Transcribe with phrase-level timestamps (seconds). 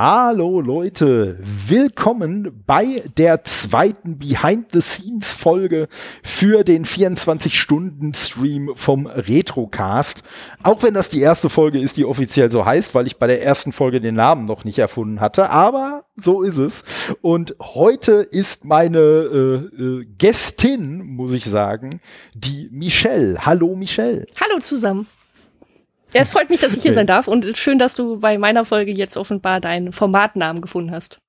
[0.00, 5.88] Hallo Leute, willkommen bei der zweiten Behind-the-Scenes-Folge
[6.22, 10.22] für den 24-Stunden-Stream vom Retrocast.
[10.62, 13.42] Auch wenn das die erste Folge ist, die offiziell so heißt, weil ich bei der
[13.42, 16.84] ersten Folge den Namen noch nicht erfunden hatte, aber so ist es.
[17.20, 22.00] Und heute ist meine äh, äh, Gästin, muss ich sagen,
[22.34, 23.44] die Michelle.
[23.44, 24.26] Hallo Michelle.
[24.40, 25.08] Hallo zusammen.
[26.12, 28.64] Ja, es freut mich, dass ich hier sein darf und schön, dass du bei meiner
[28.64, 31.20] Folge jetzt offenbar deinen Formatnamen gefunden hast.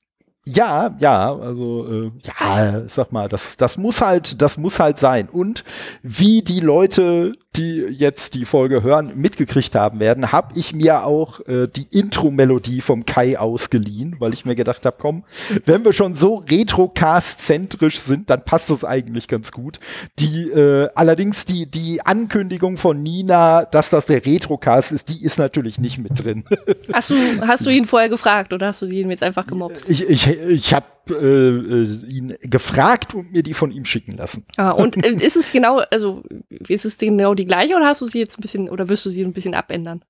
[0.46, 5.30] Ja, ja, also äh, ja, sag mal, das, das muss halt, das muss halt sein.
[5.30, 5.64] Und
[6.02, 11.40] wie die Leute die jetzt die Folge hören, mitgekriegt haben werden, habe ich mir auch
[11.48, 15.24] äh, die Intro-Melodie vom Kai ausgeliehen, weil ich mir gedacht habe, komm,
[15.66, 19.80] wenn wir schon so Retrocast-zentrisch sind, dann passt das eigentlich ganz gut.
[20.20, 25.40] Die äh, allerdings die die Ankündigung von Nina, dass das der Retrocast ist, die ist
[25.40, 26.46] natürlich nicht mit drin.
[26.94, 29.90] Hast du hast du ihn vorher gefragt oder hast du ihm jetzt einfach gemobst?
[29.90, 34.46] Ich ich ich habe äh, äh, ihn gefragt und mir die von ihm schicken lassen.
[34.58, 38.08] Ah, und äh, ist es genau, also ist es genau die gleiche oder hast du
[38.08, 40.04] sie jetzt ein bisschen oder wirst du sie ein bisschen abändern?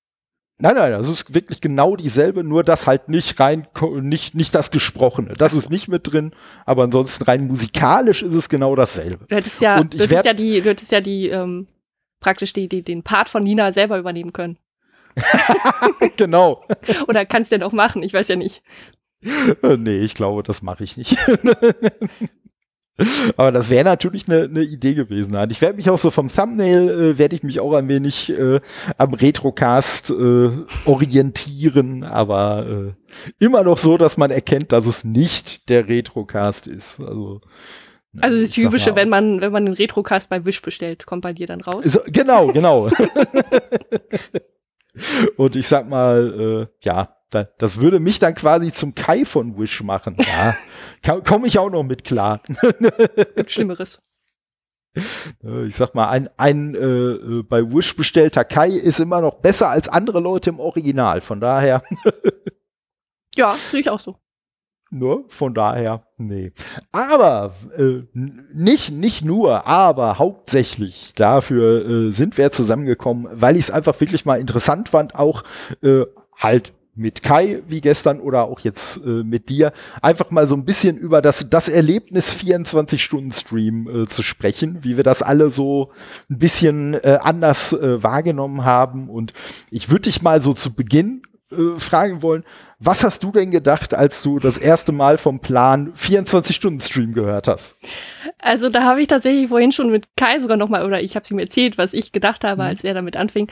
[0.61, 3.65] Nein, nein, das ist wirklich genau dieselbe, nur das halt nicht rein,
[4.01, 5.33] nicht, nicht das Gesprochene.
[5.35, 6.33] Das ist nicht mit drin,
[6.65, 9.25] aber ansonsten rein musikalisch ist es genau dasselbe.
[9.25, 11.67] Du hättest ja, du hättest ja die, du hättest ja die, ähm,
[12.19, 14.57] praktisch die, die, den Part von Nina selber übernehmen können.
[16.17, 16.65] genau.
[17.07, 18.61] Oder kannst du denn auch machen, ich weiß ja nicht.
[19.21, 21.17] Nee, ich glaube, das mache ich nicht.
[23.37, 25.37] Aber das wäre natürlich eine ne Idee gewesen.
[25.49, 28.59] Ich werde mich auch so vom Thumbnail, äh, werde ich mich auch ein wenig äh,
[28.97, 30.49] am Retrocast äh,
[30.85, 32.91] orientieren, aber äh,
[33.39, 36.99] immer noch so, dass man erkennt, dass es nicht der Retrocast ist.
[36.99, 37.39] Also,
[38.19, 41.47] also das Typische, wenn man, wenn man den Retrocast bei Wish bestellt, kommt bei dir
[41.47, 41.85] dann raus.
[41.85, 42.89] So, genau, genau.
[45.37, 49.83] Und ich sag mal, äh, ja, das würde mich dann quasi zum Kai von Wish
[49.83, 50.15] machen.
[50.17, 52.41] Ja, komme ich auch noch mit klar.
[53.35, 54.01] Gibt Schlimmeres.
[55.43, 59.35] Äh, ich sag mal, ein, ein äh, äh, bei Wish bestellter Kai ist immer noch
[59.35, 61.21] besser als andere Leute im Original.
[61.21, 61.83] Von daher.
[63.35, 64.17] ja, sehe ich auch so.
[64.91, 66.51] Nur von daher, nee.
[66.91, 73.71] Aber äh, nicht, nicht nur, aber hauptsächlich dafür äh, sind wir zusammengekommen, weil ich es
[73.71, 75.43] einfach wirklich mal interessant fand, auch
[75.83, 79.71] äh, halt mit Kai wie gestern oder auch jetzt äh, mit dir
[80.01, 85.03] einfach mal so ein bisschen über das, das Erlebnis 24-Stunden-Stream äh, zu sprechen, wie wir
[85.03, 85.91] das alle so
[86.29, 89.09] ein bisschen äh, anders äh, wahrgenommen haben.
[89.09, 89.33] Und
[89.71, 92.43] ich würde dich mal so zu Beginn äh, fragen wollen,
[92.77, 97.75] was hast du denn gedacht, als du das erste Mal vom Plan 24-Stunden-Stream gehört hast?
[98.39, 101.31] Also da habe ich tatsächlich vorhin schon mit Kai sogar nochmal, oder ich habe es
[101.31, 102.67] ihm erzählt, was ich gedacht habe, mhm.
[102.67, 103.49] als er damit anfing.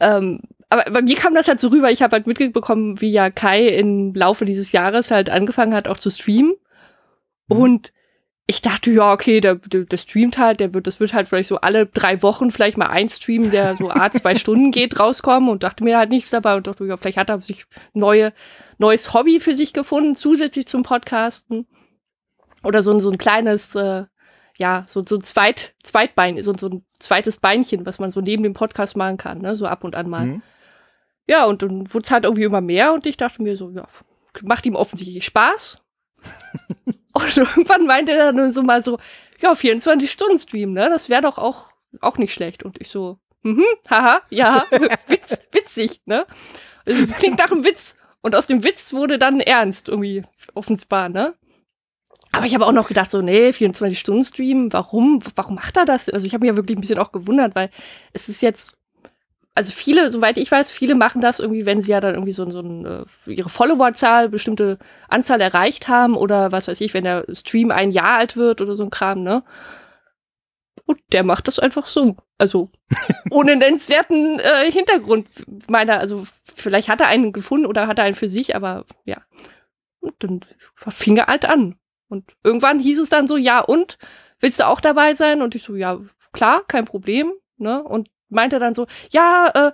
[0.00, 0.40] Ähm,
[0.72, 3.68] aber bei mir kam das halt so rüber, ich habe halt mitbekommen, wie ja Kai
[3.68, 6.54] im Laufe dieses Jahres halt angefangen hat, auch zu streamen.
[7.48, 7.56] Mhm.
[7.58, 7.92] Und
[8.46, 11.50] ich dachte, ja, okay, der, der, der streamt halt, der wird, das wird halt vielleicht
[11.50, 15.50] so alle drei Wochen vielleicht mal ein Stream, der so a zwei Stunden geht, rauskommen
[15.50, 18.32] und dachte mir halt nichts dabei und dachte, ja, vielleicht hat er sich neue,
[18.78, 21.66] neues Hobby für sich gefunden, zusätzlich zum Podcasten.
[22.64, 24.04] Oder so ein, so ein kleines, äh,
[24.56, 28.42] ja, so, so ein Zweit, Zweitbein, so, so ein zweites Beinchen, was man so neben
[28.42, 30.26] dem Podcast machen kann, ne, so ab und an mal.
[30.26, 30.42] Mhm.
[31.28, 33.86] Ja, und dann wurde es halt irgendwie immer mehr und ich dachte mir so, ja,
[34.42, 35.76] macht ihm offensichtlich Spaß.
[37.12, 38.98] und irgendwann meinte er dann so mal so,
[39.40, 40.88] ja, 24-Stunden-Stream, ne?
[40.88, 42.62] Das wäre doch auch, auch nicht schlecht.
[42.62, 44.66] Und ich so, mhm, haha, ja,
[45.08, 46.26] witz, witzig, ne?
[46.84, 47.98] Klingt nach einem Witz.
[48.22, 50.22] Und aus dem Witz wurde dann ernst, irgendwie
[50.54, 51.34] offenbar, ne?
[52.30, 56.08] Aber ich habe auch noch gedacht, so, nee, 24-Stunden-Stream, warum, warum macht er das?
[56.08, 57.68] Also ich habe mich ja wirklich ein bisschen auch gewundert, weil
[58.12, 58.78] es ist jetzt
[59.54, 62.48] also viele, soweit ich weiß, viele machen das irgendwie, wenn sie ja dann irgendwie so,
[62.50, 67.26] so ein, äh, ihre Followerzahl, bestimmte Anzahl erreicht haben oder was weiß ich, wenn der
[67.32, 69.44] Stream ein Jahr alt wird oder so ein Kram, ne?
[70.84, 72.16] Und der macht das einfach so.
[72.38, 72.70] Also
[73.30, 75.28] ohne nennenswerten äh, Hintergrund
[75.68, 76.24] meiner, also
[76.54, 79.18] vielleicht hat er einen gefunden oder hat er einen für sich, aber ja.
[80.00, 80.40] Und dann
[80.88, 81.76] fing er halt an.
[82.08, 83.98] Und irgendwann hieß es dann so, ja, und
[84.40, 85.40] willst du auch dabei sein?
[85.40, 86.00] Und ich so, ja,
[86.32, 87.32] klar, kein Problem.
[87.56, 87.82] Ne?
[87.82, 89.72] Und meinte dann so, ja, äh,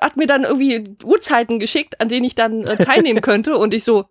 [0.00, 3.56] hat mir dann irgendwie Uhrzeiten geschickt, an denen ich dann äh, teilnehmen könnte.
[3.56, 4.06] Und ich so,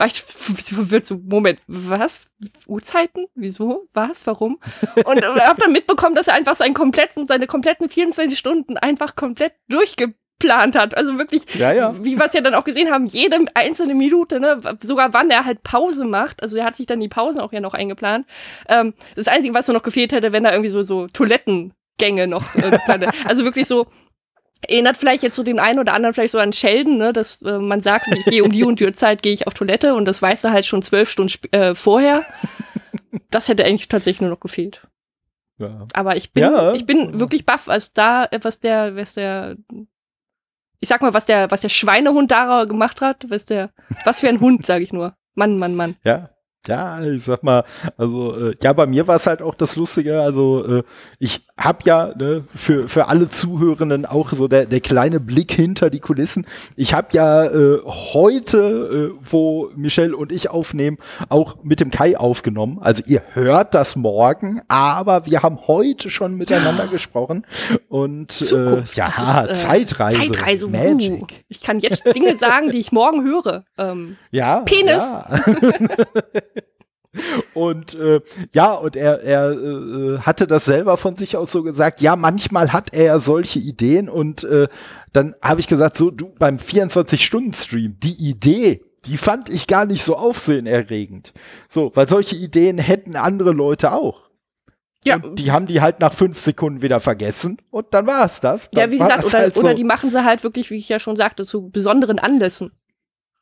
[0.00, 2.30] war ich verwirrt so, Moment, was?
[2.66, 3.26] Uhrzeiten?
[3.34, 3.86] Wieso?
[3.92, 4.26] Was?
[4.26, 4.58] Warum?
[5.04, 9.14] Und äh, hab dann mitbekommen, dass er einfach seinen kompletten, seine kompletten 24 Stunden einfach
[9.14, 10.96] komplett durchgeplant hat.
[10.96, 12.02] Also wirklich, ja, ja.
[12.02, 15.44] wie wir es ja dann auch gesehen haben, jede einzelne Minute, ne, sogar wann er
[15.44, 16.42] halt Pause macht.
[16.42, 18.26] Also er hat sich dann die Pausen auch ja noch eingeplant.
[18.68, 22.26] Ähm, das Einzige, was so noch gefehlt hätte, wenn er irgendwie so, so Toiletten Gänge
[22.26, 22.54] noch.
[22.56, 22.78] Äh,
[23.24, 23.86] also wirklich so,
[24.68, 27.58] Erinnert vielleicht jetzt so den einen oder anderen vielleicht so an Sheldon, ne, dass äh,
[27.58, 30.20] man sagt, ich gehe um die und die Zeit gehe ich auf Toilette und das
[30.20, 32.24] weißt du halt schon zwölf Stunden äh, vorher.
[33.30, 34.86] Das hätte eigentlich tatsächlich nur noch gefehlt.
[35.58, 35.86] Ja.
[35.94, 36.72] Aber ich bin, ja.
[36.74, 39.56] ich bin wirklich baff, als da, was der, was der,
[40.78, 43.70] ich sag mal, was der, was der Schweinehund da gemacht hat, was der,
[44.04, 45.16] was für ein Hund, sag ich nur.
[45.34, 45.96] Mann, Mann, Mann.
[46.04, 46.30] Ja,
[46.66, 47.64] ja, ich sag mal,
[47.96, 50.20] also äh, ja, bei mir war es halt auch das Lustige.
[50.20, 50.82] Also äh,
[51.18, 55.88] ich habe ja ne, für für alle Zuhörenden auch so der der kleine Blick hinter
[55.88, 56.46] die Kulissen.
[56.76, 60.98] Ich habe ja äh, heute, äh, wo Michelle und ich aufnehmen,
[61.30, 62.78] auch mit dem Kai aufgenommen.
[62.80, 67.46] Also ihr hört das morgen, aber wir haben heute schon miteinander gesprochen
[67.88, 70.68] und Zukunft, äh, ja, ist, äh, Zeitreise, Zeitreise.
[70.68, 71.22] Magic.
[71.22, 73.64] Uh, ich kann jetzt Dinge sagen, die ich morgen höre.
[73.78, 75.10] Ähm, ja, Penis.
[75.10, 75.26] Ja.
[77.54, 78.20] Und äh,
[78.52, 82.72] ja, und er, er äh, hatte das selber von sich aus so gesagt, ja, manchmal
[82.72, 84.68] hat er solche Ideen und äh,
[85.12, 90.04] dann habe ich gesagt, so du beim 24-Stunden-Stream, die Idee, die fand ich gar nicht
[90.04, 91.32] so aufsehenerregend.
[91.68, 94.30] So, weil solche Ideen hätten andere Leute auch.
[95.04, 95.16] Ja.
[95.16, 98.70] Und die haben die halt nach fünf Sekunden wieder vergessen und dann war es das.
[98.70, 100.88] Dann ja, wie gesagt, oder, halt so oder die machen sie halt wirklich, wie ich
[100.88, 102.70] ja schon sagte, zu besonderen Anlässen.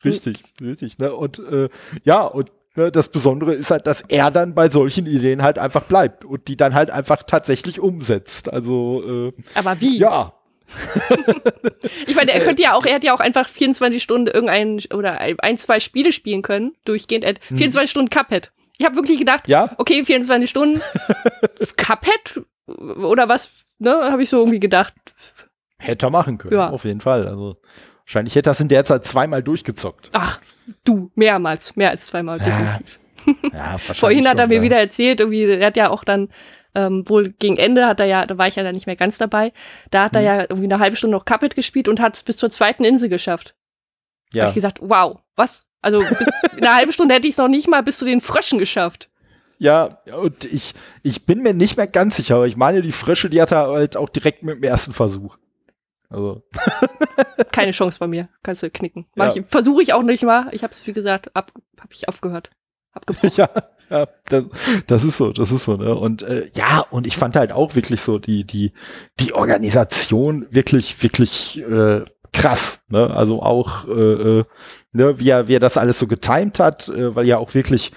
[0.04, 0.98] Richtig, richtig.
[0.98, 1.12] Ne?
[1.12, 1.68] Und äh,
[2.04, 5.82] ja, und Ne, das Besondere ist halt, dass er dann bei solchen Ideen halt einfach
[5.82, 8.52] bleibt und die dann halt einfach tatsächlich umsetzt.
[8.52, 9.98] Also äh, Aber wie?
[9.98, 10.34] Ja.
[12.06, 15.18] ich meine, er könnte ja auch, er hätte ja auch einfach 24 Stunden irgendein oder
[15.18, 17.24] ein, zwei Spiele spielen können, durchgehend.
[17.24, 17.88] Er 24 hm.
[17.88, 18.52] Stunden Cuphead.
[18.76, 19.70] Ich habe wirklich gedacht, ja?
[19.78, 20.80] okay, 24 Stunden
[21.76, 22.44] Cuphead
[23.02, 23.50] oder was,
[23.80, 24.94] ne, habe ich so irgendwie gedacht.
[25.78, 26.70] Hätte er machen können, ja.
[26.70, 27.26] auf jeden Fall.
[27.26, 27.56] Also
[28.04, 30.10] wahrscheinlich hätte er das in der Zeit zweimal durchgezockt.
[30.12, 30.40] Ach,
[30.84, 32.98] Du, mehrmals, mehr als zweimal, definitiv.
[33.52, 34.62] Ja, Vorhin hat er mir ja.
[34.62, 36.28] wieder erzählt, irgendwie, er hat ja auch dann,
[36.74, 39.18] ähm, wohl gegen Ende hat er ja, da war ich ja dann nicht mehr ganz
[39.18, 39.52] dabei,
[39.90, 40.16] da hat hm.
[40.16, 40.26] er mhm.
[40.26, 43.08] ja irgendwie eine halbe Stunde noch Cuphead gespielt und hat es bis zur zweiten Insel
[43.08, 43.54] geschafft.
[44.32, 44.44] Ja.
[44.44, 45.66] Hab ich gesagt, wow, was?
[45.80, 48.20] Also bis in einer halben Stunde hätte ich es noch nicht mal bis zu den
[48.20, 49.08] Fröschen geschafft.
[49.58, 53.28] Ja, und ich, ich bin mir nicht mehr ganz sicher, aber ich meine, die Frösche,
[53.28, 55.36] die hat er halt auch direkt mit dem ersten Versuch.
[56.08, 56.42] Also.
[57.52, 58.28] Keine Chance bei mir.
[58.42, 59.06] Kannst du knicken.
[59.16, 59.32] Ja.
[59.46, 60.48] Versuche ich auch nicht mal.
[60.52, 62.50] Ich habe es, wie gesagt, ab, habe ich aufgehört.
[62.92, 63.30] Abgebrochen.
[63.36, 63.48] Ja,
[63.90, 64.44] ja das,
[64.86, 65.76] das, ist so, das ist so.
[65.76, 65.94] Ne?
[65.94, 68.72] Und äh, ja, und ich fand halt auch wirklich so die, die,
[69.20, 72.84] die Organisation wirklich, wirklich äh, krass.
[72.88, 73.10] Ne?
[73.10, 73.90] Also auch, äh,
[74.38, 74.44] äh,
[74.92, 77.92] ne, wie, er, wie er das alles so getimt hat, äh, weil ja auch wirklich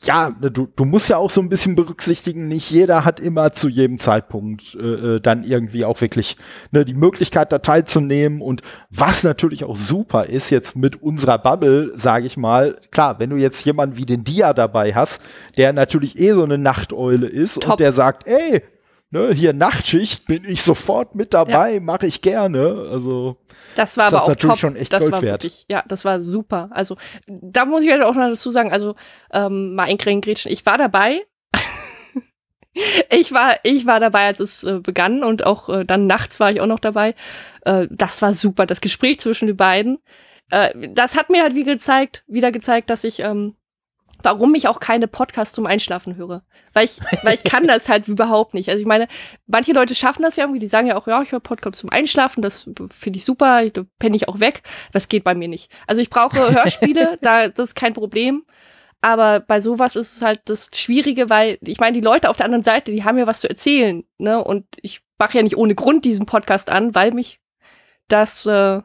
[0.00, 3.52] ja, ne, du, du musst ja auch so ein bisschen berücksichtigen, nicht jeder hat immer
[3.52, 6.36] zu jedem Zeitpunkt äh, äh, dann irgendwie auch wirklich
[6.70, 8.40] ne, die Möglichkeit, da teilzunehmen.
[8.40, 13.30] Und was natürlich auch super ist, jetzt mit unserer Bubble, sage ich mal, klar, wenn
[13.30, 15.20] du jetzt jemanden wie den Dia dabei hast,
[15.56, 17.72] der natürlich eh so eine Nachteule ist Top.
[17.72, 18.62] und der sagt, ey,
[19.10, 21.80] ne, hier Nachtschicht bin ich sofort mit dabei, ja.
[21.80, 22.88] mache ich gerne.
[22.90, 23.36] Also
[23.76, 24.58] das war aber das auch top.
[24.58, 25.42] schon echt das Gold war wert.
[25.42, 26.68] Wirklich, ja, das war super.
[26.72, 26.96] Also
[27.26, 28.94] da muss ich halt auch noch dazu sagen, also
[29.32, 31.24] ähm, mal Gretchen, ich war dabei.
[33.10, 36.50] ich war ich war dabei, als es äh, begann und auch äh, dann nachts war
[36.50, 37.14] ich auch noch dabei.
[37.62, 39.98] Äh, das war super, das Gespräch zwischen den beiden.
[40.50, 43.54] Äh, das hat mir halt wie gezeigt, wieder gezeigt, dass ich ähm,
[44.22, 46.42] warum ich auch keine Podcasts zum Einschlafen höre.
[46.72, 48.68] Weil ich, weil ich kann das halt überhaupt nicht.
[48.68, 49.08] Also ich meine,
[49.46, 51.90] manche Leute schaffen das ja irgendwie, die sagen ja auch, ja, ich höre Podcasts zum
[51.90, 54.62] Einschlafen, das finde ich super, da penne ich auch weg.
[54.92, 55.70] Das geht bei mir nicht.
[55.86, 58.44] Also ich brauche Hörspiele, da, das ist kein Problem.
[59.00, 62.46] Aber bei sowas ist es halt das Schwierige, weil ich meine, die Leute auf der
[62.46, 64.42] anderen Seite, die haben ja was zu erzählen, ne?
[64.42, 67.40] Und ich mache ja nicht ohne Grund diesen Podcast an, weil mich
[68.08, 68.82] das, äh,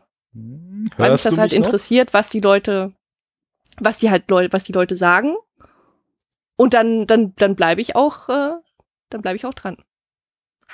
[0.97, 2.93] weil mich das halt interessiert, was die Leute
[3.79, 5.35] was die halt Leute, was die Leute sagen.
[6.55, 8.51] Und dann, dann, dann bleibe ich auch, äh,
[9.09, 9.77] dann bleibe ich auch dran.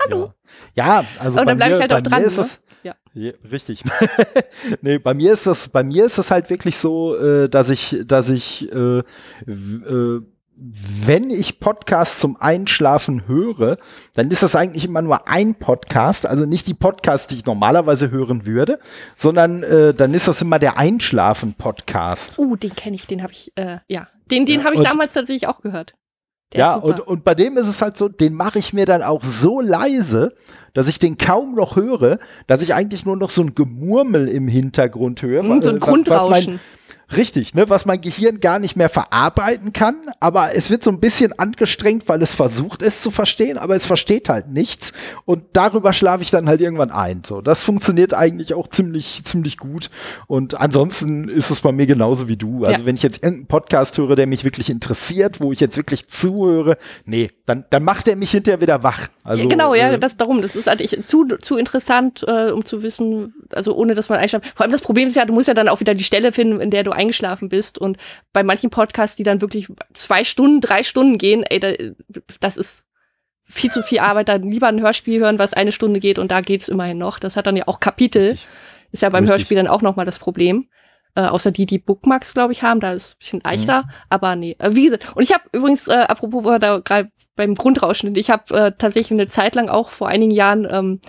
[0.04, 0.34] Hallo.
[0.76, 1.40] Ja, ja also.
[1.40, 2.24] Und dann bleibe ich halt auch dran.
[2.24, 2.44] Ist ne?
[2.44, 2.96] es, ja.
[3.14, 3.32] ja.
[3.52, 3.84] Richtig.
[4.82, 7.98] nee, bei mir ist das, bei mir ist das halt wirklich so, äh, dass ich,
[8.06, 9.00] dass ich äh,
[9.48, 10.22] äh,
[10.62, 13.78] wenn ich Podcasts zum Einschlafen höre,
[14.16, 18.12] dann ist das eigentlich immer nur ein Podcast, also nicht die Podcasts, die ich normalerweise
[18.12, 18.80] hören würde,
[19.16, 22.38] sondern äh, dann ist das immer der Einschlafen-Podcast.
[22.38, 25.14] Uh, den kenne ich, den habe ich, äh, ja, den, den ja, habe ich damals
[25.14, 25.96] tatsächlich auch gehört.
[26.54, 29.04] Der ja, und, und bei dem ist es halt so, den mache ich mir dann
[29.04, 30.34] auch so leise,
[30.74, 34.48] dass ich den kaum noch höre, dass ich eigentlich nur noch so ein Gemurmel im
[34.48, 35.44] Hintergrund höre.
[35.44, 36.30] Mm, so ein Grundrauschen.
[36.30, 36.60] Was mein,
[37.16, 41.00] Richtig, ne, was mein Gehirn gar nicht mehr verarbeiten kann, aber es wird so ein
[41.00, 44.94] bisschen angestrengt, weil es versucht, es zu verstehen, aber es versteht halt nichts
[45.26, 47.24] und darüber schlafe ich dann halt irgendwann ein.
[47.26, 49.90] So, das funktioniert eigentlich auch ziemlich, ziemlich gut
[50.28, 52.66] und ansonsten ist es bei mir genauso wie du.
[52.66, 52.86] Also ja.
[52.86, 56.78] wenn ich jetzt irgendeinen Podcast höre, der mich wirklich interessiert, wo ich jetzt wirklich zuhöre,
[57.06, 59.08] nee, dann, dann macht er mich hinterher wieder wach.
[59.24, 62.66] Also, ja, genau, ja, äh, das darum, das ist halt zu, zu interessant, äh, um
[62.66, 64.54] zu wissen, also ohne dass man einschlaft.
[64.56, 66.62] Vor allem das Problem ist ja, du musst ja dann auch wieder die Stelle finden,
[66.62, 67.80] in der du eingeschlafen bist.
[67.80, 67.98] Und
[68.34, 71.72] bei manchen Podcasts, die dann wirklich zwei Stunden, drei Stunden gehen, ey, da,
[72.40, 72.86] das ist
[73.44, 74.30] viel zu viel Arbeit.
[74.30, 77.20] Dann lieber ein Hörspiel hören, was eine Stunde geht und da geht's immerhin noch.
[77.20, 78.32] Das hat dann ja auch Kapitel.
[78.32, 78.48] Richtig.
[78.92, 79.32] Ist ja beim Richtig.
[79.32, 80.68] Hörspiel dann auch nochmal das Problem.
[81.16, 83.84] Äh, außer die, die Bookmarks, glaube ich, haben, da ist es ein bisschen leichter.
[83.84, 83.90] Mhm.
[84.10, 85.16] Aber nee, äh, wie gesagt.
[85.16, 89.12] Und ich habe übrigens, äh, apropos, wo da gerade beim Grundrauschen, ich habe äh, tatsächlich
[89.20, 91.00] eine Zeit lang auch vor einigen Jahren, ähm,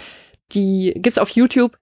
[0.53, 1.77] die gibt's auf YouTube,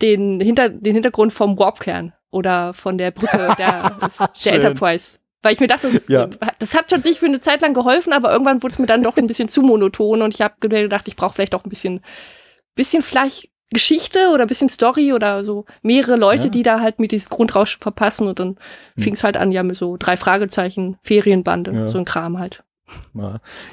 [0.00, 3.96] den, Hinter, den Hintergrund vom Warpkern oder von der Brücke der,
[4.44, 5.18] der Enterprise.
[5.42, 6.28] Weil ich mir dachte, das, ja.
[6.58, 9.16] das hat tatsächlich für eine Zeit lang geholfen, aber irgendwann wurde es mir dann doch
[9.16, 12.00] ein bisschen zu monoton und ich habe gedacht, ich brauche vielleicht auch ein bisschen,
[12.74, 16.50] bisschen vielleicht Geschichte oder ein bisschen Story oder so mehrere Leute, ja.
[16.50, 18.56] die da halt mit dieses Grundrauschen verpassen und dann
[18.94, 19.02] hm.
[19.02, 21.88] fing es halt an, ja, mit so drei Fragezeichen, Ferienbande, ja.
[21.88, 22.64] so ein Kram halt.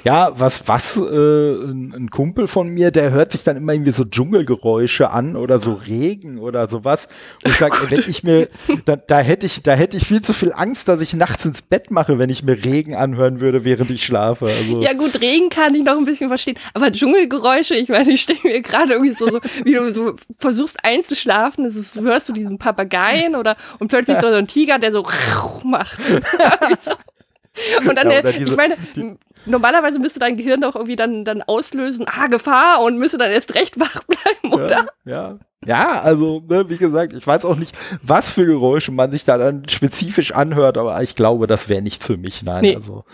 [0.04, 4.04] Ja, was, was, äh, ein, Kumpel von mir, der hört sich dann immer irgendwie so
[4.04, 7.08] Dschungelgeräusche an oder so Regen oder sowas.
[7.44, 8.48] Und ich sage, wenn ich mir,
[8.86, 11.62] da, da hätte ich, da hätte ich viel zu viel Angst, dass ich nachts ins
[11.62, 14.46] Bett mache, wenn ich mir Regen anhören würde, während ich schlafe.
[14.46, 14.82] Also.
[14.82, 18.40] Ja gut, Regen kann ich noch ein bisschen verstehen, aber Dschungelgeräusche, ich meine, ich stelle
[18.42, 22.58] mir gerade irgendwie so, so, wie du so versuchst einzuschlafen, das ist, hörst du diesen
[22.58, 25.04] Papageien oder und plötzlich so ein Tiger, der so
[25.64, 26.00] macht.
[27.88, 28.76] Und dann, ja, der, diese, ich meine,
[29.46, 33.54] normalerweise müsste dein Gehirn doch irgendwie dann, dann auslösen, ah, Gefahr und müsste dann erst
[33.54, 34.86] recht wach bleiben, oder?
[35.04, 35.38] Ja, ja.
[35.64, 39.38] ja also, ne, wie gesagt, ich weiß auch nicht, was für Geräusche man sich da
[39.38, 42.42] dann spezifisch anhört, aber ich glaube, das wäre nicht für mich.
[42.42, 42.76] Nein, nee.
[42.76, 43.04] also,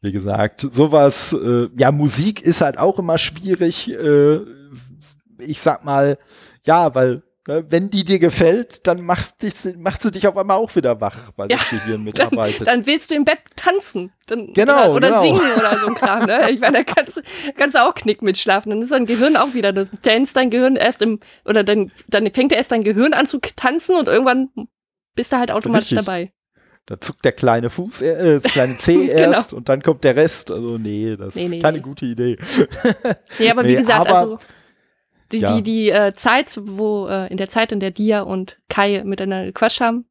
[0.00, 4.40] wie gesagt, sowas, äh, ja, Musik ist halt auch immer schwierig, äh,
[5.38, 6.18] ich sag mal,
[6.64, 10.76] ja, weil wenn die dir gefällt, dann macht, dich, macht sie dich auf einmal auch
[10.76, 12.66] wieder wach, weil ja, das Gehirn mitarbeitet.
[12.66, 14.12] Dann, dann willst du im Bett tanzen.
[14.26, 15.22] Dann, genau, oder, oder genau.
[15.22, 16.26] singen oder so ein Kram.
[16.26, 16.50] Ne?
[16.50, 17.22] Ich meine, da kannst, du
[17.56, 18.68] kannst du auch knick mitschlafen.
[18.70, 22.30] Dann ist dein Gehirn auch wieder, dann tanzt dein Gehirn erst im, oder dann, dann
[22.32, 24.50] fängt er erst dein Gehirn an zu tanzen und irgendwann
[25.14, 26.04] bist du halt automatisch Richtig.
[26.04, 26.32] dabei.
[26.84, 29.32] Da zuckt der kleine Fuß, äh, das kleine Zeh genau.
[29.32, 30.50] erst und dann kommt der Rest.
[30.50, 31.82] Also nee, das nee, nee, ist keine nee.
[31.82, 32.36] gute Idee.
[33.38, 34.38] Nee, aber wie gesagt, aber, also
[35.32, 35.56] die, ja.
[35.56, 39.46] die, die äh, Zeit, wo, äh, in der Zeit, in der Dia und Kai miteinander
[39.46, 40.06] gequatscht haben,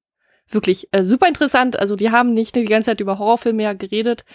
[0.50, 1.78] wirklich äh, super interessant.
[1.80, 4.26] Also die haben nicht die ganze Zeit über Horrorfilme ja geredet,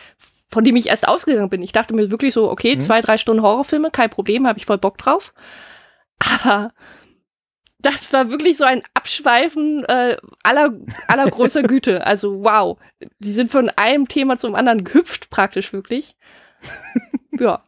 [0.51, 1.63] von dem ich erst ausgegangen bin.
[1.63, 2.81] Ich dachte mir wirklich so, okay, mhm.
[2.81, 5.33] zwei, drei Stunden Horrorfilme, kein Problem, habe ich voll Bock drauf.
[6.19, 6.73] Aber
[7.79, 10.71] das war wirklich so ein Abschweifen äh, aller,
[11.09, 12.07] aller großer Güte.
[12.07, 12.79] Also wow,
[13.19, 16.17] die sind von einem Thema zum anderen gehüpft praktisch wirklich.
[17.39, 17.63] ja.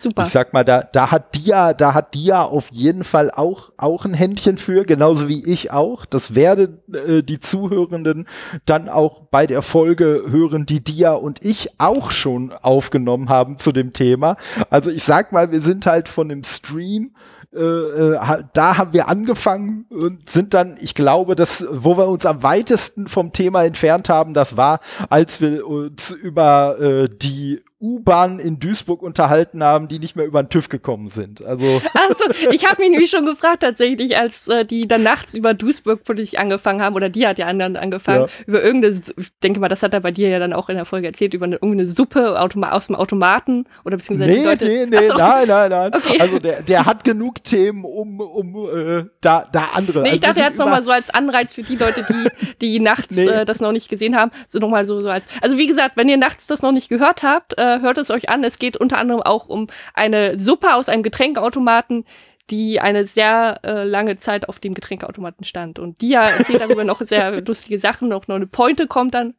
[0.00, 0.22] Super.
[0.22, 4.06] Ich sag mal, da, da hat Dia, da hat Dia auf jeden Fall auch, auch
[4.06, 6.06] ein Händchen für, genauso wie ich auch.
[6.06, 8.26] Das werde äh, die Zuhörenden
[8.64, 13.72] dann auch bei der Folge hören, die Dia und ich auch schon aufgenommen haben zu
[13.72, 14.36] dem Thema.
[14.70, 17.12] Also ich sag mal, wir sind halt von dem Stream
[17.52, 22.24] äh, äh da haben wir angefangen und sind dann, ich glaube, das, wo wir uns
[22.24, 24.80] am weitesten vom Thema entfernt haben, das war,
[25.10, 30.42] als wir uns über äh, die U-Bahn in Duisburg unterhalten haben, die nicht mehr über
[30.42, 31.42] den TÜV gekommen sind.
[31.42, 35.54] Also Achso, ich habe mich nämlich schon gefragt tatsächlich, als äh, die dann nachts über
[35.54, 38.44] Duisburg plötzlich angefangen haben, oder die hat ja anderen angefangen, ja.
[38.46, 40.84] über irgendeine, ich denke mal, das hat er bei dir ja dann auch in der
[40.84, 44.64] Folge erzählt, über eine, irgendeine Suppe Automa aus dem Automaten oder beziehungsweise nee, die Leute.
[44.66, 45.16] Nee, nee, Achso.
[45.16, 45.94] nein, nein, nein.
[45.94, 46.20] Okay.
[46.20, 50.02] Also der, der hat genug Themen, um, um äh, da, da andere.
[50.02, 52.56] Nee, ich also dachte, er hat es nochmal so als Anreiz für die Leute, die,
[52.60, 53.24] die nachts nee.
[53.24, 55.24] äh, das noch nicht gesehen haben, so nochmal so, so als.
[55.40, 58.28] Also wie gesagt, wenn ihr nachts das noch nicht gehört habt, äh, hört es euch
[58.28, 58.42] an.
[58.42, 62.04] Es geht unter anderem auch um eine Suppe aus einem Getränkautomaten,
[62.50, 65.78] die eine sehr äh, lange Zeit auf dem Getränkautomaten stand.
[65.78, 69.34] Und die erzählt darüber noch sehr lustige Sachen, auch noch eine Pointe kommt dann.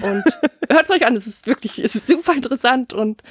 [0.00, 0.24] Und
[0.70, 3.22] hört es euch an, es ist wirklich, es ist super interessant und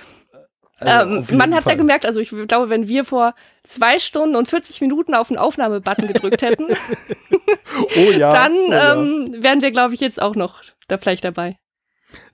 [0.80, 4.48] also ähm, man hat ja gemerkt, also ich glaube, wenn wir vor zwei Stunden und
[4.48, 6.68] 40 Minuten auf den Aufnahmebutton gedrückt hätten,
[7.96, 8.94] oh ja, dann oh ja.
[8.94, 11.58] Ähm, wären wir, glaube ich, jetzt auch noch da vielleicht dabei.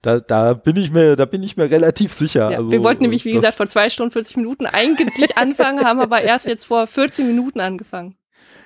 [0.02, 2.52] Da, da bin ich mir, da bin ich mir relativ sicher.
[2.52, 6.00] Ja, also, wir wollten nämlich, wie gesagt, vor zwei Stunden 40 Minuten eigentlich anfangen, haben
[6.00, 8.16] aber erst jetzt vor 14 Minuten angefangen.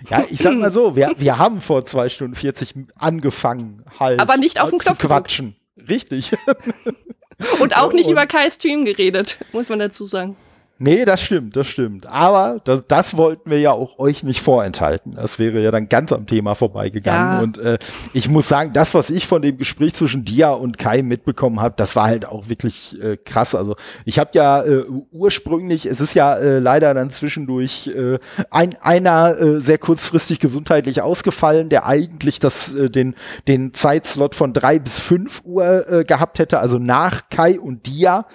[0.10, 4.20] Ja, ich sag mal so, wir, wir haben vor zwei Stunden 40 angefangen, halt.
[4.20, 5.56] Aber nicht auf den Knopf zu quatschen.
[5.78, 6.34] Richtig.
[7.60, 10.36] Und auch nicht Und, über Kai Stream geredet, muss man dazu sagen.
[10.80, 12.08] Nee, das stimmt, das stimmt.
[12.08, 15.14] Aber das, das wollten wir ja auch euch nicht vorenthalten.
[15.16, 17.38] Das wäre ja dann ganz am Thema vorbeigegangen.
[17.38, 17.42] Ja.
[17.42, 17.78] Und äh,
[18.12, 21.76] ich muss sagen, das, was ich von dem Gespräch zwischen Dia und Kai mitbekommen habe,
[21.78, 23.54] das war halt auch wirklich äh, krass.
[23.54, 28.18] Also ich habe ja äh, ursprünglich, es ist ja äh, leider dann zwischendurch äh,
[28.50, 33.16] ein, einer äh, sehr kurzfristig gesundheitlich ausgefallen, der eigentlich das, äh, den,
[33.48, 38.26] den Zeitslot von drei bis fünf Uhr äh, gehabt hätte, also nach Kai und Dia.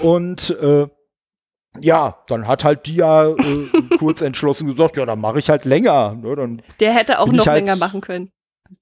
[0.00, 0.86] Und äh,
[1.80, 6.14] ja, dann hat halt Dia äh, kurz entschlossen gesagt, ja, dann mache ich halt länger.
[6.14, 8.30] Ne, dann Der hätte auch noch halt- länger machen können.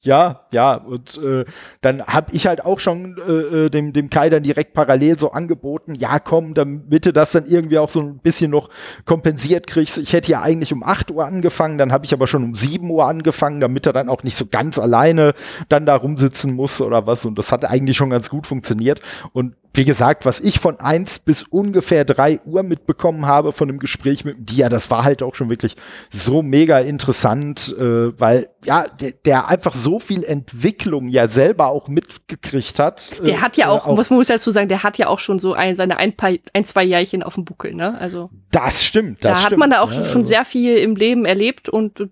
[0.00, 1.44] Ja, ja, und äh,
[1.80, 5.32] dann habe ich halt auch schon äh, äh, dem, dem Kai dann direkt parallel so
[5.32, 8.68] angeboten, ja komm, damit du das dann irgendwie auch so ein bisschen noch
[9.04, 9.98] kompensiert kriegst.
[9.98, 12.88] Ich hätte ja eigentlich um 8 Uhr angefangen, dann habe ich aber schon um 7
[12.90, 15.34] Uhr angefangen, damit er dann auch nicht so ganz alleine
[15.68, 17.24] dann da rumsitzen muss oder was.
[17.24, 19.00] Und das hat eigentlich schon ganz gut funktioniert.
[19.32, 23.78] Und wie gesagt, was ich von 1 bis ungefähr 3 Uhr mitbekommen habe von dem
[23.78, 25.76] Gespräch mit dem Dia, das war halt auch schon wirklich
[26.10, 31.88] so mega interessant, äh, weil ja, der, der einfach so viel Entwicklung ja selber auch
[31.88, 33.18] mitgekriegt hat.
[33.26, 35.18] Der äh, hat ja äh, auch, muss man muss dazu sagen, der hat ja auch
[35.18, 37.96] schon so ein, seine ein, paar, ein, zwei Jährchen auf dem Buckel, ne?
[37.98, 39.24] Also Das stimmt.
[39.24, 41.68] Das da hat stimmt, man da auch ja, schon also- sehr viel im Leben erlebt
[41.68, 42.08] und äh,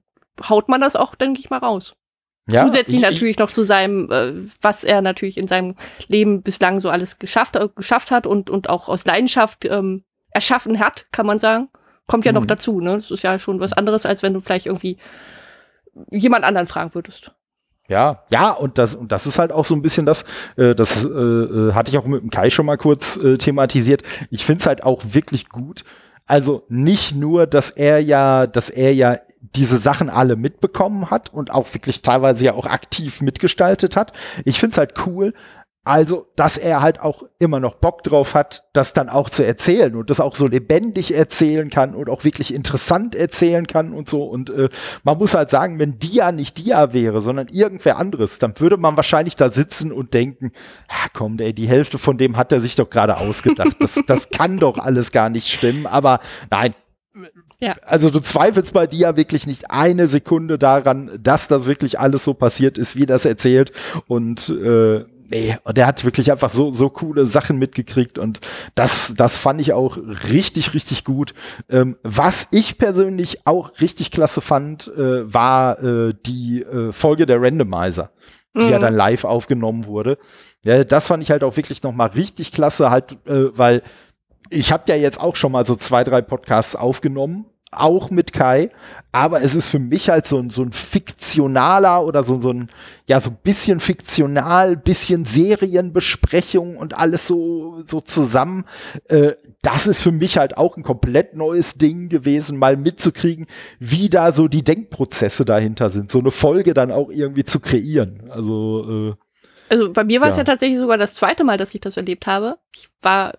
[0.49, 1.95] haut man das auch, denke ich mal, raus.
[2.49, 5.75] ja, Zusätzlich ich- natürlich noch zu seinem, äh, was er natürlich in seinem
[6.09, 10.79] Leben bislang so alles geschafft, äh, geschafft hat und, und auch aus Leidenschaft ähm, erschaffen
[10.81, 11.69] hat, kann man sagen.
[12.07, 12.49] Kommt ja noch Mhm.
[12.49, 12.97] dazu, ne?
[12.99, 14.99] Das ist ja schon was anderes, als wenn du vielleicht irgendwie
[16.11, 17.33] jemand anderen fragen würdest.
[17.89, 20.25] Ja, ja, und das, und das ist halt auch so ein bisschen das,
[20.57, 24.03] äh, das äh, äh, hatte ich auch mit dem Kai schon mal kurz äh, thematisiert.
[24.31, 25.85] Ich finde es halt auch wirklich gut.
[26.27, 29.19] Also nicht nur, dass er ja, dass er ja
[29.55, 34.15] diese Sachen alle mitbekommen hat und auch wirklich teilweise ja auch aktiv mitgestaltet hat.
[34.47, 35.35] Ich finde es halt cool,
[35.85, 39.95] also, dass er halt auch immer noch Bock drauf hat, das dann auch zu erzählen
[39.95, 44.25] und das auch so lebendig erzählen kann und auch wirklich interessant erzählen kann und so.
[44.25, 44.71] Und äh,
[45.03, 48.97] man muss halt sagen, wenn Dia nicht Dia wäre, sondern irgendwer anderes, dann würde man
[48.97, 50.53] wahrscheinlich da sitzen und denken,
[51.13, 53.77] komm, ey, die Hälfte von dem hat er sich doch gerade ausgedacht.
[53.79, 55.87] Das, das kann doch alles gar nicht stimmen.
[55.87, 56.75] Aber nein.
[57.61, 57.77] Ja.
[57.83, 62.35] Also du zweifelst bei Dia wirklich nicht eine Sekunde daran, dass das wirklich alles so
[62.35, 63.71] passiert ist, wie das erzählt.
[64.09, 68.41] Und äh, nee, und der hat wirklich einfach so, so coole Sachen mitgekriegt und
[68.75, 69.97] das, das fand ich auch
[70.31, 71.35] richtig, richtig gut.
[71.69, 77.41] Ähm, was ich persönlich auch richtig klasse fand, äh, war äh, die äh, Folge der
[77.41, 78.11] Randomizer,
[78.57, 78.83] die ja Mhm.
[78.83, 80.19] dann live aufgenommen wurde.
[80.65, 83.83] Ja, das fand ich halt auch wirklich nochmal richtig klasse, halt, äh, weil
[84.51, 87.47] ich habe ja jetzt auch schon mal so zwei, drei Podcasts aufgenommen,
[87.81, 88.71] auch mit Kai,
[89.13, 92.69] aber es ist für mich halt so ein, so ein fiktionaler oder so, so ein,
[93.07, 98.65] ja, so ein bisschen fiktional, bisschen Serienbesprechung und alles so, so zusammen.
[99.09, 99.33] Äh,
[99.63, 103.47] das ist für mich halt auch ein komplett neues Ding gewesen, mal mitzukriegen,
[103.79, 108.31] wie da so die Denkprozesse dahinter sind, so eine Folge dann auch irgendwie zu kreieren.
[108.31, 109.15] Also, äh,
[109.69, 110.41] Also bei mir war es Ja.
[110.41, 112.59] ja tatsächlich sogar das zweite Mal, dass ich das erlebt habe.
[112.75, 113.35] Ich war,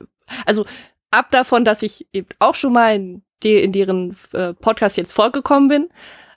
[0.45, 0.65] also
[1.11, 5.13] ab davon, dass ich eben auch schon mal in, de, in deren äh, Podcast jetzt
[5.13, 5.89] vorgekommen bin,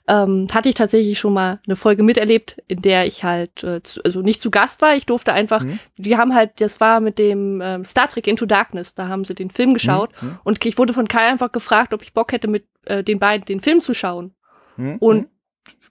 [0.07, 4.01] ähm, hatte ich tatsächlich schon mal eine Folge miterlebt, in der ich halt, äh, zu,
[4.03, 5.79] also nicht zu Gast war, ich durfte einfach, Mhm.
[5.97, 9.35] die haben halt, das war mit dem ähm, Star Trek Into Darkness, da haben sie
[9.35, 10.39] den Film geschaut Mhm.
[10.43, 13.45] und ich wurde von Kai einfach gefragt, ob ich Bock hätte, mit äh, den beiden
[13.45, 14.33] den Film zu schauen.
[14.77, 15.27] hm, Und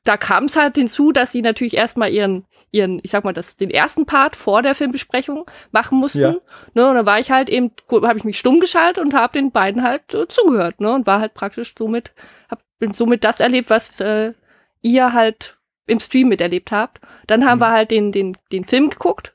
[0.04, 3.56] da kam es halt hinzu, dass sie natürlich erstmal ihren, ihren, ich sag mal, das,
[3.56, 6.20] den ersten Part vor der Filmbesprechung machen mussten.
[6.20, 6.34] Ja.
[6.74, 9.50] Ne, und dann war ich halt eben, habe ich mich stumm geschaltet und habe den
[9.52, 10.92] beiden halt äh, zugehört, ne?
[10.92, 12.12] Und war halt praktisch somit,
[12.50, 14.34] hab bin somit das erlebt, was äh,
[14.82, 17.00] ihr halt im Stream miterlebt habt.
[17.26, 17.62] Dann haben Mhm.
[17.62, 19.34] wir halt den, den, den Film geguckt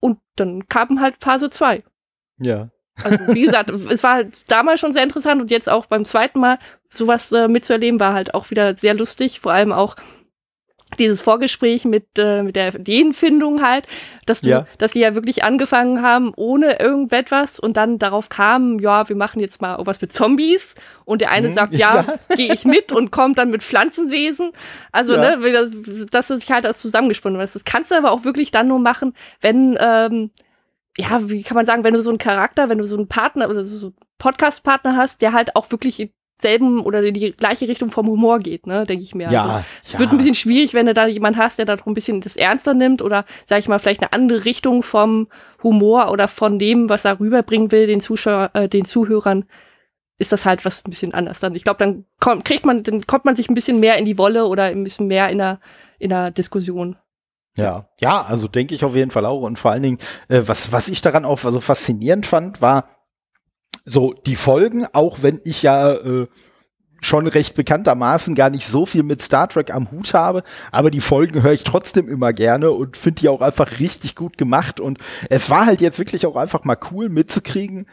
[0.00, 1.82] und dann kam halt Phase 2.
[2.38, 2.70] ja.
[3.04, 6.40] Also wie gesagt, es war halt damals schon sehr interessant und jetzt auch beim zweiten
[6.40, 9.38] Mal sowas äh, mitzuerleben, war halt auch wieder sehr lustig.
[9.40, 9.96] Vor allem auch
[11.00, 13.88] dieses Vorgespräch mit, äh, mit der Ideenfindung halt,
[14.24, 14.66] dass du, Ja.
[14.78, 19.40] dass sie ja wirklich angefangen haben ohne irgendetwas und dann darauf kamen, ja, wir machen
[19.40, 22.36] jetzt mal was mit Zombies und der eine Mhm, sagt, ja, ja.
[22.36, 24.52] gehe ich mit und kommt dann mit Pflanzenwesen.
[24.92, 25.36] Also, Ja.
[25.36, 25.70] ne, das,
[26.10, 27.38] das ist halt als zusammengesponnen.
[27.40, 30.30] Das kannst du aber auch wirklich dann nur machen, wenn, ähm,
[30.96, 33.50] ja, wie kann man sagen, wenn du so einen Charakter, wenn du so einen Partner
[33.50, 37.66] oder so so einen Podcast-Partner hast, der halt auch wirklich selben oder in die gleiche
[37.68, 39.30] Richtung vom Humor geht, ne, denke ich mir.
[39.30, 39.98] Ja, Also, es ja.
[40.00, 42.74] wird ein bisschen schwierig, wenn du da jemanden hast, der da ein bisschen das ernster
[42.74, 45.28] nimmt oder, sag ich mal, vielleicht eine andere Richtung vom
[45.62, 49.44] Humor oder von dem, was er rüberbringen will, den Zuschauer, äh, den Zuhörern,
[50.18, 51.54] ist das halt was ein bisschen anders dann.
[51.54, 54.18] Ich glaube, dann kommt, kriegt man, dann kommt man sich ein bisschen mehr in die
[54.18, 55.60] Wolle oder ein bisschen mehr in der,
[55.98, 56.96] in der Diskussion.
[57.58, 59.40] Ja, ja, also denke ich auf jeden Fall auch.
[59.40, 62.88] Und vor allen Dingen, äh, was, was ich daran auch so faszinierend fand, war,
[63.88, 66.26] So, die Folgen, auch wenn ich ja äh,
[67.00, 71.00] schon recht bekanntermaßen gar nicht so viel mit Star Trek am Hut habe, aber die
[71.00, 74.98] Folgen höre ich trotzdem immer gerne und finde die auch einfach richtig gut gemacht und
[75.30, 77.86] es war halt jetzt wirklich auch einfach mal cool mitzukriegen,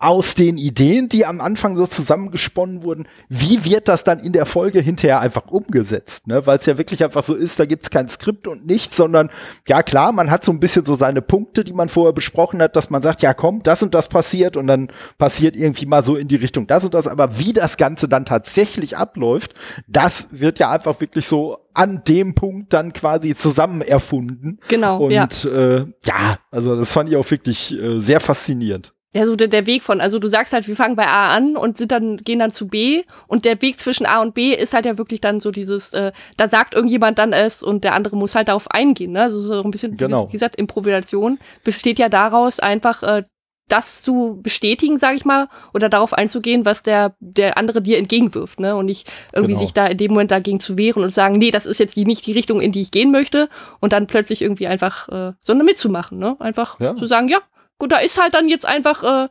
[0.00, 4.46] aus den Ideen, die am Anfang so zusammengesponnen wurden, wie wird das dann in der
[4.46, 6.26] Folge hinterher einfach umgesetzt?
[6.26, 6.46] Ne?
[6.46, 9.28] Weil es ja wirklich einfach so ist, da gibt es kein Skript und nichts, sondern
[9.68, 12.76] ja klar, man hat so ein bisschen so seine Punkte, die man vorher besprochen hat,
[12.76, 16.16] dass man sagt, ja komm, das und das passiert und dann passiert irgendwie mal so
[16.16, 19.52] in die Richtung das und das, aber wie das Ganze dann tatsächlich abläuft,
[19.86, 24.60] das wird ja einfach wirklich so an dem Punkt dann quasi zusammen erfunden.
[24.68, 25.04] Genau.
[25.04, 28.94] Und ja, äh, ja also das fand ich auch wirklich äh, sehr faszinierend.
[29.12, 31.56] Ja, so der, der Weg von, also du sagst halt, wir fangen bei A an
[31.56, 34.72] und sind dann, gehen dann zu B und der Weg zwischen A und B ist
[34.72, 38.16] halt ja wirklich dann so dieses, äh, da sagt irgendjemand dann es und der andere
[38.16, 39.22] muss halt darauf eingehen, ne?
[39.22, 40.28] Also so ein bisschen, genau.
[40.28, 43.24] wie gesagt, Improvisation besteht ja daraus einfach, äh,
[43.70, 48.60] das zu bestätigen, sage ich mal, oder darauf einzugehen, was der der andere dir entgegenwirft,
[48.60, 48.76] ne?
[48.76, 49.64] Und nicht irgendwie genau.
[49.64, 52.04] sich da in dem Moment dagegen zu wehren und sagen, nee, das ist jetzt die,
[52.04, 53.48] nicht die Richtung, in die ich gehen möchte,
[53.80, 56.36] und dann plötzlich irgendwie einfach, äh, sondern mitzumachen, ne?
[56.38, 56.94] Einfach ja.
[56.96, 57.38] zu sagen, ja,
[57.86, 59.28] da ist halt dann jetzt einfach äh,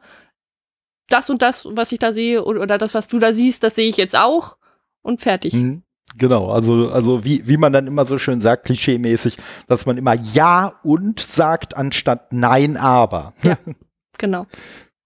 [1.10, 3.76] das und das, was ich da sehe, oder, oder das, was du da siehst, das
[3.76, 4.58] sehe ich jetzt auch
[5.02, 5.54] und fertig.
[5.54, 5.84] Mhm.
[6.18, 10.14] Genau, also, also wie, wie man dann immer so schön sagt, klischeemäßig, dass man immer
[10.16, 13.34] Ja und sagt, anstatt Nein, aber.
[13.44, 13.58] Ja,
[14.18, 14.48] genau.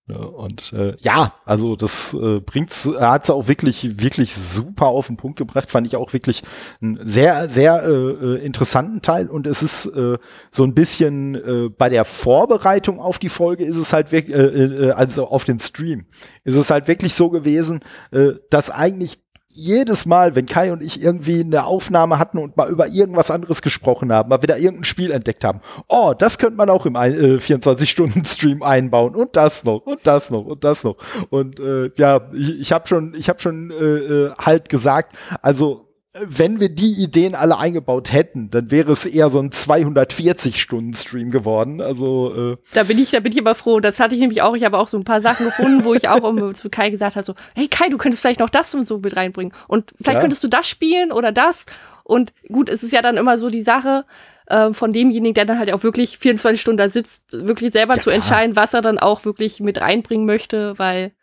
[0.07, 5.37] Und äh, ja, also das äh, bringt's, hat's auch wirklich, wirklich super auf den Punkt
[5.37, 5.71] gebracht.
[5.71, 6.43] Fand ich auch wirklich
[6.81, 9.29] einen sehr, sehr äh, äh, interessanten Teil.
[9.29, 10.17] Und es ist äh,
[10.51, 14.41] so ein bisschen äh, bei der Vorbereitung auf die Folge ist es halt wirklich, äh,
[14.41, 16.05] äh, also auf den Stream,
[16.43, 17.79] ist es halt wirklich so gewesen,
[18.11, 19.22] äh, dass eigentlich
[19.55, 23.61] jedes Mal, wenn Kai und ich irgendwie eine Aufnahme hatten und mal über irgendwas anderes
[23.61, 27.37] gesprochen haben, mal wieder irgendein Spiel entdeckt haben, oh, das könnte man auch im äh,
[27.37, 30.97] 24-Stunden-Stream einbauen und das noch und das noch und das noch.
[31.29, 35.92] Und äh, ja, ich, ich habe schon, ich habe schon äh, äh halt gesagt, also
[36.19, 41.81] wenn wir die Ideen alle eingebaut hätten, dann wäre es eher so ein 240-Stunden-Stream geworden.
[41.81, 43.79] Also äh da bin ich, da bin ich aber froh.
[43.79, 44.55] Das hatte ich nämlich auch.
[44.55, 47.15] Ich habe auch so ein paar Sachen gefunden, wo ich auch um, zu Kai gesagt
[47.15, 49.53] habe: so, hey Kai, du könntest vielleicht noch das und so mit reinbringen.
[49.67, 50.21] Und vielleicht ja.
[50.21, 51.65] könntest du das spielen oder das.
[52.03, 54.05] Und gut, es ist ja dann immer so die Sache
[54.47, 57.99] äh, von demjenigen, der dann halt auch wirklich 24 Stunden da sitzt, wirklich selber ja,
[57.99, 61.13] zu entscheiden, was er dann auch wirklich mit reinbringen möchte, weil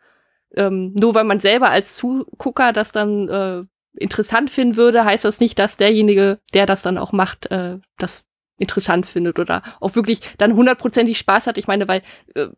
[0.57, 3.62] ähm, nur weil man selber als Zugucker das dann äh,
[4.01, 8.25] interessant finden würde, heißt das nicht, dass derjenige, der das dann auch macht, äh, das
[8.59, 11.59] interessant findet oder auch wirklich dann hundertprozentig Spaß hat.
[11.59, 12.03] Ich meine, weil
[12.35, 12.49] äh,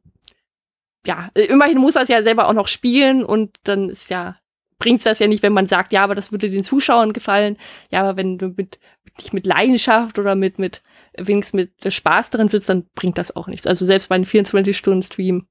[1.06, 4.36] ja, immerhin muss er es ja selber auch noch spielen und dann ist ja
[4.78, 7.56] bringt's das ja nicht, wenn man sagt, ja, aber das würde den Zuschauern gefallen.
[7.90, 8.80] Ja, aber wenn du mit
[9.16, 10.82] nicht mit Leidenschaft oder mit mit
[11.16, 13.66] wenigstens mit Spaß drin sitzt, dann bringt das auch nichts.
[13.66, 15.46] Also selbst bei einem 24 Stunden Stream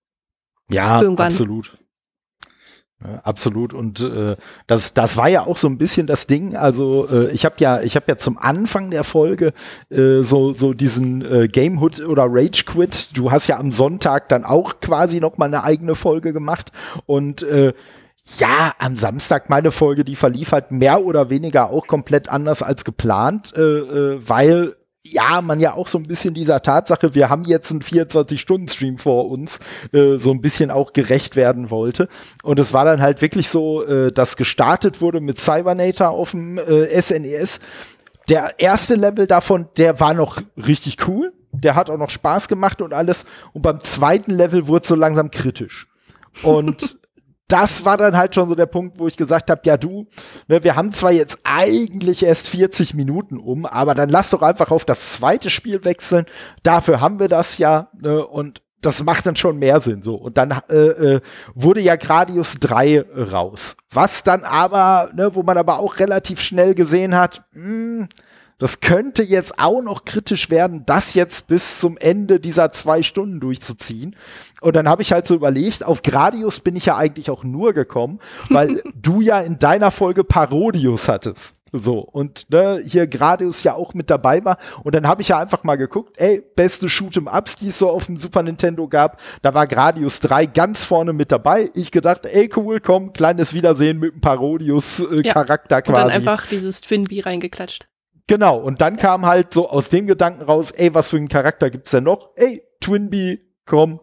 [0.70, 1.78] ja, irgendwann absolut.
[3.24, 3.74] Absolut.
[3.74, 4.36] Und äh,
[4.68, 6.56] das das war ja auch so ein bisschen das Ding.
[6.56, 9.54] Also äh, ich habe ja ich habe ja zum Anfang der Folge
[9.90, 13.10] äh, so so diesen äh, Gamehood oder Rage Quit.
[13.18, 16.72] Du hast ja am Sonntag dann auch quasi noch mal eine eigene Folge gemacht.
[17.08, 17.74] Und äh,
[18.38, 22.86] ja, am Samstag meine Folge, die verlief halt mehr oder weniger auch komplett anders als
[22.86, 27.44] geplant, äh, äh, weil ja, man ja auch so ein bisschen dieser Tatsache, wir haben
[27.44, 29.60] jetzt einen 24-Stunden-Stream vor uns,
[29.94, 32.08] äh, so ein bisschen auch gerecht werden wollte.
[32.44, 36.58] Und es war dann halt wirklich so, äh, dass gestartet wurde mit Cybernator auf dem
[36.58, 37.58] äh, SNES.
[37.58, 37.62] E
[38.30, 41.34] der erste Level davon, der war noch richtig cool.
[41.52, 43.26] Der hat auch noch Spaß gemacht und alles.
[43.54, 45.88] Und beim zweiten Level wurde es so langsam kritisch.
[46.44, 46.98] Und
[47.52, 50.08] das war dann halt schon so der Punkt, wo ich gesagt habe, ja du,
[50.48, 54.72] ne, wir haben zwar jetzt eigentlich erst 40 Minuten um, aber dann lass doch einfach
[54.72, 56.26] auf das zweite Spiel wechseln.
[56.64, 60.16] Dafür haben wir das ja ne, und das macht dann schon mehr Sinn so.
[60.16, 61.22] Und dann äh, äh,
[61.54, 63.78] wurde ja Gradius 3 raus.
[63.92, 68.10] Was dann aber, ne, wo man aber auch relativ schnell gesehen hat, mh, hm,
[68.62, 73.40] das könnte jetzt auch noch kritisch werden, das jetzt bis zum Ende dieser zwei Stunden
[73.40, 74.16] durchzuziehen.
[74.62, 77.74] Und dann habe ich halt so überlegt, auf Gradius bin ich ja eigentlich auch nur
[77.74, 78.20] gekommen,
[78.50, 81.56] weil du ja in deiner Folge Parodius hattest.
[81.72, 84.60] So, und ne, hier Gradius ja auch mit dabei war.
[84.84, 88.06] Und dann habe ich ja einfach mal geguckt, ey, beste Shoot'em-Ups, die es so auf
[88.06, 89.20] dem Super Nintendo gab.
[89.42, 91.72] Da war Gradius 3 ganz vorne mit dabei.
[91.74, 95.90] Ich gedacht, ey, cool, komm, kleines Wiedersehen mit dem Parodius-Charakter äh, ja, quasi.
[95.90, 97.88] Und dann einfach dieses Twin-Bee reingeklatscht.
[98.28, 101.70] Genau, und dann kam halt so aus dem Gedanken raus, ey, was für einen Charakter
[101.70, 102.30] gibt's denn noch?
[102.36, 104.00] Ey, Twinbee, komm,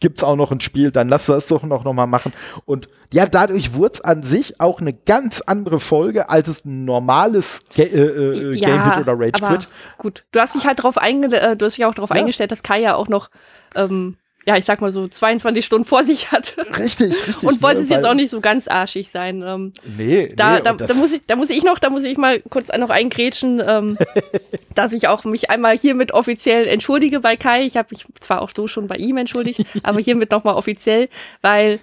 [0.00, 2.32] gibt's auch noch ein Spiel, dann lass das doch noch, noch mal machen.
[2.64, 6.84] Und ja, dadurch wurde es an sich auch eine ganz andere Folge, als es ein
[6.84, 9.68] normales Ga äh, äh, ja, Game Hit oder Rage Quit.
[9.98, 12.16] Gut, du hast dich halt drauf einge äh, du hast dich auch darauf ja.
[12.16, 13.30] eingestellt, dass Kai ja auch noch
[13.74, 14.16] ähm,
[14.50, 16.66] ja, ich sag mal so 22 Stunden vor sich hatte.
[16.76, 17.42] Richtig, richtig.
[17.44, 19.44] Und wollte ne, es jetzt auch nicht so ganz arschig sein.
[19.46, 22.18] Ähm, nee, da, nee, da, da, muss ich, da muss ich noch, da muss ich
[22.18, 23.96] mal kurz noch eingrätschen, ähm,
[24.74, 27.62] dass ich auch mich einmal hiermit offiziell entschuldige bei Kai.
[27.62, 31.08] Ich habe mich zwar auch so schon bei ihm entschuldigt, aber hiermit nochmal offiziell,
[31.42, 31.78] weil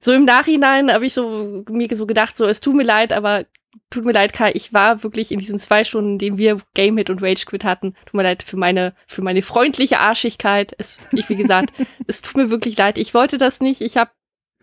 [0.00, 3.44] so im Nachhinein habe ich so mir so gedacht, so es tut mir leid, aber
[3.90, 6.96] tut mir leid, Kai, ich war wirklich in diesen zwei Stunden, in denen wir Game
[6.96, 10.74] Hit und Rage Quit hatten, tut mir leid für meine, für meine freundliche Arschigkeit.
[10.78, 11.72] Es, ich, wie gesagt,
[12.06, 12.98] es tut mir wirklich leid.
[12.98, 13.80] Ich wollte das nicht.
[13.80, 14.10] Ich habe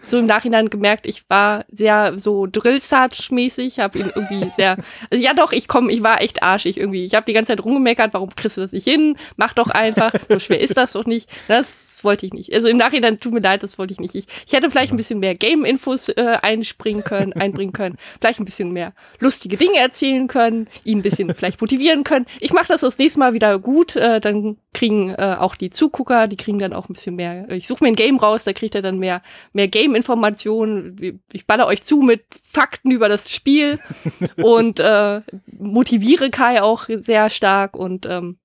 [0.01, 4.77] so im Nachhinein gemerkt, ich war sehr so Drill Sarge mäßig, habe ihn irgendwie sehr
[5.09, 7.05] also ja doch, ich komme, ich war echt arschig irgendwie.
[7.05, 9.17] Ich habe die ganze Zeit rumgemeckert, warum kriegst du das nicht hin?
[9.35, 11.29] Mach doch einfach, so schwer ist das doch nicht.
[11.47, 12.53] Das wollte ich nicht.
[12.53, 14.15] Also im Nachhinein tut mir leid, das wollte ich nicht.
[14.15, 18.39] Ich, ich hätte vielleicht ein bisschen mehr Game Infos äh, einspringen können, einbringen können, vielleicht
[18.39, 22.25] ein bisschen mehr lustige Dinge erzählen können, ihn ein bisschen vielleicht motivieren können.
[22.39, 26.27] Ich mache das das nächste Mal wieder gut, äh, dann kriegen äh, auch die Zugucker,
[26.27, 27.49] die kriegen dann auch ein bisschen mehr.
[27.49, 29.21] Ich suche mir ein Game raus, da kriegt er dann mehr
[29.53, 31.21] mehr Game Game-Informationen.
[31.31, 33.79] Ich baller euch zu mit Fakten über das Spiel
[34.37, 35.21] und äh,
[35.57, 37.75] motiviere Kai auch sehr stark.
[37.75, 38.37] Und ähm,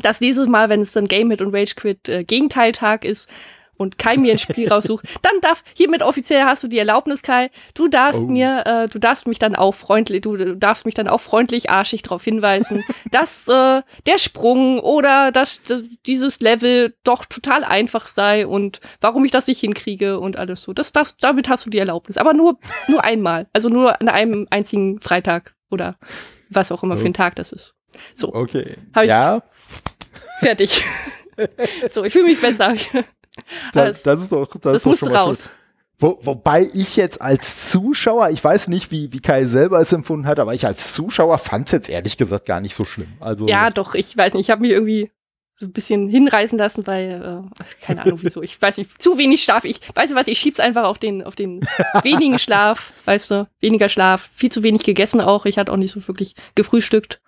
[0.00, 3.28] das nächste Mal, wenn es dann Game Hit und Rage Quit äh, Gegenteiltag ist,
[3.76, 7.50] und Kai mir ein Spiel raussucht, dann darf, hiermit offiziell hast du die Erlaubnis, Kai,
[7.74, 8.26] du darfst oh.
[8.26, 12.02] mir, äh, du darfst mich dann auch freundlich, du darfst mich dann auch freundlich arschig
[12.02, 18.46] darauf hinweisen, dass äh, der Sprung oder dass, dass dieses Level doch total einfach sei
[18.46, 20.72] und warum ich das nicht hinkriege und alles so.
[20.72, 22.16] Das darfst, damit hast du die Erlaubnis.
[22.16, 22.58] Aber nur,
[22.88, 23.46] nur einmal.
[23.52, 25.96] Also nur an einem einzigen Freitag oder
[26.50, 26.98] was auch immer oh.
[26.98, 27.74] für ein Tag das ist.
[28.14, 28.34] So.
[28.34, 28.76] Okay.
[28.94, 29.42] Hab ich ja.
[30.38, 30.82] Fertig.
[31.88, 32.74] so, ich fühle mich besser.
[33.72, 35.50] Das, das, ist doch, das, das musste raus.
[35.98, 40.26] Wo, wobei ich jetzt als Zuschauer, ich weiß nicht, wie, wie Kai selber es empfunden
[40.26, 43.14] hat, aber ich als Zuschauer fand es jetzt ehrlich gesagt gar nicht so schlimm.
[43.18, 45.10] Also ja, doch, ich weiß nicht, ich habe mich irgendwie
[45.58, 49.42] so ein bisschen hinreißen lassen, weil, äh, keine Ahnung wieso, ich weiß nicht, zu wenig
[49.42, 49.64] Schlaf.
[49.64, 51.60] Ich weiß nicht was, ich schieb's einfach auf den, auf den
[52.02, 55.46] wenigen Schlaf, weißt du, weniger Schlaf, viel zu wenig gegessen auch.
[55.46, 57.20] Ich hatte auch nicht so wirklich gefrühstückt.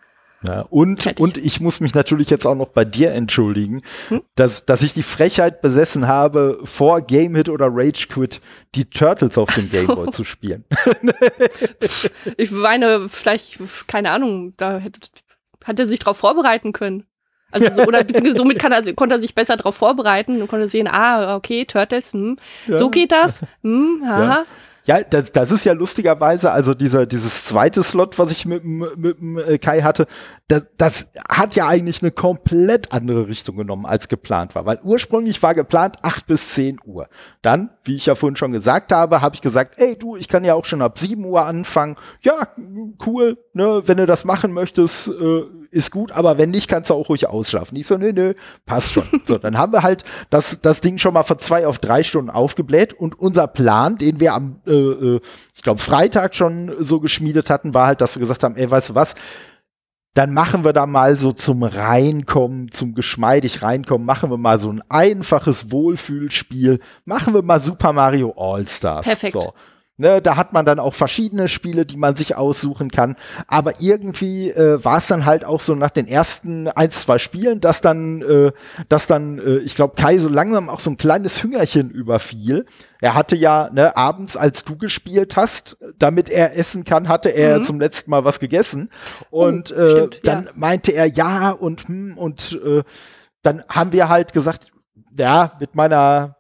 [0.46, 4.22] Ja, und, und ich muss mich natürlich jetzt auch noch bei dir entschuldigen, hm?
[4.36, 8.40] dass, dass ich die Frechheit besessen habe, vor Game Hit oder Rage Quit
[8.76, 9.78] die Turtles auf dem so.
[9.78, 10.64] Gameboy zu spielen.
[12.36, 15.00] ich meine, vielleicht, keine Ahnung, da hätte,
[15.64, 17.04] hat er sich drauf vorbereiten können.
[17.50, 20.68] Also so, oder beziehungsweise somit kann er, konnte er sich besser darauf vorbereiten und konnte
[20.68, 22.76] sehen, ah, okay, Turtles, hm, ja.
[22.76, 24.22] so geht das, hm, haha.
[24.22, 24.46] Ja.
[24.88, 29.20] Ja, das, das ist ja lustigerweise, also dieser, dieses zweite Slot, was ich mit, mit,
[29.20, 30.06] mit äh, Kai hatte,
[30.48, 34.64] das, das hat ja eigentlich eine komplett andere Richtung genommen, als geplant war.
[34.64, 37.10] Weil ursprünglich war geplant acht bis zehn Uhr.
[37.42, 40.44] Dann, wie ich ja vorhin schon gesagt habe, habe ich gesagt, ey du, ich kann
[40.44, 41.96] ja auch schon ab sieben Uhr anfangen.
[42.22, 42.46] Ja,
[43.04, 46.94] cool, ne, wenn du das machen möchtest, äh, ist gut, aber wenn nicht, kannst du
[46.94, 47.76] auch ruhig ausschlafen.
[47.76, 49.04] Ich so, nö, nö, passt schon.
[49.24, 52.30] so, dann haben wir halt das, das Ding schon mal von zwei auf drei Stunden
[52.30, 55.20] aufgebläht und unser Plan, den wir am, äh, äh
[55.54, 58.90] ich glaube, Freitag schon so geschmiedet hatten, war halt, dass wir gesagt haben, ey, weißt
[58.90, 59.14] du was,
[60.14, 64.70] dann machen wir da mal so zum Reinkommen, zum geschmeidig Reinkommen, machen wir mal so
[64.70, 69.06] ein einfaches Wohlfühlspiel, machen wir mal Super Mario All-Stars.
[69.06, 69.40] Perfekt.
[69.40, 69.52] So.
[70.00, 73.16] Ne, da hat man dann auch verschiedene Spiele, die man sich aussuchen kann.
[73.48, 77.60] Aber irgendwie äh, war es dann halt auch so nach den ersten ein, zwei Spielen,
[77.60, 78.52] dass dann, äh,
[78.88, 82.64] dass dann, äh, ich glaube, Kai so langsam auch so ein kleines Hüngerchen überfiel.
[83.00, 87.58] Er hatte ja ne, abends, als du gespielt hast, damit er essen kann, hatte er
[87.58, 87.64] mhm.
[87.64, 88.90] zum letzten Mal was gegessen.
[89.30, 90.50] Und oh, äh, dann ja.
[90.54, 92.84] meinte er ja und hm, und äh,
[93.42, 94.70] dann haben wir halt gesagt,
[95.18, 96.37] ja, mit meiner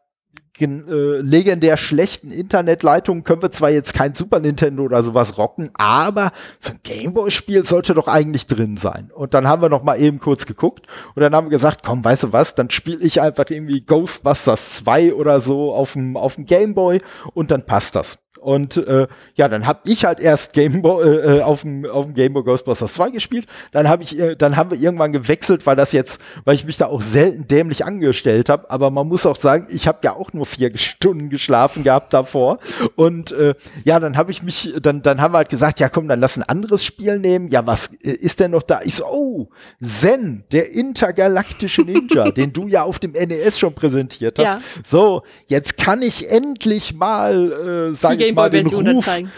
[0.60, 6.72] legendär schlechten Internetleitungen können wir zwar jetzt kein Super Nintendo oder sowas rocken, aber so
[6.72, 9.10] ein Gameboy-Spiel sollte doch eigentlich drin sein.
[9.14, 12.04] Und dann haben wir noch mal eben kurz geguckt und dann haben wir gesagt, komm,
[12.04, 16.34] weißt du was, dann spiele ich einfach irgendwie Ghostbusters 2 oder so auf dem auf
[16.34, 17.00] dem Gameboy
[17.34, 18.18] und dann passt das.
[18.40, 22.04] Und äh, ja, dann habe ich halt erst Game Boy, äh, äh, auf dem auf
[22.06, 23.46] dem Game Boy Ghostbusters 2 gespielt.
[23.72, 26.76] Dann habe ich, äh, dann haben wir irgendwann gewechselt, weil das jetzt, weil ich mich
[26.76, 28.70] da auch selten dämlich angestellt habe.
[28.70, 32.58] Aber man muss auch sagen, ich habe ja auch nur vier Stunden geschlafen gehabt davor.
[32.96, 36.08] Und äh, ja, dann habe ich mich, dann dann haben wir halt gesagt, ja komm,
[36.08, 37.48] dann lass ein anderes Spiel nehmen.
[37.48, 38.80] Ja, was äh, ist denn noch da?
[38.84, 39.48] Ich so, oh,
[39.82, 44.44] Zen, der intergalaktische Ninja, den du ja auf dem NES schon präsentiert hast.
[44.44, 44.60] Ja.
[44.84, 49.32] So, jetzt kann ich endlich mal äh, sagen Gameboy-Version zeigen.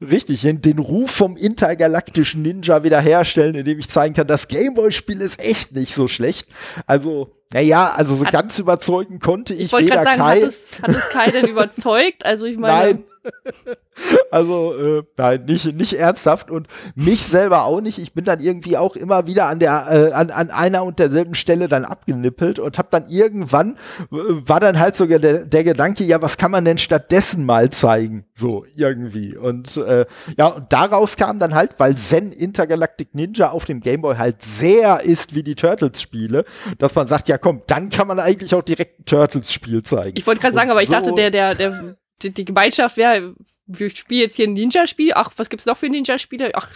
[0.00, 5.72] Richtig, den, Ruf vom intergalaktischen Ninja wiederherstellen, indem ich zeigen kann, das Gameboy-Spiel ist echt
[5.72, 6.48] nicht so schlecht.
[6.86, 10.40] Also, naja, also so hat, ganz überzeugen konnte ich, ich weder sagen, Kai.
[10.40, 12.24] Hat es, hat es Kai denn überzeugt?
[12.24, 12.94] Also ich meine.
[12.94, 13.04] Nein,
[14.30, 17.98] also, äh, nein, nicht, nicht ernsthaft und mich selber auch nicht.
[17.98, 21.34] Ich bin dann irgendwie auch immer wieder an der, äh, an, an einer und derselben
[21.34, 23.76] Stelle dann abgenippelt und habe dann irgendwann,
[24.10, 27.70] äh, war dann halt sogar der, der Gedanke, ja, was kann man denn stattdessen mal
[27.70, 28.24] zeigen?
[28.34, 29.36] So, irgendwie.
[29.36, 30.06] Und äh,
[30.36, 35.02] ja, und daraus kam dann halt, weil Zen Intergalactic Ninja auf dem Gameboy halt sehr
[35.02, 36.44] ist wie die Turtles-Spiele,
[36.78, 40.16] dass man sagt, ja komm, dann kann man eigentlich auch direkt ein Turtles-Spiel zeigen.
[40.16, 43.34] Ich wollte gerade sagen, aber so ich dachte, der, der, der, die, die Gemeinschaft wäre
[43.72, 45.12] wir spielen jetzt hier ein Ninja-Spiel.
[45.14, 46.50] Ach, was gibt's noch für Ninja-Spiele?
[46.54, 46.70] Ach,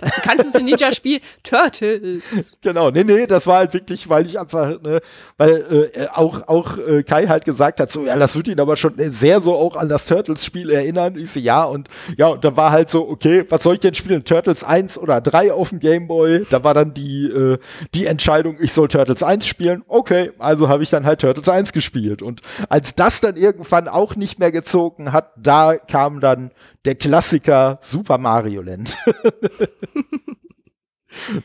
[0.00, 2.56] das bekannteste Ninja-Spiel, Turtles.
[2.62, 5.00] Genau, nee, nee, das war halt wirklich, weil ich einfach, ne,
[5.36, 8.76] weil äh, auch, auch äh, Kai halt gesagt hat, so, ja, das wird ihn aber
[8.76, 11.18] schon sehr so auch an das Turtles-Spiel erinnern.
[11.18, 13.94] Ich so, ja, und ja, und da war halt so, okay, was soll ich denn
[13.94, 14.24] spielen?
[14.24, 16.46] Turtles 1 oder 3 auf dem Gameboy?
[16.50, 17.58] Da war dann die, äh,
[17.94, 19.82] die Entscheidung, ich soll Turtles 1 spielen.
[19.86, 22.22] Okay, also habe ich dann halt Turtles 1 gespielt.
[22.22, 26.50] Und als das dann irgendwann auch nicht mehr gezogen hat, da kam dann dann
[26.84, 28.96] der Klassiker Super Mario Land.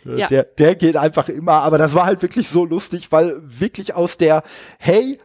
[0.06, 0.28] ja.
[0.28, 4.18] der, der geht einfach immer, aber das war halt wirklich so lustig, weil wirklich aus
[4.18, 4.44] der,
[4.78, 5.20] hey,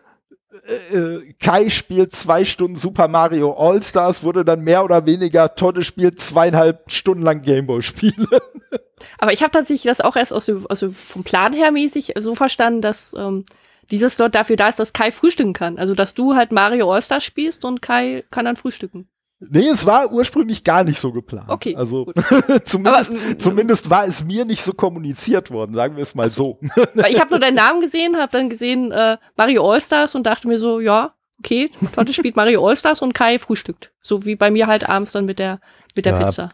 [0.67, 5.85] äh, äh, Kai spielt zwei Stunden Super Mario All-Stars, wurde dann mehr oder weniger, Todde
[5.85, 8.27] spielt zweieinhalb Stunden lang Gameboy-Spiele.
[9.19, 12.35] Aber ich habe tatsächlich das auch erst aus dem, also vom Plan her mäßig so
[12.35, 13.45] verstanden, dass ähm,
[13.91, 15.79] dieses Slot dafür da ist, dass Kai frühstücken kann.
[15.79, 19.09] Also dass du halt Mario All-Stars spielst und Kai kann dann frühstücken.
[19.41, 21.49] Nee, es war ursprünglich gar nicht so geplant.
[21.49, 21.77] Okay.
[21.77, 22.13] Also
[22.65, 26.59] zumindest, Aber, zumindest war es mir nicht so kommuniziert worden, sagen wir es mal so.
[26.95, 30.49] Weil ich habe nur deinen Namen gesehen, habe dann gesehen äh, Mario Allstars und dachte
[30.49, 33.93] mir so, ja, okay, Totte spielt Mario Allstars und Kai frühstückt.
[34.03, 35.61] So wie bei mir halt abends dann mit der,
[35.95, 36.25] mit der ja.
[36.25, 36.49] Pizza.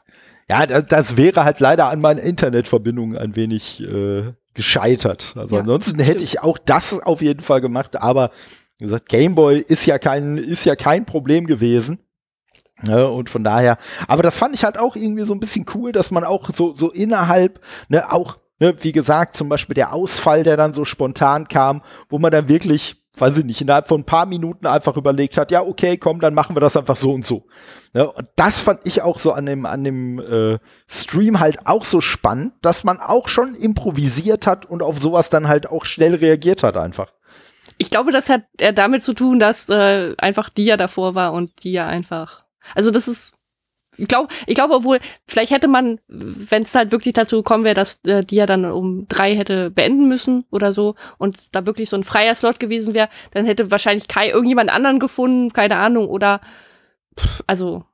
[0.49, 5.35] Ja, das wäre halt leider an meiner Internetverbindung ein wenig äh, gescheitert.
[5.37, 8.31] Also ja, ansonsten hätte ich auch das auf jeden Fall gemacht, aber
[8.79, 11.99] wie gesagt, Gameboy ist ja kein, ist ja kein Problem gewesen.
[12.83, 15.93] Ne, und von daher, aber das fand ich halt auch irgendwie so ein bisschen cool,
[15.93, 20.43] dass man auch so, so innerhalb, ne, auch, ne, wie gesagt, zum Beispiel der Ausfall,
[20.43, 24.07] der dann so spontan kam, wo man dann wirklich, weiß ich nicht, innerhalb von ein
[24.07, 27.25] paar Minuten einfach überlegt hat, ja, okay, komm, dann machen wir das einfach so und
[27.25, 27.47] so.
[27.93, 30.59] Ne, und das fand ich auch so an dem, an dem äh,
[30.89, 35.47] Stream halt auch so spannend, dass man auch schon improvisiert hat und auf sowas dann
[35.47, 37.13] halt auch schnell reagiert hat einfach.
[37.79, 38.43] Ich glaube, das hat
[38.75, 42.44] damit zu tun, dass äh, einfach Dia davor war und Dia einfach
[42.75, 43.35] also das ist,
[43.97, 47.75] ich glaube, ich glaube, obwohl, vielleicht hätte man, wenn es halt wirklich dazu gekommen wäre,
[47.75, 51.91] dass äh, die ja dann um drei hätte beenden müssen oder so und da wirklich
[51.91, 56.09] so ein freier Slot gewesen wäre, dann hätte wahrscheinlich Kai irgendjemand anderen gefunden, keine Ahnung,
[56.09, 56.41] oder
[57.19, 57.85] pff, also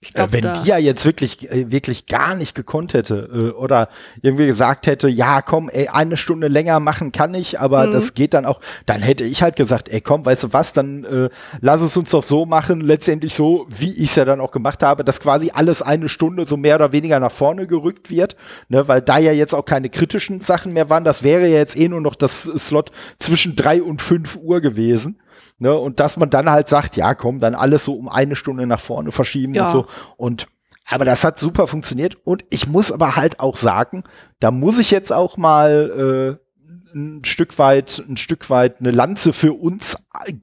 [0.00, 3.88] glaub, äh, wenn Dia jetzt wirklich, äh, wirklich gar nicht gekonnt hätte äh, oder
[4.22, 7.92] irgendwie gesagt hätte, ja, komm, ey, eine Stunde länger machen kann ich, aber mhm.
[7.92, 11.04] das geht dann auch, dann hätte ich halt gesagt, ey, komm, weißt du was, dann
[11.04, 11.28] äh,
[11.60, 14.82] lass es uns doch so machen, letztendlich so, wie ich es ja dann auch gemacht
[14.82, 18.36] habe, dass quasi alles eine Stunde so mehr oder weniger nach vorne gerückt wird,
[18.68, 21.76] ne, weil da ja jetzt auch keine kritischen Sachen mehr waren, das wäre ja jetzt
[21.76, 25.18] eh nur noch das Slot zwischen drei und fünf Uhr gewesen.
[25.58, 28.66] Ne, und dass man dann halt sagt, ja, komm, dann alles so um eine Stunde
[28.66, 29.66] nach vorne verschieben ja.
[29.66, 29.86] und so.
[30.16, 30.46] Und
[30.86, 32.16] aber das hat super funktioniert.
[32.24, 34.02] Und ich muss aber halt auch sagen,
[34.40, 39.32] da muss ich jetzt auch mal äh, ein Stück weit, ein Stück weit eine Lanze
[39.32, 39.96] für uns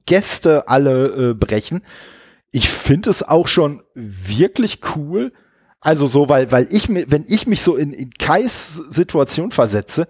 [0.06, 1.82] Gäste alle äh, brechen.
[2.50, 5.32] Ich finde es auch schon wirklich cool.
[5.80, 10.08] Also so, weil, weil ich mir, wenn ich mich so in, in Kais Situation versetze,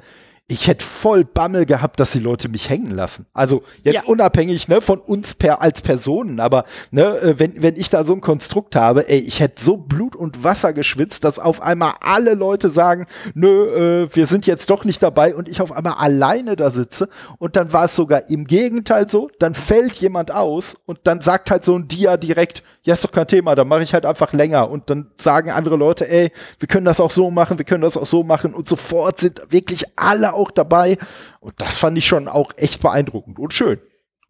[0.51, 3.27] ich hätte voll Bammel gehabt, dass die Leute mich hängen lassen.
[3.35, 4.03] Also jetzt ja.
[4.07, 8.15] unabhängig ne, von uns per, als Personen, aber ne, äh, wenn, wenn ich da so
[8.15, 12.33] ein Konstrukt habe, ey, ich hätte so Blut und Wasser geschwitzt, dass auf einmal alle
[12.33, 16.57] Leute sagen, nö, äh, wir sind jetzt doch nicht dabei und ich auf einmal alleine
[16.57, 21.01] da sitze und dann war es sogar im Gegenteil so, dann fällt jemand aus und
[21.05, 23.95] dann sagt halt so ein Dia direkt, ja, ist doch kein Thema, dann mache ich
[23.95, 27.59] halt einfach länger und dann sagen andere Leute, ey, wir können das auch so machen,
[27.59, 30.99] wir können das auch so machen und sofort sind wirklich alle auch dabei.
[31.41, 33.81] Und das fand ich schon auch echt beeindruckend und schön.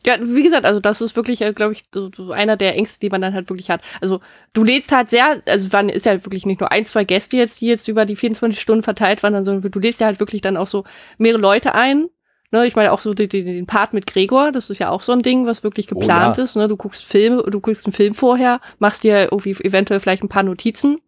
[0.07, 3.01] Ja, wie gesagt, also das ist wirklich, äh, glaube ich, so, so einer der Ängste,
[3.01, 3.83] die man dann halt wirklich hat.
[4.01, 4.21] Also
[4.53, 7.61] du lädst halt sehr, also wann ist ja wirklich nicht nur ein, zwei Gäste jetzt,
[7.61, 10.57] die jetzt über die 24 Stunden verteilt waren, sondern du lädst ja halt wirklich dann
[10.57, 10.85] auch so
[11.19, 12.09] mehrere Leute ein.
[12.51, 15.13] Ne, ich meine auch so den, den Part mit Gregor, das ist ja auch so
[15.13, 16.45] ein Ding, was wirklich oh geplant oh, ja.
[16.45, 16.57] ist.
[16.57, 16.67] Ne?
[16.67, 20.43] Du guckst Filme, du guckst einen Film vorher, machst dir irgendwie eventuell vielleicht ein paar
[20.43, 21.01] Notizen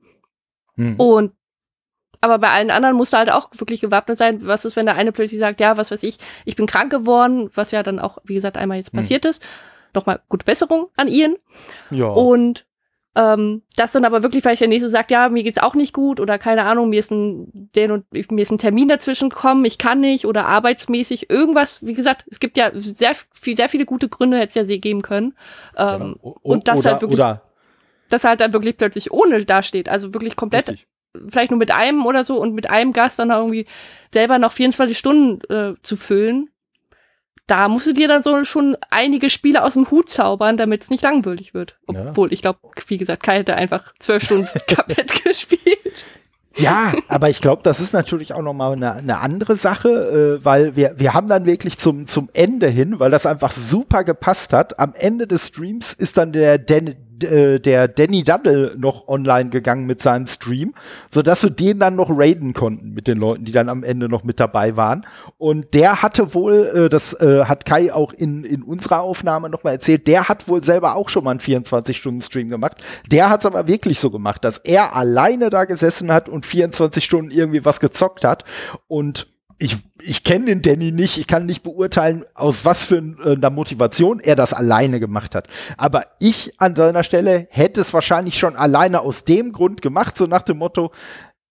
[0.76, 0.96] hm.
[0.96, 1.32] und
[2.22, 4.46] aber bei allen anderen musst du halt auch wirklich gewappnet sein.
[4.46, 7.50] Was ist, wenn der eine plötzlich sagt, ja, was weiß ich, ich bin krank geworden,
[7.54, 8.98] was ja dann auch, wie gesagt, einmal jetzt hm.
[8.98, 9.42] passiert ist.
[9.94, 11.36] Nochmal gute Besserung an Ian.
[11.90, 12.08] Ja.
[12.08, 12.66] Und
[13.16, 16.20] ähm, dass dann aber wirklich vielleicht der nächste sagt, ja, mir geht's auch nicht gut
[16.20, 19.78] oder keine Ahnung, mir ist ein, den und, mir ist ein Termin dazwischen gekommen, ich
[19.78, 21.84] kann nicht oder arbeitsmäßig irgendwas.
[21.84, 25.02] Wie gesagt, es gibt ja sehr viel, sehr viele gute Gründe, hätte es ja geben
[25.02, 25.34] können.
[25.76, 26.36] Ähm, genau.
[26.42, 27.20] und das oder, halt wirklich.
[27.20, 27.42] Oder
[28.10, 29.88] dass er halt dann wirklich plötzlich ohne dasteht.
[29.88, 30.86] Also wirklich komplett, Richtig.
[31.28, 33.66] vielleicht nur mit einem oder so und mit einem Gast dann irgendwie
[34.12, 36.50] selber noch 24 Stunden äh, zu füllen.
[37.50, 40.90] Da musst du dir dann so schon einige Spiele aus dem Hut zaubern, damit es
[40.90, 41.76] nicht langweilig wird.
[41.88, 42.32] Obwohl, ja.
[42.32, 46.06] ich glaube, wie gesagt, Kai hätte einfach zwölf Stunden Kapett gespielt.
[46.56, 50.76] Ja, aber ich glaube, das ist natürlich auch nochmal eine, eine andere Sache, äh, weil
[50.76, 54.78] wir, wir haben dann wirklich zum, zum Ende hin, weil das einfach super gepasst hat.
[54.78, 60.02] Am Ende des Streams ist dann der Dan der Danny Duddle noch online gegangen mit
[60.02, 60.74] seinem Stream,
[61.10, 64.24] sodass wir den dann noch raiden konnten mit den Leuten, die dann am Ende noch
[64.24, 65.06] mit dabei waren.
[65.38, 69.74] Und der hatte wohl, äh, das äh, hat Kai auch in, in unserer Aufnahme nochmal
[69.74, 72.78] erzählt, der hat wohl selber auch schon mal einen 24-Stunden-Stream gemacht.
[73.10, 77.04] Der hat es aber wirklich so gemacht, dass er alleine da gesessen hat und 24
[77.04, 78.44] Stunden irgendwie was gezockt hat.
[78.88, 79.26] Und
[79.58, 83.50] ich, ich kenne den Danny nicht, ich kann nicht beurteilen, aus was für äh, einer
[83.50, 85.48] Motivation er das alleine gemacht hat.
[85.76, 90.26] Aber ich an seiner Stelle hätte es wahrscheinlich schon alleine aus dem Grund gemacht, so
[90.26, 90.92] nach dem Motto,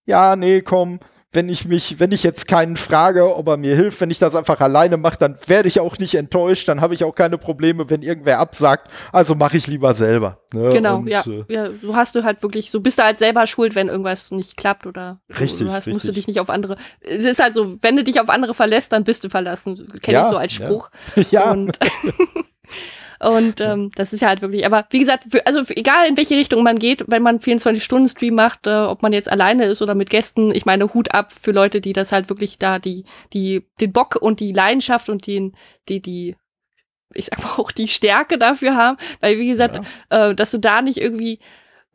[0.06, 1.00] ja, nee, komm,
[1.32, 4.34] wenn ich mich, wenn ich jetzt keinen frage, ob er mir hilft, wenn ich das
[4.36, 7.88] einfach alleine mache, dann werde ich auch nicht enttäuscht, dann habe ich auch keine Probleme,
[7.90, 8.90] wenn irgendwer absagt.
[9.12, 10.40] Also mache ich lieber selber.
[10.54, 10.74] Ne?
[10.74, 11.70] Genau, Und, ja, äh, ja.
[11.82, 14.88] So hast du halt wirklich, so bist du halt selber schuld, wenn irgendwas nicht klappt
[14.88, 15.94] oder richtig, du hast, richtig.
[15.94, 16.78] musst du dich nicht auf andere.
[17.02, 19.94] Es ist halt so, wenn du dich auf andere verlässt, dann bist du verlassen.
[20.02, 20.90] Kenne ja, ich so als Spruch.
[21.16, 21.24] Ja.
[21.32, 21.52] ja.
[21.52, 21.78] Und
[23.20, 26.16] Und ähm, das ist ja halt wirklich, aber wie gesagt, für, also für, egal in
[26.16, 29.94] welche Richtung man geht, wenn man 24-Stunden-Stream macht, äh, ob man jetzt alleine ist oder
[29.94, 33.04] mit Gästen, ich meine, Hut ab für Leute, die das halt wirklich da, die,
[33.34, 35.54] die, den Bock und die Leidenschaft und den,
[35.90, 36.36] die, die,
[37.14, 40.30] ich sag mal auch die Stärke dafür haben, weil wie gesagt, ja.
[40.30, 41.40] äh, dass du da nicht irgendwie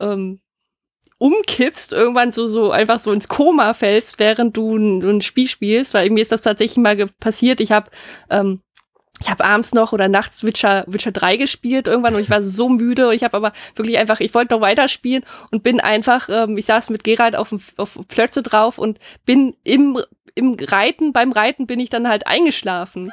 [0.00, 0.40] ähm,
[1.16, 5.94] umkippst, irgendwann so, so einfach so ins Koma fällst, während du ein, ein Spiel spielst,
[5.94, 7.60] weil mir ist das tatsächlich mal passiert.
[7.60, 7.90] Ich habe
[8.28, 8.60] ähm,
[9.20, 12.68] ich habe abends noch oder nachts Witcher, Witcher 3 gespielt irgendwann und ich war so
[12.68, 13.14] müde.
[13.14, 16.90] Ich habe aber wirklich einfach, ich wollte noch weiterspielen und bin einfach, ähm, ich saß
[16.90, 19.98] mit Gerald auf, auf Plötze drauf und bin im
[20.36, 23.12] im Reiten, beim Reiten bin ich dann halt eingeschlafen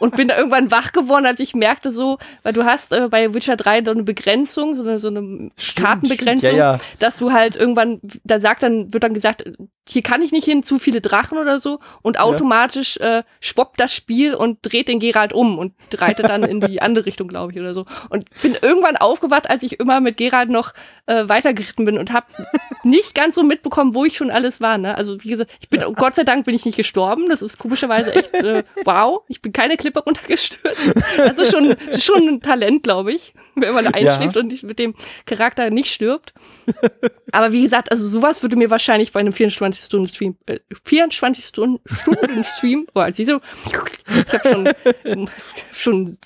[0.00, 3.32] und bin da irgendwann wach geworden, als ich merkte so, weil du hast äh, bei
[3.34, 6.78] Witcher 3 so eine Begrenzung, so eine, so eine stimmt, Kartenbegrenzung, ja, ja.
[6.98, 9.44] dass du halt irgendwann, da sagt dann, wird dann gesagt,
[9.88, 13.18] hier kann ich nicht hin, zu viele Drachen oder so und automatisch ja.
[13.18, 17.06] äh, schwoppt das Spiel und dreht den Gerald um und reitet dann in die andere
[17.06, 17.86] Richtung, glaube ich, oder so.
[18.08, 20.72] Und bin irgendwann aufgewacht, als ich immer mit Gerald noch
[21.06, 22.26] äh, weitergeritten bin und habe
[22.82, 24.76] nicht ganz so mitbekommen, wo ich schon alles war.
[24.78, 24.96] Ne?
[24.96, 27.28] Also wie gesagt, ich bin, Gott sei Dank bin ich nicht gestorben.
[27.28, 29.22] Das ist komischerweise echt äh, wow.
[29.28, 30.94] Ich bin keine Klippe runtergestürzt.
[31.16, 34.42] Das ist schon, schon ein Talent, glaube ich, wenn man einschläft ja.
[34.42, 34.94] und nicht mit dem
[35.26, 36.34] Charakter nicht stirbt.
[37.32, 39.32] Aber wie gesagt, also sowas würde mir wahrscheinlich bei einem
[39.76, 43.40] 24-Stunden-Stream, äh, 24-Stunden-Stream, oh, als ich so,
[44.08, 44.72] ich habe schon,
[45.72, 46.16] schon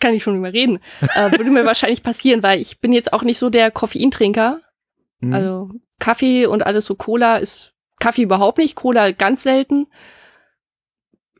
[0.00, 0.78] kann ich schon nicht mehr reden,
[1.14, 4.60] äh, würde mir wahrscheinlich passieren, weil ich bin jetzt auch nicht so der Koffeintrinker.
[5.20, 5.32] Mhm.
[5.32, 9.86] Also Kaffee und alles so Cola ist Kaffee überhaupt nicht, Cola ganz selten.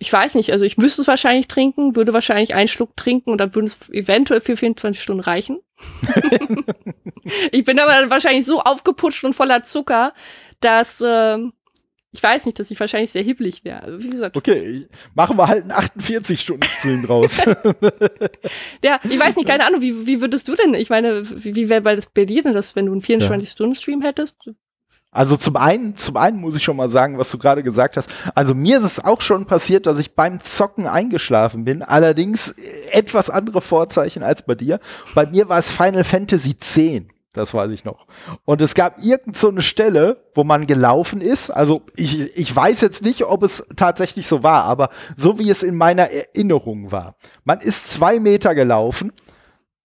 [0.02, 3.38] Ich weiß nicht, also ich müsste es wahrscheinlich trinken, würde wahrscheinlich einen Schluck trinken und
[3.38, 5.60] dann würde es eventuell für 24 Stunden reichen.
[7.52, 10.12] ich bin aber wahrscheinlich so aufgeputscht und voller Zucker,
[10.58, 11.38] dass äh,
[12.10, 13.80] ich weiß nicht, dass ich wahrscheinlich sehr hibbelig wäre.
[13.80, 14.36] Also, wie gesagt.
[14.36, 17.38] Okay, machen wir halt einen 48-Stunden-Stream draus.
[18.82, 21.68] ja, ich weiß nicht, keine Ahnung, wie, wie würdest du denn, ich meine, wie, wie
[21.68, 24.36] wäre das bei dir denn das, wenn du einen 24-Stunden-Stream hättest?
[25.14, 28.08] Also zum einen, zum einen muss ich schon mal sagen, was du gerade gesagt hast.
[28.34, 31.82] Also mir ist es auch schon passiert, dass ich beim Zocken eingeschlafen bin.
[31.82, 32.54] Allerdings
[32.90, 34.80] etwas andere Vorzeichen als bei dir.
[35.14, 36.80] Bei mir war es Final Fantasy X.
[37.34, 38.06] Das weiß ich noch.
[38.46, 41.50] Und es gab irgend so eine Stelle, wo man gelaufen ist.
[41.50, 45.62] Also ich, ich weiß jetzt nicht, ob es tatsächlich so war, aber so wie es
[45.62, 47.16] in meiner Erinnerung war.
[47.44, 49.12] Man ist zwei Meter gelaufen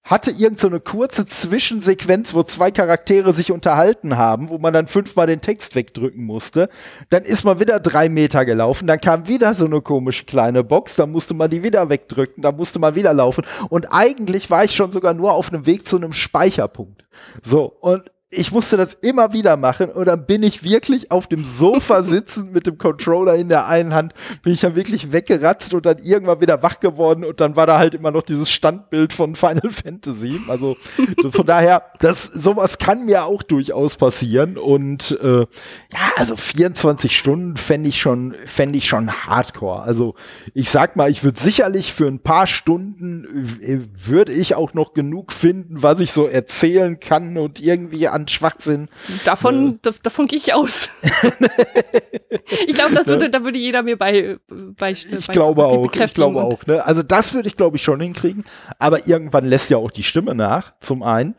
[0.07, 4.87] hatte irgend so eine kurze Zwischensequenz, wo zwei Charaktere sich unterhalten haben, wo man dann
[4.87, 6.69] fünfmal den Text wegdrücken musste.
[7.09, 10.95] Dann ist man wieder drei Meter gelaufen, dann kam wieder so eine komische kleine Box,
[10.95, 13.45] dann musste man die wieder wegdrücken, dann musste man wieder laufen.
[13.69, 17.05] Und eigentlich war ich schon sogar nur auf einem Weg zu einem Speicherpunkt.
[17.43, 21.45] So, und ich musste das immer wieder machen und dann bin ich wirklich auf dem
[21.45, 24.13] Sofa sitzen mit dem Controller in der einen Hand,
[24.43, 27.79] bin ich dann wirklich weggeratzt und dann irgendwann wieder wach geworden und dann war da
[27.79, 30.41] halt immer noch dieses Standbild von Final Fantasy.
[30.49, 30.75] Also
[31.31, 37.55] von daher, das sowas kann mir auch durchaus passieren und äh, ja, also 24 Stunden
[37.55, 39.83] fände ich schon, fände ich schon Hardcore.
[39.83, 40.15] Also
[40.53, 44.93] ich sag mal, ich würde sicherlich für ein paar Stunden äh, würde ich auch noch
[44.93, 48.89] genug finden, was ich so erzählen kann und irgendwie an Schwachsinn.
[49.25, 49.77] Davon, äh.
[49.81, 50.89] das, davon gehe ich aus.
[52.67, 53.29] ich glaube, das würde, ne?
[53.29, 56.65] da würde jeder mir bei, bei Ich bei, glaube auch, ich glaube auch.
[56.65, 56.85] Ne?
[56.85, 58.43] Also das würde ich, glaube ich, schon hinkriegen.
[58.79, 61.35] Aber irgendwann lässt ja auch die Stimme nach, zum einen.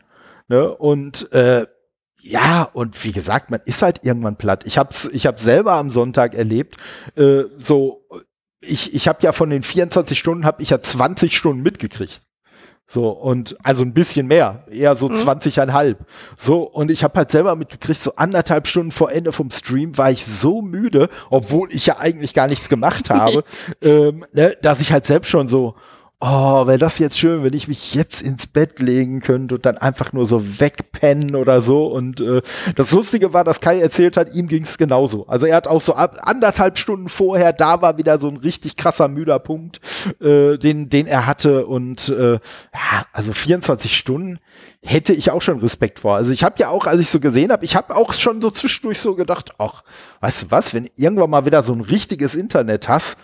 [0.47, 0.75] Ne?
[0.75, 1.65] Und äh,
[2.21, 4.65] ja, und wie gesagt, man ist halt irgendwann platt.
[4.65, 6.77] Ich hab's, ich hab's selber am Sonntag erlebt.
[7.15, 8.05] Äh, so,
[8.61, 12.21] ich, ich habe ja von den 24 Stunden habe ich ja 20 Stunden mitgekriegt.
[12.91, 15.13] So, und also ein bisschen mehr, eher so mhm.
[15.13, 15.95] 20,5.
[16.37, 20.09] So, und ich habe halt selber mitgekriegt, so anderthalb Stunden vor Ende vom Stream war
[20.09, 23.43] ich so müde, obwohl ich ja eigentlich gar nichts gemacht habe,
[23.83, 25.75] ähm, ne, dass ich halt selbst schon so,
[26.21, 29.77] oh, wäre das jetzt schön, wenn ich mich jetzt ins Bett legen könnte und dann
[29.77, 31.87] einfach nur so wegpennen oder so.
[31.87, 32.41] Und äh,
[32.75, 35.27] das Lustige war, dass Kai erzählt hat, ihm ging es genauso.
[35.27, 38.75] Also er hat auch so ab, anderthalb Stunden vorher, da war wieder so ein richtig
[38.75, 39.79] krasser müder Punkt,
[40.19, 41.65] äh, den, den er hatte.
[41.65, 44.39] Und äh, ja, also 24 Stunden
[44.81, 46.15] hätte ich auch schon Respekt vor.
[46.15, 48.51] Also ich habe ja auch, als ich so gesehen habe, ich habe auch schon so
[48.51, 49.83] zwischendurch so gedacht, ach,
[50.19, 53.17] weißt du was, wenn irgendwann mal wieder so ein richtiges Internet hast,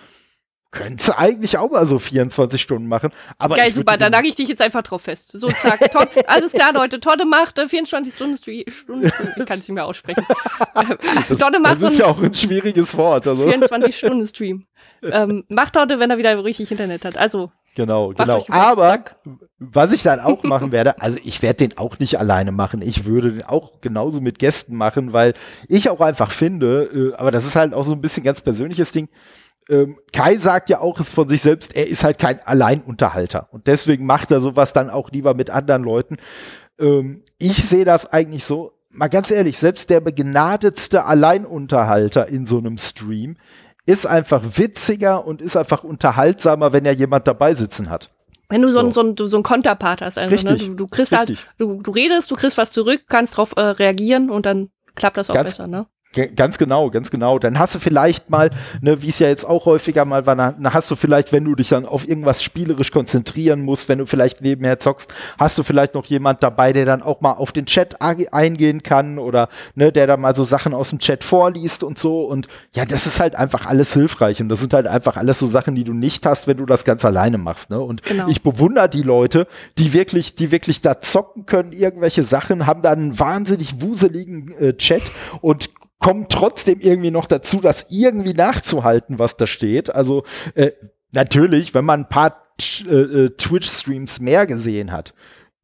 [0.76, 3.10] könnte eigentlich auch mal so 24 Stunden machen.
[3.40, 5.32] Aber Geil, super, dann nage ich dich jetzt einfach drauf fest.
[5.32, 8.66] So, zack, Todd, alles klar, Leute, Todde macht äh, 24 Stunden Stream.
[8.68, 8.86] Ich
[9.46, 10.26] kann es nicht mehr aussprechen.
[11.30, 13.26] das, Todde macht das ist so ja auch ein schwieriges Wort.
[13.26, 13.48] Also.
[13.48, 14.66] 24 Stunden Stream.
[15.02, 17.18] Ähm, macht Todde, wenn er wieder richtig Internet hat.
[17.18, 17.52] Also.
[17.76, 18.44] Genau, genau.
[18.50, 19.16] Aber zack.
[19.60, 22.82] was ich dann auch machen werde, also ich werde den auch nicht alleine machen.
[22.82, 25.34] Ich würde den auch genauso mit Gästen machen, weil
[25.68, 28.92] ich auch einfach finde, äh, aber das ist halt auch so ein bisschen ganz persönliches
[28.92, 29.10] Ding
[29.70, 33.50] ähm, Kai sagt ja auch es von sich selbst, er ist halt kein Alleinunterhalter.
[33.52, 36.18] Und deswegen macht er sowas dann auch lieber mit anderen Leuten.
[36.80, 42.58] Ähm, ich sehe das eigentlich so, mal ganz ehrlich, selbst der begnadetste Alleinunterhalter in so
[42.58, 43.38] einem Stream
[43.86, 48.12] ist einfach witziger und ist einfach unterhaltsamer, wenn er jemand dabei sitzen hat.
[48.50, 48.86] Wenn du so, so.
[48.86, 50.58] Ein, so, ein, so ein Konterpart hast, einfach, ne?
[50.58, 51.46] du, du kriegst halt, Richtig.
[51.46, 55.18] halt, du, du redest, du kriegst was zurück, kannst darauf äh, reagieren und dann klappt
[55.18, 55.88] das auch ganz, besser, ne?
[56.36, 57.40] Ganz genau, ganz genau.
[57.40, 58.52] Dann hast du vielleicht mal,
[58.82, 61.56] ne, wie es ja jetzt auch häufiger mal war, dann hast du vielleicht, wenn du
[61.56, 65.94] dich dann auf irgendwas spielerisch konzentrieren musst, wenn du vielleicht nebenher zockst, hast du vielleicht
[65.94, 70.08] noch jemand dabei, der dann auch mal auf den Chat eingehen kann oder ne, der
[70.08, 72.24] da mal so Sachen aus dem Chat vorliest und so.
[72.24, 75.48] Und ja, das ist halt einfach alles hilfreich und das sind halt einfach alles so
[75.48, 77.70] Sachen, die du nicht hast, wenn du das ganz alleine machst.
[77.70, 77.80] Ne?
[77.80, 78.28] Und genau.
[78.28, 79.48] ich bewundere die Leute,
[79.78, 84.74] die wirklich, die wirklich da zocken können, irgendwelche Sachen, haben da einen wahnsinnig wuseligen äh,
[84.74, 85.04] Chat
[85.42, 85.70] und
[86.06, 89.90] kommen trotzdem irgendwie noch dazu, das irgendwie nachzuhalten, was da steht.
[89.90, 90.70] Also äh,
[91.12, 92.46] natürlich, wenn man ein paar
[92.86, 95.16] äh, äh, Twitch-Streams mehr gesehen hat,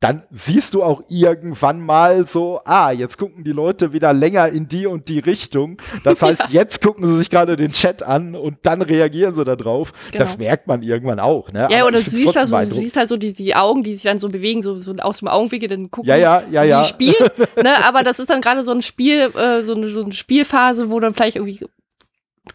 [0.02, 4.68] dann siehst du auch irgendwann mal so, ah, jetzt gucken die Leute wieder länger in
[4.68, 5.78] die und die Richtung.
[6.04, 6.48] Das heißt, ja.
[6.50, 9.94] jetzt gucken sie sich gerade den Chat an und dann reagieren sie darauf.
[10.12, 10.24] Genau.
[10.24, 11.52] Das merkt man irgendwann auch.
[11.52, 11.68] Ne?
[11.70, 13.94] Ja, Aber oder du siehst, halt so, du siehst halt so die, die Augen, die
[13.94, 16.82] sich dann so bewegen, so, so aus dem Augenwinkel, dann gucken ja, ja, ja, ja.
[16.82, 17.30] die spielen.
[17.58, 17.86] ne?
[17.86, 21.00] Aber das ist dann gerade so ein Spiel, äh, so, eine, so eine Spielphase, wo
[21.00, 21.64] dann vielleicht irgendwie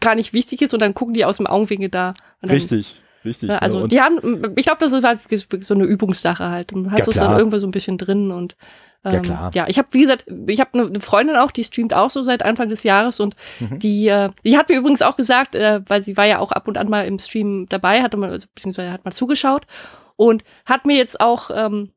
[0.01, 2.13] gar nicht wichtig ist und dann gucken die aus dem Augenwinkel da.
[2.43, 2.95] Richtig.
[3.27, 3.49] Richtig.
[3.49, 5.19] Ja, also, die haben, ich glaube, das ist halt
[5.63, 6.71] so eine Übungssache halt.
[6.71, 8.55] Du hast ja, es dann irgendwo so ein bisschen drin und
[9.03, 9.51] ähm, ja, klar.
[9.53, 12.43] ja, ich habe, wie gesagt, ich habe eine Freundin auch, die streamt auch so seit
[12.43, 13.79] Anfang des Jahres und mhm.
[13.79, 16.67] die, äh, die hat mir übrigens auch gesagt, äh, weil sie war ja auch ab
[16.67, 19.67] und an mal im Stream dabei, hatte mal, also, beziehungsweise hat mal zugeschaut
[20.15, 21.91] und hat mir jetzt auch ähm,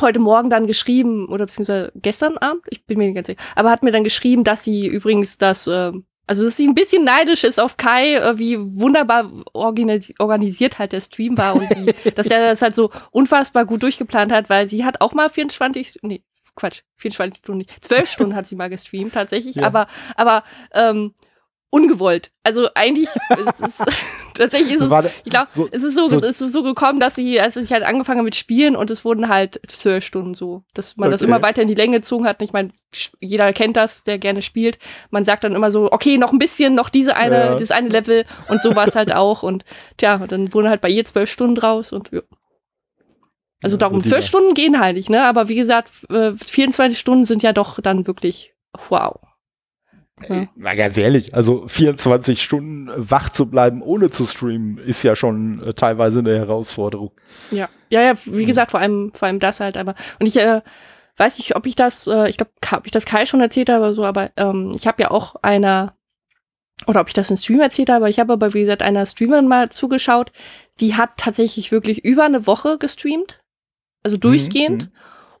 [0.00, 3.70] heute Morgen dann geschrieben, oder beziehungsweise gestern Abend, ich bin mir nicht ganz sicher, aber
[3.70, 5.92] hat mir dann geschrieben, dass sie übrigens das äh,
[6.30, 11.00] also, dass sie ein bisschen neidisch ist auf Kai, äh, wie wunderbar organisiert halt der
[11.00, 14.84] Stream war und wie, dass der das halt so unfassbar gut durchgeplant hat, weil sie
[14.84, 16.22] hat auch mal 24, nee,
[16.54, 19.66] Quatsch, 24 Stunden, 12 Stunden hat sie mal gestreamt tatsächlich, ja.
[19.66, 21.14] aber, aber, ähm,
[21.70, 22.30] ungewollt.
[22.44, 23.84] Also eigentlich ist es,
[24.34, 24.92] tatsächlich ist es,
[25.24, 27.72] ich glaube, so, es ist so, so, es ist so gekommen, dass sie, als ich
[27.72, 31.12] halt angefangen habe mit Spielen und es wurden halt zwölf Stunden so, dass man okay.
[31.12, 32.42] das immer weiter in die Länge gezogen hat.
[32.42, 32.70] Ich meine,
[33.20, 34.78] jeder kennt das, der gerne spielt.
[35.10, 37.54] Man sagt dann immer so, okay, noch ein bisschen, noch diese eine, ja.
[37.54, 39.64] das eine Level und so war es halt auch und
[39.96, 42.22] tja, dann wurden halt bei ihr zwölf Stunden draus und ja.
[43.62, 45.22] Also darum, zwölf Stunden gehen halt nicht, ne?
[45.24, 48.54] Aber wie gesagt, 24 äh, Stunden sind ja doch dann wirklich
[48.88, 49.20] wow.
[50.28, 50.46] Ja.
[50.56, 55.62] Mal ganz ehrlich, also 24 Stunden wach zu bleiben, ohne zu streamen, ist ja schon
[55.62, 57.12] äh, teilweise eine Herausforderung.
[57.50, 60.60] Ja, ja, ja, wie gesagt, vor allem, vor allem das halt, aber und ich äh,
[61.16, 63.84] weiß nicht, ob ich das, äh, ich glaube, ob ich das Kai schon erzählt habe
[63.84, 65.94] oder so, aber ähm, ich habe ja auch einer
[66.86, 69.48] oder ob ich das im Stream erzählt habe, ich habe aber wie gesagt einer Streamerin
[69.48, 70.32] mal zugeschaut,
[70.80, 73.40] die hat tatsächlich wirklich über eine Woche gestreamt,
[74.02, 74.84] also mhm, durchgehend.
[74.84, 74.90] Mhm.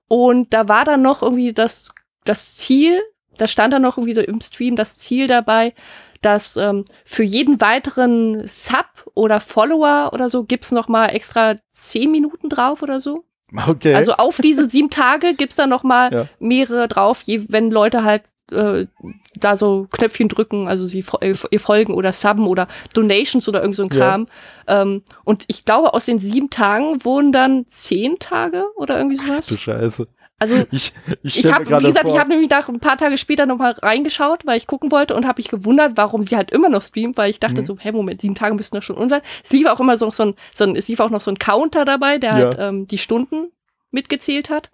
[0.08, 1.92] Und da war dann noch irgendwie das
[2.24, 3.00] das Ziel,
[3.40, 5.72] da stand dann noch irgendwie so im Stream das Ziel dabei,
[6.20, 12.10] dass ähm, für jeden weiteren Sub oder Follower oder so gibt's noch mal extra zehn
[12.10, 13.24] Minuten drauf oder so.
[13.66, 13.94] Okay.
[13.94, 16.26] Also auf diese sieben Tage gibt's dann noch mal ja.
[16.38, 18.86] mehrere drauf, je, wenn Leute halt äh,
[19.34, 23.84] da so Knöpfchen drücken, also sie ihr folgen oder subben oder Donations oder irgend so
[23.84, 24.28] ein Kram.
[24.68, 24.82] Ja.
[24.82, 29.46] Ähm, und ich glaube, aus den sieben Tagen wurden dann zehn Tage oder irgendwie sowas.
[29.48, 30.08] Ach, du Scheiße.
[30.40, 33.16] Also ich, ich, ich habe, wie gesagt, vor, ich habe nämlich nach ein paar Tage
[33.18, 36.68] später nochmal reingeschaut, weil ich gucken wollte und habe mich gewundert, warum sie halt immer
[36.68, 37.64] noch streamt, weil ich dachte Mhm.
[37.66, 39.20] so, hä, Moment, sieben Tage müssten das schon unser.
[39.44, 41.38] Es lief auch immer so, so ein, so ein, es lief auch noch so ein
[41.38, 42.36] Counter dabei, der Ja.
[42.36, 43.52] halt ähm, die Stunden
[43.92, 44.70] mitgezählt hat.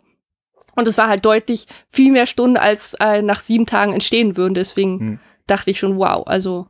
[0.76, 4.54] Und es war halt deutlich viel mehr Stunden, als äh, nach sieben Tagen entstehen würden.
[4.54, 5.20] Deswegen Mhm.
[5.46, 6.68] dachte ich schon, wow, also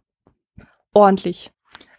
[0.94, 1.51] ordentlich.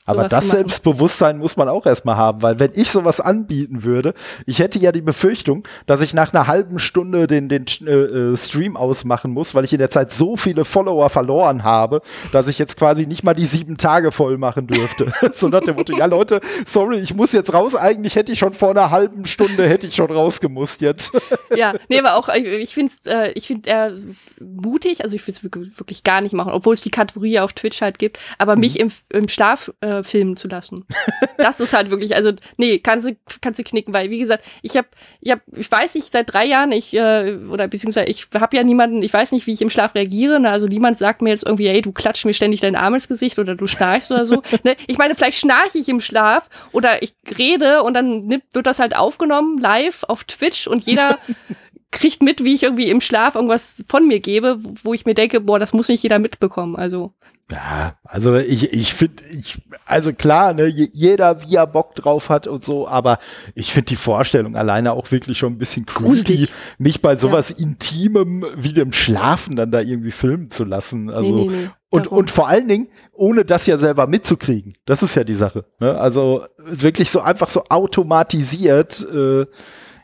[0.08, 0.50] Aber das.
[0.50, 4.14] Selbstbewusstsein muss man auch erstmal haben, weil wenn ich sowas anbieten würde,
[4.46, 8.38] ich hätte ja die Befürchtung, dass ich nach einer halben Stunde den, den äh, äh,
[8.38, 12.02] Stream ausmachen muss, weil ich in der Zeit so viele Follower verloren habe,
[12.32, 15.14] dass ich jetzt quasi nicht mal die sieben Tage voll machen dürfte.
[15.34, 17.76] so nach dem Motto, ja Leute, sorry, ich muss jetzt raus.
[17.76, 21.12] Eigentlich hätte ich schon vor einer halben Stunde, hätte ich schon rausgemusst jetzt.
[21.56, 23.94] ja, nee, aber auch, ich, finde es äh, ich find eher
[24.40, 27.54] mutig, also ich will es wirklich, wirklich gar nicht machen, obwohl es die Kategorie auf
[27.54, 28.62] Twitch halt gibt, aber Mhm.
[28.62, 30.86] mich im, im Schlaf äh, filmen zu lassen.
[31.38, 34.78] das ist halt wirklich, also nee, kannst du, kannst du knicken, weil wie gesagt, ich
[34.78, 34.88] habe,
[35.22, 38.64] ich hab, ich weiß nicht, seit drei Jahren, ich, äh, oder beziehungsweise ich habe ja
[38.64, 40.50] niemanden, ich weiß nicht, wie ich im Schlaf reagiere, ne?
[40.50, 43.40] also niemand sagt mir jetzt irgendwie, hey, du klatscht mir ständig deinen Arm ins Gesicht
[43.40, 44.42] oder du schnarchst oder so.
[44.64, 44.76] ne?
[44.88, 48.80] Ich meine, vielleicht schnarche ich im Schlaf oder ich rede und dann nimmt, wird das
[48.80, 51.20] halt aufgenommen, live auf Twitch und jeder
[51.92, 55.40] kriegt mit, wie ich irgendwie im Schlaf irgendwas von mir gebe, wo- ich mir denke,
[55.42, 56.76] boah, das muss nicht jeder mitbekommen.
[56.76, 57.14] Also,
[57.50, 62.30] Ja, also ich, ich finde, ich, also klar, ne, je- jeder wie er Bock drauf
[62.30, 63.20] hat und so, aber
[63.56, 66.54] ich finde die Vorstellung alleine auch wirklich schon ein bisschen creepy, Gruselig.
[66.78, 71.10] mich bei sowas Intimem wie dem Schlafen dann da irgendwie filmen zu lassen.
[71.10, 71.70] Also, nee, nee, nee.
[71.90, 72.18] und, darum.
[72.18, 74.74] und vor allen Dingen, ohne das ja selber mitzukriegen.
[74.86, 75.64] Das ist ja die Sache.
[75.80, 75.98] Ne?
[75.98, 79.08] Also wirklich so einfach so automatisiert.
[79.12, 79.46] Äh,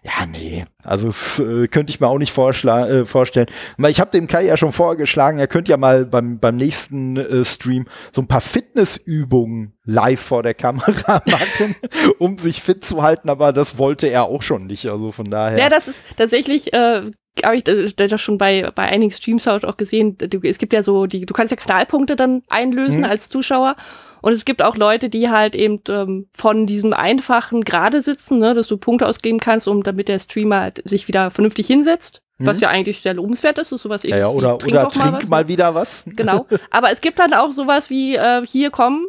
[0.04, 0.66] ja, nee.
[0.84, 3.48] Also das äh, könnte ich mir auch nicht äh, vorstellen.
[3.78, 7.16] Weil Ich habe dem Kai ja schon vorgeschlagen, er könnte ja mal beim, beim nächsten
[7.16, 11.76] äh, Stream so ein paar Fitnessübungen live vor der Kamera machen,
[12.20, 14.90] um sich fit zu halten, aber das wollte er auch schon nicht.
[14.90, 15.58] Also von daher.
[15.58, 17.04] Ja, das ist tatsächlich, äh,
[17.44, 20.18] habe ich äh, das schon bei, bei einigen Streams halt auch gesehen.
[20.18, 23.10] Du, es gibt ja so, die, du kannst ja Kanalpunkte dann einlösen Mhm.
[23.10, 23.76] als Zuschauer.
[24.22, 28.54] Und es gibt auch Leute, die halt eben ähm, von diesem einfachen Gerade sitzen, ne,
[28.54, 32.22] dass du Punkte ausgeben kannst, um damit der Streamer halt sich wieder vernünftig hinsetzt.
[32.40, 34.10] Was ja eigentlich sehr lobenswert ist, ist sowas Mhm.
[34.10, 35.48] ja, ähnliches ja, oder wie trink oder doch mal trink was, mal ne?
[35.48, 36.04] wieder was.
[36.08, 36.46] Genau.
[36.72, 39.06] Aber es gibt dann auch sowas wie, äh, hier kommen,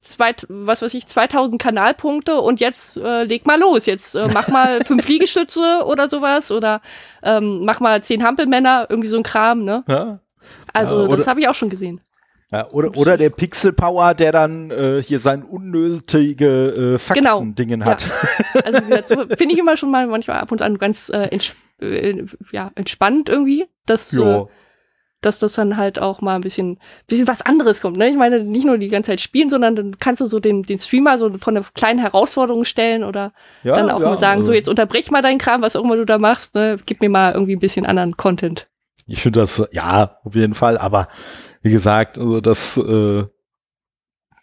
[0.00, 3.86] zweit, was weiß ich, 2000 Kanalpunkte und jetzt äh, leg mal los.
[3.86, 6.80] Jetzt äh, mach mal fünf Liegestütze oder sowas oder
[7.22, 9.84] ähm, mach mal zehn Hampelmänner, irgendwie so ein Kram, ne?
[9.88, 10.20] Ja.
[10.72, 12.00] Also Ja, oder- das habe ich auch schon gesehen.
[12.52, 17.36] Ja, oder, oder der Pixel Power, der dann äh, hier sein unnötige äh, Genau.
[17.38, 17.86] Fakten-Dingen Ja.
[17.86, 18.04] hat.
[18.64, 21.28] Also wie gesagt, so finde ich immer schon mal manchmal ab und an ganz äh,
[21.30, 24.50] ents äh, ja, entspannt irgendwie, dass, äh, Jo.
[25.20, 27.96] Dass das dann halt auch mal ein bisschen, bisschen was anderes kommt.
[27.96, 28.08] Ne?
[28.08, 30.78] Ich meine, nicht nur die ganze Zeit spielen, sondern dann kannst du so den, den
[30.78, 34.50] Streamer so von einer kleinen Herausforderung stellen oder Ja, dann auch ja, mal sagen, so
[34.50, 36.76] also jetzt unterbrech mal deinen Kram, was auch immer du da machst, ne?
[36.86, 38.68] gib mir mal irgendwie ein bisschen anderen Content.
[39.06, 41.08] Ich finde das, ja, auf jeden Fall, aber
[41.62, 43.24] wie gesagt, also das, äh,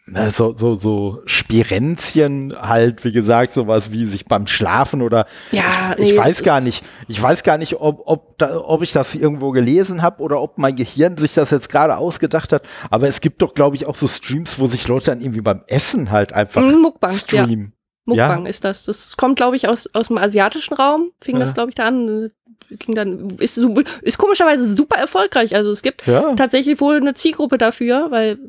[0.09, 5.95] na, so, so, so Spirenzchen halt, wie gesagt, sowas wie sich beim Schlafen oder Ja,
[5.97, 9.15] ich nee, weiß gar nicht, ich weiß gar nicht, ob, ob, da, ob ich das
[9.15, 13.19] irgendwo gelesen habe oder ob mein Gehirn sich das jetzt gerade ausgedacht hat, aber es
[13.21, 16.31] gibt doch, glaube ich, auch so Streams, wo sich Leute dann irgendwie beim Essen halt
[16.33, 17.17] einfach Mm, Mukbang, ja.
[17.17, 17.73] streamen.
[18.05, 18.85] Mukbang ist das.
[18.85, 21.11] Das kommt, glaube ich, aus, aus dem asiatischen Raum.
[21.21, 21.41] Fing Ja.
[21.41, 22.29] das, glaube ich, da an.
[22.69, 25.55] Ging dann, ist, ist komischerweise super erfolgreich.
[25.55, 28.39] Also es gibt Ja, tatsächlich wohl eine Zielgruppe dafür, weil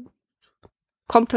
[1.09, 1.35] kommt,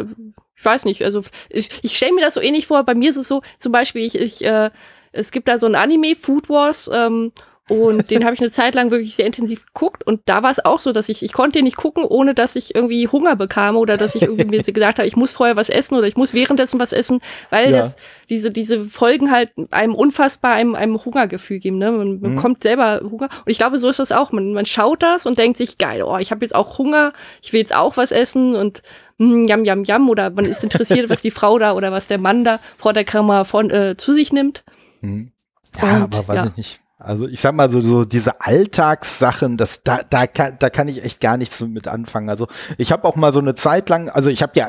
[0.55, 2.83] ich weiß nicht, also ich, ich stelle mir das so ähnlich vor.
[2.83, 4.69] Bei mir ist es so, zum Beispiel, ich, ich äh,
[5.11, 7.31] es gibt da so ein Anime, Food Wars, ähm,
[7.69, 10.05] und den habe ich eine Zeit lang wirklich sehr intensiv geguckt.
[10.05, 12.55] Und da war es auch so, dass ich, ich konnte den nicht gucken, ohne dass
[12.55, 15.69] ich irgendwie Hunger bekam oder dass ich irgendwie mir gesagt habe, ich muss vorher was
[15.69, 17.77] essen oder ich muss währenddessen was essen, weil Ja.
[17.77, 17.95] das,
[18.29, 21.77] diese, diese Folgen halt einem unfassbar einem, einem Hungergefühl geben.
[21.77, 21.91] Ne?
[21.91, 22.35] Man Mhm.
[22.35, 23.29] bekommt selber Hunger.
[23.45, 24.31] Und ich glaube, so ist das auch.
[24.31, 27.53] Man, man schaut das und denkt sich, geil, oh, ich habe jetzt auch Hunger, ich
[27.53, 28.81] will jetzt auch was essen und
[29.17, 30.09] mm, jam, jam, jam.
[30.09, 33.05] Oder man ist interessiert, was die Frau da oder was der Mann da vor der
[33.05, 34.63] Kamera von, äh, zu sich nimmt.
[35.01, 35.31] Hm.
[35.81, 36.45] Ja, Und, aber weiß ja.
[36.47, 36.81] ich nicht.
[37.03, 41.03] Also ich sag mal so, so diese Alltagssachen, das da da kann da kann ich
[41.03, 42.29] echt gar nichts mit anfangen.
[42.29, 42.47] Also
[42.77, 44.67] ich habe auch mal so eine Zeit lang, also ich habe ja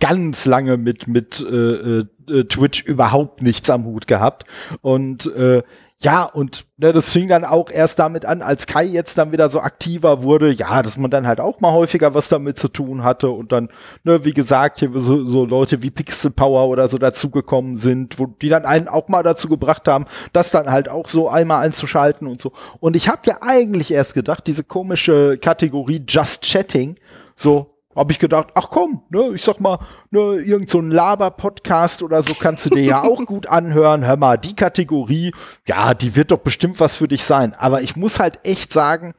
[0.00, 4.44] ganz lange mit mit äh, äh, Twitch überhaupt nichts am Hut gehabt
[4.80, 5.62] und äh,
[6.00, 9.50] ja, und ne, das fing dann auch erst damit an, als Kai jetzt dann wieder
[9.50, 13.02] so aktiver wurde, ja, dass man dann halt auch mal häufiger was damit zu tun
[13.02, 13.68] hatte und dann,
[14.04, 18.26] ne, wie gesagt, hier so, so Leute wie Pixel Power oder so dazugekommen sind, wo
[18.26, 22.28] die dann einen auch mal dazu gebracht haben, das dann halt auch so einmal einzuschalten
[22.28, 22.52] und so.
[22.78, 26.94] Und ich habe ja eigentlich erst gedacht, diese komische Kategorie Just Chatting,
[27.34, 29.78] so, habe ich gedacht, ach komm, ne, ich sag mal,
[30.10, 34.04] ne, irgend so ein Laber-Podcast oder so kannst du dir ja auch gut anhören.
[34.04, 35.32] Hör mal, die Kategorie,
[35.66, 37.54] ja, die wird doch bestimmt was für dich sein.
[37.54, 39.14] Aber ich muss halt echt sagen,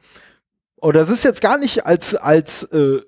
[0.76, 3.00] oder das ist jetzt gar nicht als, als äh,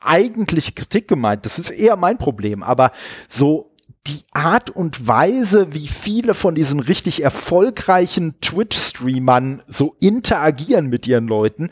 [0.00, 2.92] eigentliche Kritik gemeint, das ist eher mein Problem, aber
[3.28, 3.74] so
[4.06, 11.26] die Art und Weise, wie viele von diesen richtig erfolgreichen Twitch-Streamern so interagieren mit ihren
[11.26, 11.70] Leuten,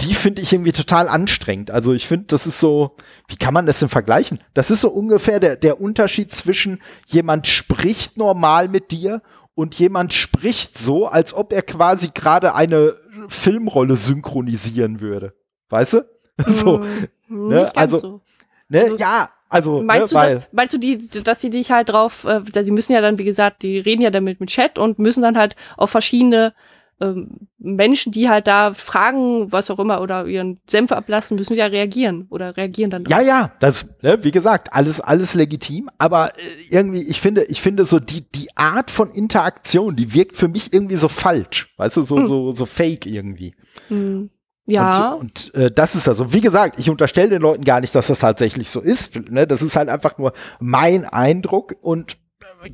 [0.00, 1.70] die finde ich irgendwie total anstrengend.
[1.70, 2.96] Also ich finde, das ist so,
[3.26, 4.40] wie kann man das denn vergleichen?
[4.54, 9.22] Das ist so ungefähr der, der Unterschied zwischen jemand spricht normal mit dir
[9.54, 12.96] und jemand spricht so, als ob er quasi gerade eine
[13.26, 15.34] Filmrolle synchronisieren würde.
[15.68, 16.02] Weißt du?
[16.46, 16.84] So.
[17.26, 17.68] Hm, ne?
[17.74, 18.20] Also, so.
[18.68, 18.82] ne?
[18.82, 22.24] Also, ja, also, meinst, ne, du, dass, meinst du, die, dass sie dich halt drauf,
[22.24, 25.22] äh, sie müssen ja dann, wie gesagt, die reden ja damit mit Chat und müssen
[25.22, 26.54] dann halt auf verschiedene
[27.00, 31.66] ähm, Menschen, die halt da fragen, was auch immer, oder ihren Senf ablassen, müssen ja
[31.66, 33.04] reagieren oder reagieren dann.
[33.04, 33.10] Drauf.
[33.10, 36.40] Ja, ja, das, ne, wie gesagt, alles, alles legitim, aber äh,
[36.70, 40.72] irgendwie, ich finde, ich finde so die, die Art von Interaktion, die wirkt für mich
[40.72, 42.26] irgendwie so falsch, weißt du, so, hm.
[42.26, 43.54] so, so fake irgendwie.
[43.88, 44.30] Hm.
[44.66, 45.12] Ja.
[45.12, 48.08] Und, und äh, das ist also, wie gesagt, ich unterstelle den Leuten gar nicht, dass
[48.08, 49.16] das tatsächlich so ist.
[49.30, 49.46] Ne?
[49.46, 52.18] Das ist halt einfach nur mein Eindruck und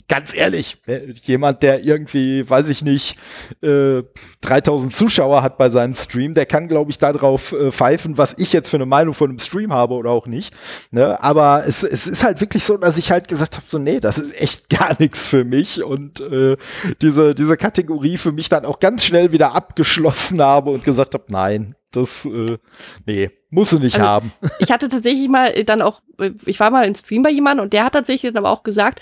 [0.09, 0.79] ganz ehrlich,
[1.23, 3.17] jemand, der irgendwie, weiß ich nicht,
[3.63, 4.03] äh,
[4.41, 8.53] 3000 Zuschauer hat bei seinem Stream, der kann, glaube ich, darauf äh, pfeifen, was ich
[8.53, 10.55] jetzt für eine Meinung von einem Stream habe oder auch nicht.
[10.91, 11.23] Ne?
[11.23, 14.19] Aber es, es ist halt wirklich so, dass ich halt gesagt habe, so, nee, das
[14.19, 16.57] ist echt gar nichts für mich und äh,
[17.03, 21.25] diese, diese Kategorie für mich dann auch ganz schnell wieder abgeschlossen habe und gesagt habe,
[21.29, 22.59] nein, das, äh,
[23.07, 24.33] nee, muss sie nicht also, haben.
[24.59, 27.73] Ich hatte tatsächlich mal dann auch, äh, ich war mal im Stream bei jemandem und
[27.73, 29.01] der hat tatsächlich dann aber auch gesagt,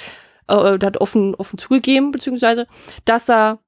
[0.49, 2.66] äh, hat offen, offen zugegeben, beziehungsweise,
[3.05, 3.59] dass er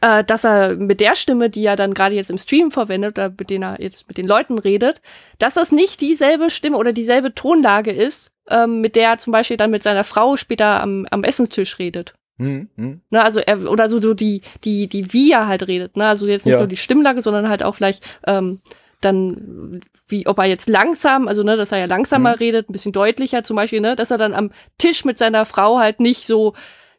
[0.00, 3.30] äh, dass er mit der Stimme, die er dann gerade jetzt im Stream verwendet oder
[3.30, 5.00] mit denen er jetzt mit den Leuten redet,
[5.38, 9.56] dass das nicht dieselbe Stimme oder dieselbe Tonlage ist, ähm, mit der er zum Beispiel
[9.56, 12.14] dann mit seiner Frau später am, am Essenstisch redet.
[12.38, 13.00] Hm, hm.
[13.10, 16.06] Ne, also er, oder so, so die, die, die, wie er halt redet, ne?
[16.06, 16.58] Also jetzt nicht ja.
[16.58, 18.60] nur die Stimmlage, sondern halt auch vielleicht ähm,
[19.00, 22.38] dann, wie ob er jetzt langsam, also ne, dass er ja langsamer mhm.
[22.38, 25.78] redet, ein bisschen deutlicher zum Beispiel, ne, dass er dann am Tisch mit seiner Frau
[25.78, 26.54] halt nicht so,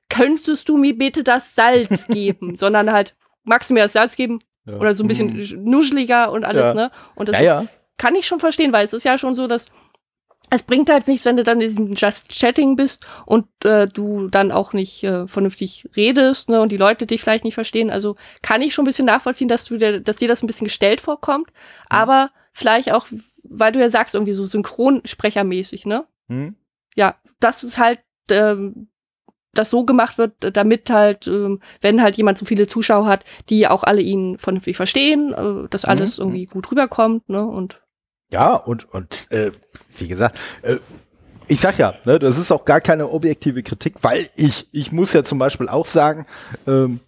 [0.10, 4.40] könntest du mir bitte das Salz geben, sondern halt, magst du mir das Salz geben?
[4.66, 4.78] Ja.
[4.78, 5.64] Oder so ein bisschen mhm.
[5.64, 6.74] nuscheliger und alles, ja.
[6.74, 6.92] ne?
[7.16, 9.66] Und das ja, ist, kann ich schon verstehen, weil es ist ja schon so, dass
[10.50, 14.28] es bringt halt nichts, wenn du dann in diesem Just Chatting bist und äh, du
[14.30, 17.90] dann auch nicht äh, vernünftig redest ne, und die Leute dich vielleicht nicht verstehen.
[17.90, 20.66] Also kann ich schon ein bisschen nachvollziehen, dass du dir, dass dir das ein bisschen
[20.66, 21.88] gestellt vorkommt, mhm.
[21.90, 23.08] aber vielleicht auch,
[23.44, 26.06] weil du ja sagst, irgendwie so Synchronsprechermäßig, ne?
[26.28, 26.56] Mhm.
[26.96, 28.00] Ja, das ist halt
[28.32, 28.90] ähm,
[29.54, 33.68] das so gemacht wird, damit halt, ähm, wenn halt jemand so viele Zuschauer hat, die
[33.68, 35.90] auch alle ihn vernünftig verstehen, äh, dass mhm.
[35.90, 36.26] alles mhm.
[36.26, 37.46] irgendwie gut rüberkommt, ne?
[37.46, 37.82] Und
[38.32, 39.52] ja, und, und äh,
[39.98, 40.78] wie gesagt, äh,
[41.48, 45.14] ich sag ja, ne, das ist auch gar keine objektive Kritik, weil ich, ich muss
[45.14, 46.28] ja zum Beispiel auch sagen,
[46.68, 47.00] ähm,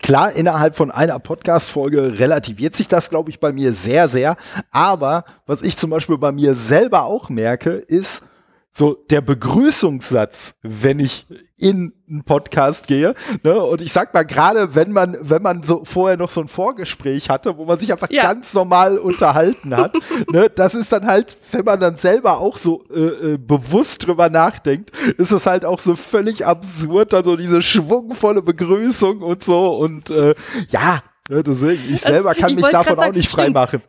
[0.00, 4.36] klar, innerhalb von einer Podcast-Folge relativiert sich das, glaube ich, bei mir sehr, sehr.
[4.70, 8.22] Aber was ich zum Beispiel bei mir selber auch merke, ist,
[8.72, 13.14] so der Begrüßungssatz, wenn ich in einen Podcast gehe.
[13.42, 13.60] Ne?
[13.60, 17.28] Und ich sag mal, gerade wenn man, wenn man so vorher noch so ein Vorgespräch
[17.28, 18.22] hatte, wo man sich einfach ja.
[18.22, 19.94] ganz normal unterhalten hat,
[20.32, 20.48] ne?
[20.54, 24.96] das ist dann halt, wenn man dann selber auch so äh, äh, bewusst drüber nachdenkt,
[25.18, 29.76] ist es halt auch so völlig absurd, dann so diese schwungvolle Begrüßung und so.
[29.76, 30.34] Und äh,
[30.68, 33.82] ja, ja, deswegen, ich selber kann ich mich davon sagen, auch nicht freimachen.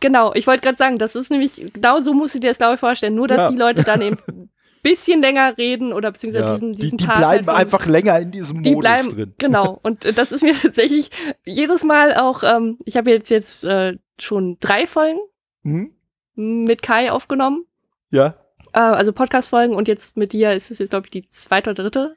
[0.00, 2.74] Genau, ich wollte gerade sagen, das ist nämlich, genau so musst du dir das, glaube
[2.74, 3.14] ich, vorstellen.
[3.14, 3.48] Nur, dass ja.
[3.50, 4.50] die Leute dann eben ein
[4.82, 6.54] bisschen länger reden oder beziehungsweise ja.
[6.54, 9.34] diesen, diesen die, die Part bleiben halt einfach länger in diesem die Modus bleiben, drin.
[9.36, 11.10] Genau, und äh, das ist mir tatsächlich
[11.44, 15.20] jedes Mal auch, ähm, ich habe jetzt jetzt äh, schon drei Folgen
[15.62, 15.92] mhm.
[16.34, 17.66] mit Kai aufgenommen.
[18.10, 18.36] Ja.
[18.72, 21.82] Äh, also Podcast-Folgen und jetzt mit dir ist es jetzt, glaube ich, die zweite oder
[21.82, 22.16] dritte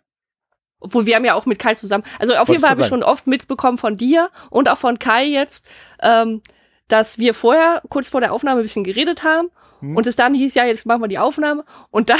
[0.84, 2.04] obwohl wir haben ja auch mit Kai zusammen.
[2.20, 5.26] Also auf jeden Fall habe ich schon oft mitbekommen von dir und auch von Kai
[5.26, 5.66] jetzt,
[6.02, 6.42] ähm,
[6.88, 9.96] dass wir vorher kurz vor der Aufnahme ein bisschen geredet haben hm.
[9.96, 12.20] und es dann hieß ja, jetzt machen wir die Aufnahme und dann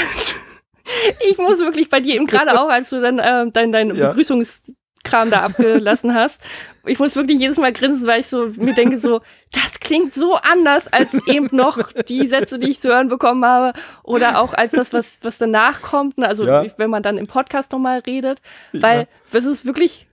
[1.30, 4.08] ich muss wirklich bei dir eben gerade auch, als du dann äh, dein, dein ja.
[4.08, 6.42] Begrüßungs Kram da abgelassen hast.
[6.86, 9.20] Ich muss wirklich jedes Mal grinsen, weil ich so mir denke so,
[9.52, 13.78] das klingt so anders als eben noch die Sätze, die ich zu hören bekommen habe
[14.02, 16.18] oder auch als das, was, was danach kommt.
[16.18, 16.26] Ne?
[16.26, 16.64] Also ja.
[16.76, 18.40] wenn man dann im Podcast nochmal redet,
[18.72, 19.00] weil
[19.32, 19.38] ja.
[19.38, 20.06] es ist wirklich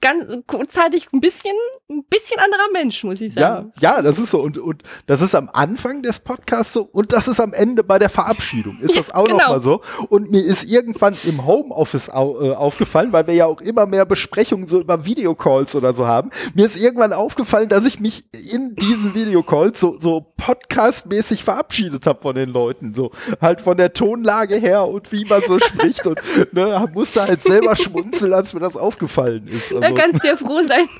[0.00, 1.54] ganz kurzzeitig ein bisschen,
[1.88, 3.72] ein bisschen anderer Mensch, muss ich sagen.
[3.80, 4.40] Ja, ja, das ist so.
[4.40, 7.98] Und, und das ist am Anfang des Podcasts so und das ist am Ende bei
[7.98, 8.78] der Verabschiedung.
[8.80, 9.38] Ist das auch genau.
[9.38, 9.80] nochmal so?
[10.08, 14.04] Und mir ist irgendwann im Homeoffice au, äh, aufgefallen, weil wir ja auch immer mehr
[14.04, 16.30] Besprechungen so über Videocalls oder so haben.
[16.54, 22.20] Mir ist irgendwann aufgefallen, dass ich mich in diesen Videocalls so, so podcastmäßig verabschiedet habe
[22.20, 22.94] von den Leuten.
[22.94, 26.18] So halt von der Tonlage her und wie man so spricht und
[26.52, 29.72] ne, musste halt selber schmunzeln, als mir das aufgefallen ist.
[29.72, 29.83] Also.
[29.84, 30.88] Da kannst du ja froh sein.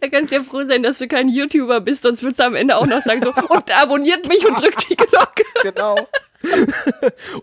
[0.00, 2.54] Da kannst du ja froh sein, dass du kein YouTuber bist, sonst würdest du am
[2.54, 5.44] Ende auch noch sagen so, und abonniert mich und drückt die Glocke.
[5.62, 5.98] Genau.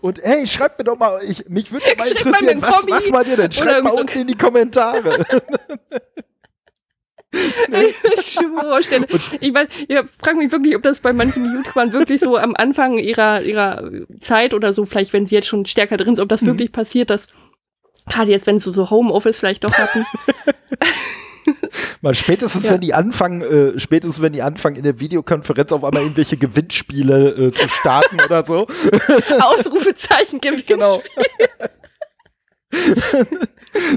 [0.00, 3.22] Und hey, schreibt mir doch mal, ich, mich würde mal interessieren, mal was, was war
[3.22, 3.52] dir denn?
[3.52, 5.24] Schreibt mal so unten in die Kommentare.
[7.30, 9.06] ich vorstellen.
[9.40, 12.98] Ich, weiß, ich frage mich wirklich, ob das bei manchen YouTubern wirklich so am Anfang
[12.98, 16.42] ihrer, ihrer Zeit oder so, vielleicht wenn sie jetzt schon stärker drin sind, ob das
[16.42, 16.46] mhm.
[16.46, 17.28] wirklich passiert, dass
[18.06, 20.06] gerade jetzt, wenn sie so Homeoffice vielleicht doch hatten.
[22.00, 22.72] Mal spätestens, ja.
[22.72, 27.30] wenn die anfangen, äh, spätestens wenn die anfangen, in der Videokonferenz auf einmal irgendwelche Gewinnspiele
[27.30, 28.66] äh, zu starten oder so.
[29.40, 30.78] Ausrufezeichen Gewinnspiele.
[30.78, 31.02] Genau.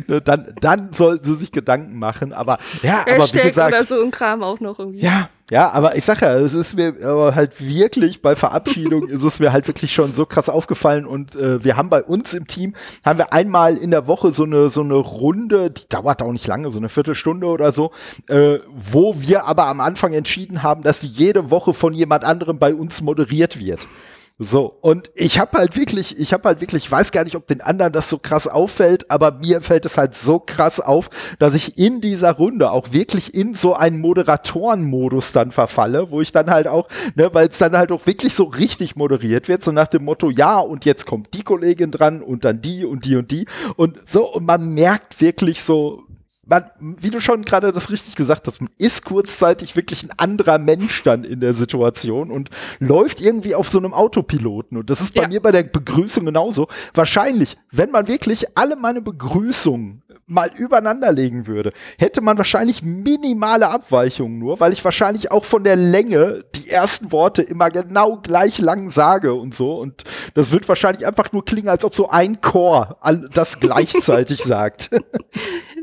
[0.20, 2.34] dann, dann sollten sie sich Gedanken machen.
[2.34, 5.02] Aber ja, aber wie gesagt, oder so ein Kram auch noch irgendwie.
[5.02, 9.24] Ja, ja, aber ich sag ja, es ist mir aber halt wirklich bei Verabschiedung ist
[9.24, 12.48] es mir halt wirklich schon so krass aufgefallen und äh, wir haben bei uns im
[12.48, 12.76] Team
[13.06, 16.48] haben wir einmal in der Woche so eine so eine Runde, die dauert auch nicht
[16.48, 17.92] lange, so eine Viertelstunde oder so,
[18.28, 22.60] äh, wo wir aber am Anfang entschieden haben, dass die jede Woche von jemand anderem
[22.60, 23.80] bei uns moderiert wird.
[24.40, 27.48] So, und ich habe halt wirklich, ich habe halt wirklich, ich weiß gar nicht, ob
[27.48, 31.10] den anderen das so krass auffällt, aber mir fällt es halt so krass auf,
[31.40, 36.32] dass ich in dieser Runde auch wirklich in so einen Moderatorenmodus dann verfalle, wo ich
[36.34, 39.72] dann halt auch, ne, weil es dann halt auch wirklich so richtig moderiert wird, so
[39.72, 43.16] nach dem Motto, ja, und jetzt kommt die Kollegin dran und dann die und die
[43.16, 43.48] und die.
[43.76, 46.04] Und so, und man merkt wirklich so,
[46.48, 50.58] man, wie du schon gerade das richtig gesagt hast, man ist kurzzeitig wirklich ein anderer
[50.58, 54.78] Mensch dann in der Situation und läuft irgendwie auf so einem Autopiloten.
[54.78, 55.28] Und das ist bei ja.
[55.28, 56.68] mir bei der Begrüßung genauso.
[56.94, 63.70] Wahrscheinlich, wenn man wirklich alle meine Begrüßungen mal übereinander legen würde, hätte man wahrscheinlich minimale
[63.70, 68.60] Abweichungen nur, weil ich wahrscheinlich auch von der Länge die ersten Worte immer genau gleich
[68.60, 69.80] lang sage und so.
[69.80, 72.98] Und das wird wahrscheinlich einfach nur klingen, als ob so ein Chor
[73.34, 74.90] das gleichzeitig sagt.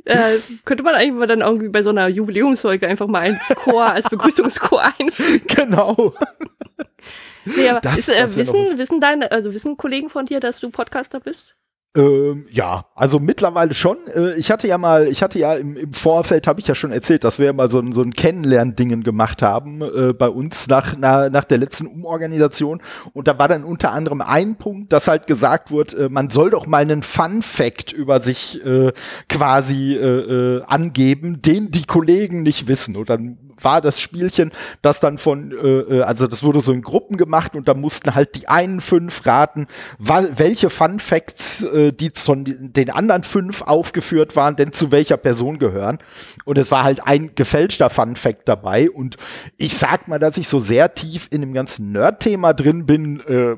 [0.05, 3.87] Äh, könnte man eigentlich mal dann irgendwie bei so einer Jubiläumsfolge einfach mal als Chor,
[3.87, 5.47] als Begrüßungschor einfügen.
[5.47, 6.15] Genau.
[7.47, 10.71] Nee, aber das, ist, äh, wissen, wissen deine, also wissen Kollegen von dir, dass du
[10.71, 11.57] Podcaster bist?
[11.97, 13.99] Ähm, ja, also mittlerweile schon.
[14.13, 16.91] Äh, ich hatte ja mal, ich hatte ja im, im Vorfeld, habe ich ja schon
[16.91, 20.97] erzählt, dass wir mal so, ein so ein Kennenlerndingen gemacht haben äh, bei uns nach,
[20.99, 22.83] na, nach der letzten Umorganisation.
[23.13, 26.51] Und da war dann unter anderem ein Punkt, dass halt gesagt wurde, äh, man soll
[26.51, 28.93] doch mal einen Fun Fact über sich äh,
[29.29, 32.97] quasi äh, äh, angeben, den die Kollegen nicht wissen.
[32.97, 34.53] Und dann war das Spielchen,
[34.83, 38.35] das dann von, äh, also das wurde so in Gruppen gemacht und da mussten halt
[38.35, 39.67] die einen fünf raten,
[39.99, 45.59] welche Fun Facts äh, die von den anderen fünf aufgeführt waren, denn zu welcher Person
[45.59, 45.99] gehören.
[46.45, 48.91] Und es war halt ein gefälschter Fun Fact dabei.
[48.91, 49.17] Und
[49.57, 53.57] ich sag mal, dass ich so sehr tief in dem ganzen Nerd-Thema drin bin, äh,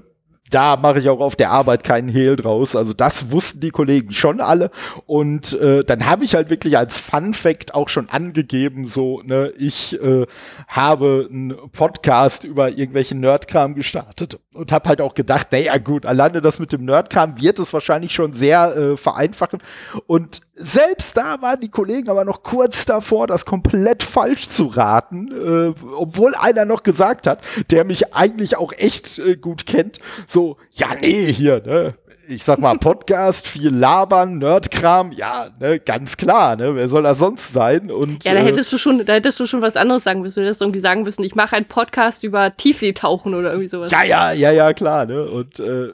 [0.51, 2.77] da mache ich auch auf der Arbeit keinen Hehl draus.
[2.77, 4.71] Also das wussten die Kollegen schon alle.
[5.07, 9.53] Und äh, dann habe ich halt wirklich als Fun Fact auch schon angegeben, so, ne,
[9.59, 10.27] ich äh,
[10.69, 16.41] habe einen Podcast über irgendwelchen Nerdkram gestartet und habe halt auch gedacht, naja gut, alleine
[16.41, 19.61] das mit dem Nerdkram wird es wahrscheinlich schon sehr äh, vereinfachen.
[20.07, 25.31] Und selbst da waren die Kollegen aber noch kurz davor, das komplett falsch zu raten,
[25.31, 27.41] äh, obwohl einer noch gesagt hat,
[27.71, 30.36] der mich eigentlich auch echt äh, gut kennt, so,
[30.73, 31.95] ja, nee, hier, ne,
[32.29, 37.19] ich sag mal, Podcast, viel labern, Nerdkram, ja, ne, ganz klar, ne, wer soll das
[37.19, 37.91] sonst sein?
[37.91, 40.41] Und, ja, da äh, hättest du schon, da hättest du schon was anderes sagen müssen.
[40.41, 43.91] Du hättest irgendwie sagen müssen, ich mache einen Podcast über Tiefseetauchen oder irgendwie sowas.
[43.93, 45.91] Ja, ja, ja, ja, klar, ne, und äh,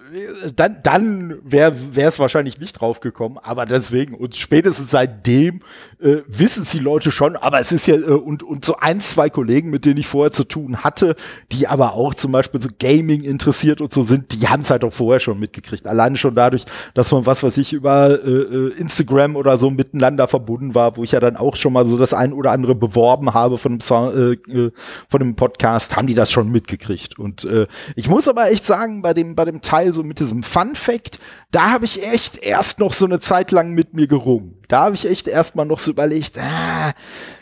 [0.55, 5.61] dann, dann wäre es wahrscheinlich nicht drauf gekommen, aber deswegen, und spätestens seitdem
[6.01, 9.01] äh, wissen es die Leute schon, aber es ist ja, äh, und, und so ein,
[9.01, 11.17] zwei Kollegen, mit denen ich vorher zu tun hatte,
[11.53, 14.85] die aber auch zum Beispiel so Gaming interessiert und so sind, die haben es halt
[14.85, 15.87] auch vorher schon mitgekriegt.
[15.87, 16.65] Alleine schon dadurch,
[16.95, 21.05] dass man was weiß ich über äh, äh, Instagram oder so miteinander verbunden war, wo
[21.05, 24.39] ich ja dann auch schon mal so das ein oder andere beworben habe von einem,
[24.49, 24.73] äh, äh,
[25.09, 27.19] von einem Podcast, haben die das schon mitgekriegt.
[27.19, 27.67] Und äh,
[27.97, 31.19] ich muss aber echt sagen, bei dem, bei dem Teil so mit diesem Fun Fact,
[31.53, 34.57] da habe ich echt erst noch so eine Zeit lang mit mir gerungen.
[34.69, 36.93] Da habe ich echt erstmal noch so überlegt, ah,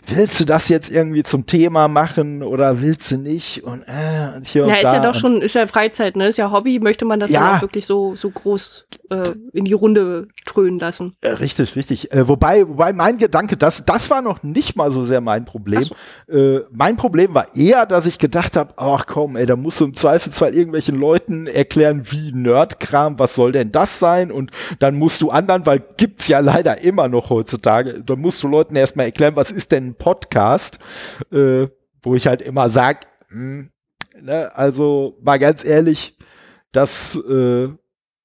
[0.09, 3.63] willst du das jetzt irgendwie zum Thema machen oder willst du nicht?
[3.63, 4.93] Und, äh, und hier ja, und ist da.
[4.95, 6.27] ja doch schon, ist ja Freizeit, ne?
[6.27, 9.75] Ist ja Hobby, möchte man das ja auch wirklich so, so groß äh, in die
[9.75, 11.15] Runde dröhnen lassen.
[11.21, 12.13] Äh, richtig, richtig.
[12.13, 15.85] Äh, wobei, wobei mein Gedanke, das, das war noch nicht mal so sehr mein Problem.
[15.85, 15.95] So.
[16.35, 19.85] Äh, mein Problem war eher, dass ich gedacht habe, ach komm, ey, da musst du
[19.85, 24.33] im Zweifelsfall irgendwelchen Leuten erklären, wie Nerdkram, was soll denn das sein?
[24.33, 28.49] Und dann musst du anderen, weil gibt's ja leider immer noch heutzutage, dann musst du
[28.49, 30.79] Leuten erstmal erklären, was ist denn ein Podcast?
[31.33, 31.69] Äh,
[32.03, 33.71] wo ich halt immer sag, mh, hm,
[34.21, 36.17] ne, also mal ganz ehrlich,
[36.73, 37.69] das äh,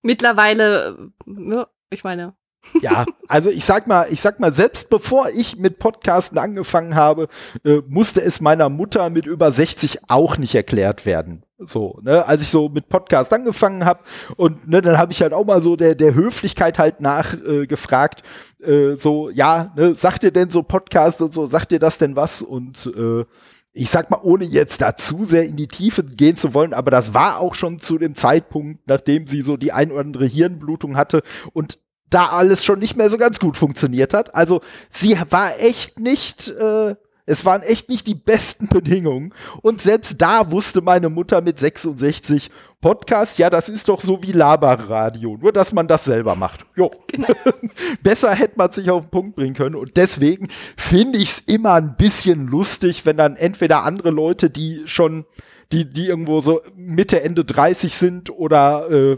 [0.01, 2.35] mittlerweile, äh, ich meine.
[2.81, 7.27] Ja, also ich sag mal, ich sag mal, selbst bevor ich mit Podcasten angefangen habe,
[7.63, 11.44] äh, musste es meiner Mutter mit über 60 auch nicht erklärt werden.
[11.57, 14.01] So, ne, als ich so mit Podcast angefangen habe
[14.35, 18.23] und ne, dann habe ich halt auch mal so der der Höflichkeit halt nachgefragt,
[18.61, 21.97] äh, äh, so ja, ne, sagt ihr denn so Podcast und so, sagt ihr das
[21.97, 23.23] denn was und äh,
[23.71, 26.91] ich sag mal, ohne jetzt da zu sehr in die Tiefe gehen zu wollen, aber
[26.91, 30.97] das war auch schon zu dem Zeitpunkt, nachdem sie so die ein oder andere Hirnblutung
[30.97, 31.79] hatte und
[32.09, 34.35] da alles schon nicht mehr so ganz gut funktioniert hat.
[34.35, 36.95] Also sie war echt nicht, äh,
[37.25, 39.33] es waren echt nicht die besten Bedingungen.
[39.61, 42.51] Und selbst da wusste meine Mutter mit 66,
[42.81, 46.67] Podcast, ja, das ist doch so wie Laberradio, nur dass man das selber macht.
[46.75, 46.91] Jo.
[47.07, 47.29] Genau.
[48.03, 49.75] Besser hätte man sich auf den Punkt bringen können.
[49.75, 54.83] Und deswegen finde ich es immer ein bisschen lustig, wenn dann entweder andere Leute, die
[54.85, 55.25] schon,
[55.71, 59.17] die, die irgendwo so Mitte, Ende 30 sind oder äh,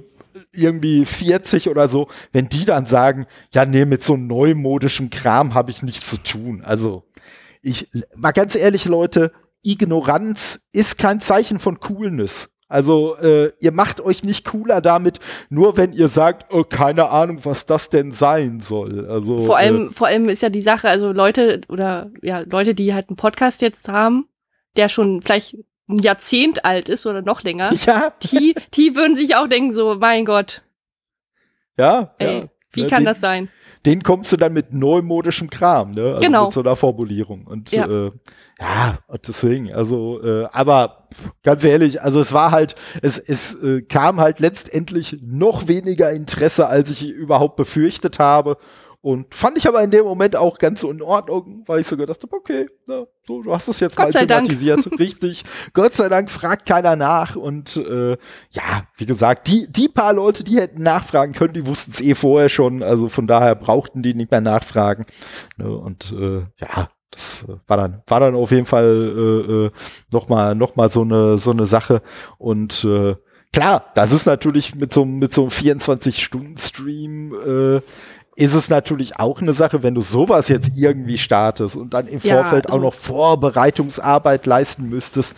[0.53, 5.71] irgendwie 40 oder so, wenn die dann sagen, ja, nee, mit so neumodischem Kram habe
[5.71, 6.61] ich nichts zu tun.
[6.63, 7.03] Also,
[7.61, 9.31] ich, mal ganz ehrlich, Leute,
[9.63, 12.49] Ignoranz ist kein Zeichen von Coolness.
[12.69, 17.39] Also äh, ihr macht euch nicht cooler damit, nur wenn ihr sagt, oh, keine Ahnung,
[17.43, 19.09] was das denn sein soll.
[19.09, 22.75] Also vor allem, äh, vor allem ist ja die Sache, also Leute oder ja Leute,
[22.75, 24.27] die halt einen Podcast jetzt haben,
[24.75, 25.55] der schon vielleicht
[25.87, 28.11] ein Jahrzehnt alt ist oder noch länger, ja.
[28.31, 30.61] die, die würden sich auch denken so, mein Gott,
[31.77, 32.47] ja, ey, ja.
[32.71, 33.49] wie ja, kann das sein?
[33.85, 36.03] Den kommst du dann mit neumodischem Kram, ne?
[36.03, 36.45] Also genau.
[36.45, 37.45] Mit so einer Formulierung.
[37.45, 38.11] Und ja, äh,
[38.59, 38.97] ja
[39.27, 41.07] deswegen, also, äh, aber
[41.43, 46.67] ganz ehrlich, also es war halt, es, es äh, kam halt letztendlich noch weniger Interesse,
[46.67, 48.57] als ich überhaupt befürchtet habe.
[49.01, 51.95] Und fand ich aber in dem Moment auch ganz so in Ordnung, weil ich so
[51.95, 54.85] gedacht habe, okay, na, so, du hast es jetzt Gott mal thematisiert.
[54.85, 54.99] Dank.
[54.99, 55.43] Richtig.
[55.73, 57.35] Gott sei Dank fragt keiner nach.
[57.35, 58.17] Und äh,
[58.49, 62.15] ja, wie gesagt, die, die paar Leute, die hätten nachfragen können, die wussten es eh
[62.15, 62.83] vorher schon.
[62.83, 65.05] Also von daher brauchten die nicht mehr nachfragen.
[65.57, 69.71] Ne, und äh, ja, das äh, war dann, war dann auf jeden Fall äh, äh,
[70.11, 72.01] nochmal noch mal so eine, so eine Sache.
[72.37, 73.15] Und äh,
[73.53, 77.81] klar, das ist natürlich mit so, mit so einem 24-Stunden-Stream äh,
[78.37, 82.19] ist es natürlich auch eine Sache, wenn du sowas jetzt irgendwie startest und dann im
[82.21, 85.35] ja, Vorfeld also auch noch Vorbereitungsarbeit leisten müsstest,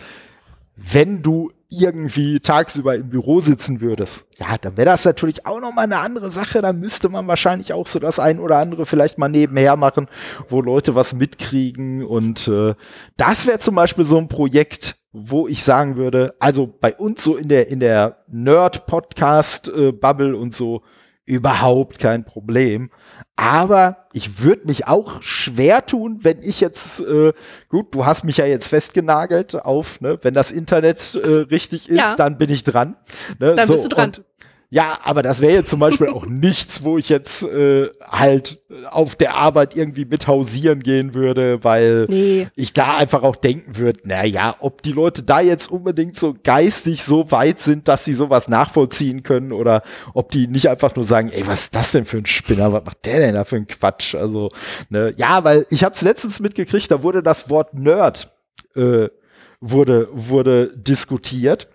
[0.76, 5.72] wenn du irgendwie tagsüber im Büro sitzen würdest, ja, dann wäre das natürlich auch noch
[5.72, 6.60] mal eine andere Sache.
[6.60, 10.06] Da müsste man wahrscheinlich auch so das ein oder andere vielleicht mal nebenher machen,
[10.50, 12.04] wo Leute was mitkriegen.
[12.04, 12.74] Und äh,
[13.16, 17.36] das wäre zum Beispiel so ein Projekt, wo ich sagen würde, also bei uns so
[17.36, 20.82] in der in der Nerd-Podcast-Bubble äh, und so
[21.26, 22.90] überhaupt kein Problem.
[23.36, 27.32] Aber ich würde mich auch schwer tun, wenn ich jetzt, äh,
[27.68, 31.96] gut, du hast mich ja jetzt festgenagelt auf, ne, wenn das Internet äh, richtig ist,
[31.96, 32.16] ja.
[32.16, 32.96] dann bin ich dran.
[33.38, 34.08] Ne, dann so, bist du dran.
[34.08, 34.24] Und,
[34.72, 39.16] ja, aber das wäre jetzt zum Beispiel auch nichts, wo ich jetzt äh, halt auf
[39.16, 42.46] der Arbeit irgendwie mit hausieren gehen würde, weil nee.
[42.54, 46.36] ich da einfach auch denken würde, na ja, ob die Leute da jetzt unbedingt so
[46.40, 49.82] geistig so weit sind, dass sie sowas nachvollziehen können oder
[50.14, 52.84] ob die nicht einfach nur sagen, ey, was ist das denn für ein Spinner, was
[52.84, 54.14] macht der denn da für ein Quatsch?
[54.14, 54.50] Also,
[54.88, 58.32] ne, ja, weil ich habe es letztens mitgekriegt, da wurde das Wort Nerd
[58.76, 59.08] äh,
[59.60, 61.68] wurde wurde diskutiert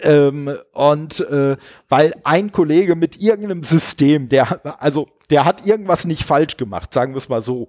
[0.00, 1.56] ähm, und äh,
[1.88, 7.14] weil ein Kollege mit irgendeinem System, der, also der hat irgendwas nicht falsch gemacht, sagen
[7.14, 7.68] wir es mal so.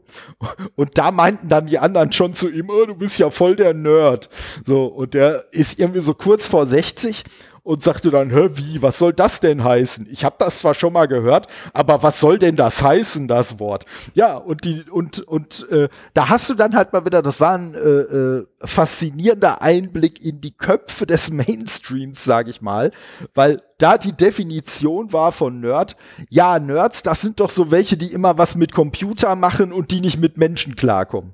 [0.76, 3.74] Und da meinten dann die anderen schon zu ihm, oh, du bist ja voll der
[3.74, 4.30] Nerd.
[4.65, 7.24] So, und der ist irgendwie so kurz vor 60
[7.64, 10.07] und sagte dann, hä, wie, was soll das denn heißen?
[10.11, 13.86] Ich habe das zwar schon mal gehört, aber was soll denn das heißen, das Wort?
[14.14, 17.57] Ja, und die und und äh, da hast du dann halt mal wieder, das war
[17.57, 22.91] ein äh, äh, faszinierender Einblick in die Köpfe des Mainstreams, sage ich mal,
[23.34, 25.95] weil da die Definition war von Nerd,
[26.30, 30.01] ja, Nerds, das sind doch so welche, die immer was mit Computer machen und die
[30.01, 31.34] nicht mit Menschen klarkommen.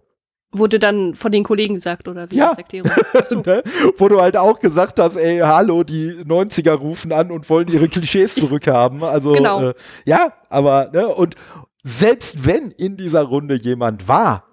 [0.51, 2.55] Wurde dann von den Kollegen gesagt, oder wie ja.
[3.25, 3.41] So.
[3.41, 3.63] ne?
[3.97, 7.87] Wo du halt auch gesagt hast, ey, hallo, die 90er rufen an und wollen ihre
[7.87, 9.03] Klischees zurückhaben.
[9.03, 9.69] Also, genau.
[9.69, 9.73] Äh,
[10.05, 11.35] ja, aber, ne, und
[11.83, 14.49] selbst wenn in dieser Runde jemand war,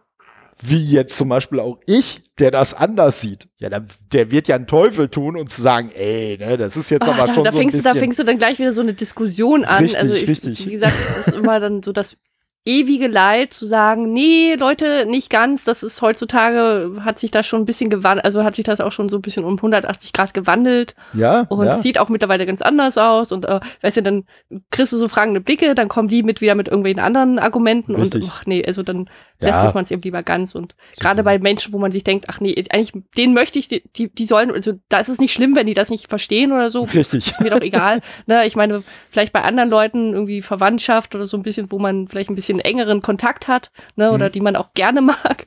[0.62, 4.56] wie jetzt zum Beispiel auch ich, der das anders sieht, ja, der, der wird ja
[4.56, 7.44] einen Teufel tun und zu sagen, ey, ne, das ist jetzt oh, aber da, schon
[7.44, 9.84] da so fängst ein du, Da fängst du dann gleich wieder so eine Diskussion an.
[9.84, 10.66] Richtig, also ich, richtig.
[10.66, 12.16] wie gesagt, es ist immer dann so das
[12.66, 17.62] ewige Leid zu sagen, nee, Leute, nicht ganz, das ist heutzutage, hat sich das schon
[17.62, 20.34] ein bisschen gewandelt, also hat sich das auch schon so ein bisschen um 180 Grad
[20.34, 20.94] gewandelt.
[21.14, 21.42] Ja.
[21.42, 21.76] Und ja.
[21.76, 24.24] sieht auch mittlerweile ganz anders aus und, äh, weißt du, dann
[24.70, 28.24] kriegst du so fragende Blicke, dann kommen die mit wieder mit irgendwelchen anderen Argumenten Richtig.
[28.24, 29.08] und, ach nee, also dann
[29.40, 29.62] Ja.
[29.62, 32.40] lässt man es eben lieber ganz und gerade bei Menschen, wo man sich denkt, ach
[32.40, 35.54] nee, eigentlich, denen möchte ich, die, die, die sollen, also da ist es nicht schlimm,
[35.54, 37.28] wenn die das nicht verstehen oder so, Richtig.
[37.28, 38.00] ist mir doch egal.
[38.26, 42.08] ne, ich meine, vielleicht bei anderen Leuten irgendwie Verwandtschaft oder so ein bisschen, wo man
[42.08, 44.32] vielleicht ein bisschen engeren Kontakt hat, ne, oder Mhm.
[44.32, 45.46] die man auch gerne mag,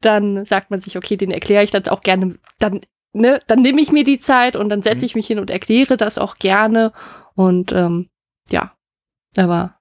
[0.00, 2.80] dann sagt man sich, okay, den erkläre ich dann auch gerne, dann,
[3.12, 5.06] ne, dann nehme ich mir die Zeit und dann setze Mhm.
[5.06, 6.92] ich mich hin und erkläre das auch gerne
[7.34, 8.08] und ähm,
[8.50, 8.72] ja,
[9.36, 9.74] aber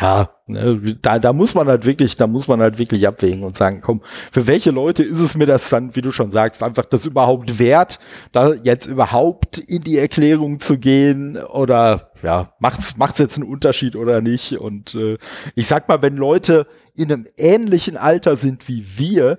[0.00, 3.56] Ja, ne, da, da muss man halt wirklich, da muss man halt wirklich abwägen und
[3.56, 6.84] sagen, komm, für welche Leute ist es mir das dann, wie du schon sagst, einfach
[6.84, 7.98] das überhaupt wert,
[8.30, 13.96] da jetzt überhaupt in die Erklärung zu gehen oder ja, macht's, macht's jetzt einen Unterschied
[13.96, 14.52] oder nicht?
[14.58, 15.18] Und äh,
[15.54, 19.38] ich sag mal, wenn Leute in einem ähnlichen Alter sind wie wir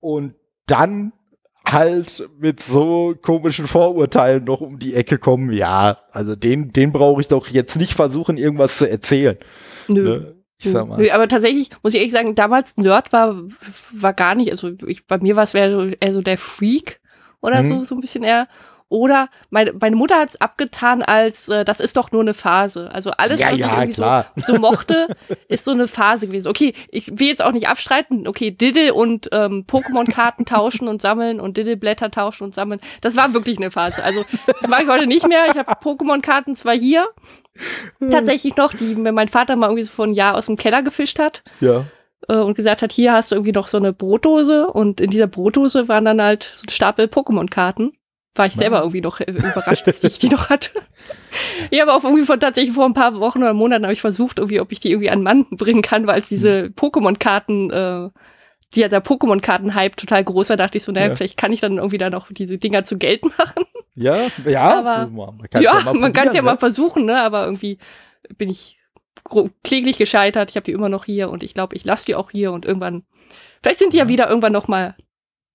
[0.00, 0.34] und
[0.66, 1.12] dann
[1.64, 7.20] halt mit so komischen Vorurteilen noch um die Ecke kommen, ja, also den, den brauche
[7.20, 9.36] ich doch jetzt nicht versuchen, irgendwas zu erzählen.
[9.88, 10.02] nö.
[10.02, 10.34] Ne?
[10.60, 10.98] Ich sag mal.
[10.98, 13.36] Nö, aber tatsächlich muss ich ehrlich sagen, damals Nerd war,
[13.92, 17.00] war gar nicht, also ich, bei mir war es eher so, der Freak
[17.40, 17.68] oder Mhm.
[17.68, 18.48] so, so ein bisschen eher.
[18.90, 22.90] Oder meine, meine Mutter hat es abgetan als, äh, das ist doch nur eine Phase.
[22.92, 24.32] Also alles, Ja, was ja, ich irgendwie klar.
[24.36, 25.08] so, so mochte,
[25.48, 26.48] ist so eine Phase gewesen.
[26.48, 31.38] Okay, ich will jetzt auch nicht abstreiten, okay, Diddle und ähm, Pokémon-Karten tauschen und sammeln
[31.40, 32.80] und Diddle-Blätter tauschen und sammeln.
[33.02, 34.02] Das war wirklich eine Phase.
[34.02, 35.46] Also das mache ich heute nicht mehr.
[35.48, 37.06] Ich habe Pokémon-Karten zwar hier,
[38.10, 40.82] tatsächlich noch, die mir mein Vater mal irgendwie so vor ein Jahr aus dem Keller
[40.82, 41.84] gefischt hat Ja.
[42.28, 45.26] äh, und gesagt hat, hier hast du irgendwie noch so eine Brotdose und in dieser
[45.26, 47.92] Brotdose waren dann halt so ein Stapel Pokémon-Karten.
[48.34, 50.70] War ich selber irgendwie noch äh, überrascht, dass ich die noch hatte.
[51.70, 54.38] Ich habe auch irgendwie vor, tatsächlich vor ein paar Wochen oder Monaten habe ich versucht,
[54.38, 58.10] irgendwie, ob ich die irgendwie an Mann bringen kann, weil es diese Pokémon-Karten, äh,
[58.74, 61.14] die ja der Pokémon-Karten-Hype total groß war, dachte ich so, naja, Ja.
[61.16, 63.64] vielleicht kann ich dann irgendwie da noch diese Dinger zu Geld machen.
[63.94, 66.58] Ja, ja, Aber- man kann's ja, man kann es ja probieren, mal ne?
[66.58, 67.20] versuchen, ne?
[67.20, 67.78] Aber irgendwie
[68.36, 68.78] bin ich
[69.24, 70.50] gro- kläglich gescheitert.
[70.50, 72.64] Ich habe die immer noch hier und ich glaube, ich lasse die auch hier und
[72.64, 73.04] irgendwann,
[73.62, 74.08] vielleicht sind die ja, Ja.
[74.08, 74.96] wieder irgendwann noch mal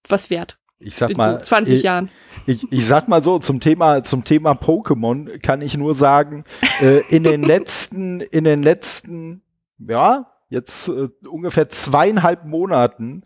[0.08, 0.58] was wert.
[0.84, 2.10] Ich sag mal, so 20 ich, Jahren.
[2.46, 6.44] Ich, ich sag mal so, zum Thema, zum Thema Pokémon kann ich nur sagen,
[6.82, 9.42] äh, in den letzten, in den letzten,
[9.80, 13.24] ja, jetzt äh, ungefähr zweieinhalb Monaten,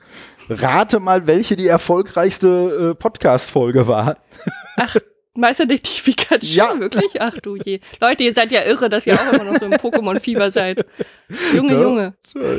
[0.49, 4.17] rate mal, welche die erfolgreichste äh, Podcast-Folge war.
[5.37, 6.79] Meisterdetektiv Pikachu, Ja.
[6.79, 7.21] wirklich?
[7.21, 7.79] Ach du je.
[8.01, 10.85] Leute, ihr seid ja irre, dass ihr auch immer noch so im Pokémon-Fieber seid.
[11.53, 11.81] Junge, Ja.
[11.81, 12.13] Junge.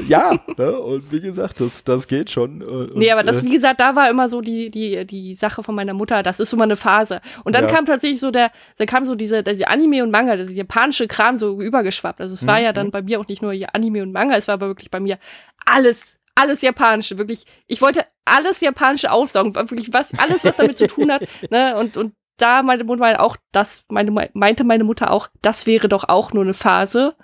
[0.09, 0.79] Ja, ne?
[0.79, 2.63] und wie gesagt, das, das geht schon.
[2.63, 5.35] äh, Nee, und, aber das, äh, wie gesagt, da war immer so die, die, die
[5.35, 6.23] Sache von meiner Mutter.
[6.23, 7.21] Das ist immer eine Phase.
[7.45, 7.71] Und dann Ja.
[7.75, 11.37] kam tatsächlich so der, da kam so diese, diese Anime und Manga, das japanische Kram
[11.37, 12.21] so übergeschwappt.
[12.21, 12.65] Also es war Mhm.
[12.65, 15.01] ja dann bei mir auch nicht nur Anime und Manga, es war aber wirklich bei
[15.01, 15.19] mir
[15.67, 17.19] alles, alles Japanische.
[17.19, 19.55] Wirklich, ich wollte alles Japanische aufsaugen.
[19.55, 21.23] Wirklich was, alles, was damit zu tun hat.
[21.51, 21.77] Ne?
[21.77, 26.09] Und, und da meine Mutter auch, das, meine, meinte meine Mutter auch, das wäre doch
[26.09, 27.15] auch nur eine Phase.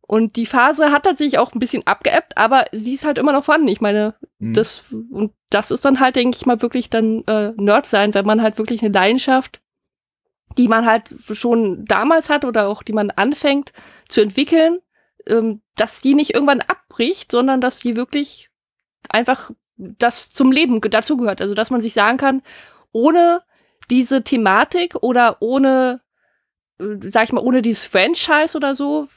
[0.00, 3.44] Und die Phase hat tatsächlich auch ein bisschen abgeebbt, aber sie ist halt immer noch
[3.44, 3.68] vorhanden.
[3.68, 4.54] Ich meine, Mhm.
[4.54, 8.26] das, und das ist dann halt, denke ich mal, wirklich dann äh, Nerd sein, wenn
[8.26, 9.60] man halt wirklich eine Leidenschaft,
[10.58, 13.72] die man halt schon damals hat oder auch die man anfängt
[14.08, 14.78] zu entwickeln,
[15.26, 18.50] ähm, dass die nicht irgendwann abbricht, sondern dass die wirklich
[19.08, 21.40] einfach das zum Leben ge- dazugehört.
[21.40, 22.42] Also, dass man sich sagen kann,
[22.92, 23.42] ohne
[23.90, 26.00] diese Thematik oder ohne,
[26.80, 29.08] äh, sag ich mal, ohne dieses Franchise oder so,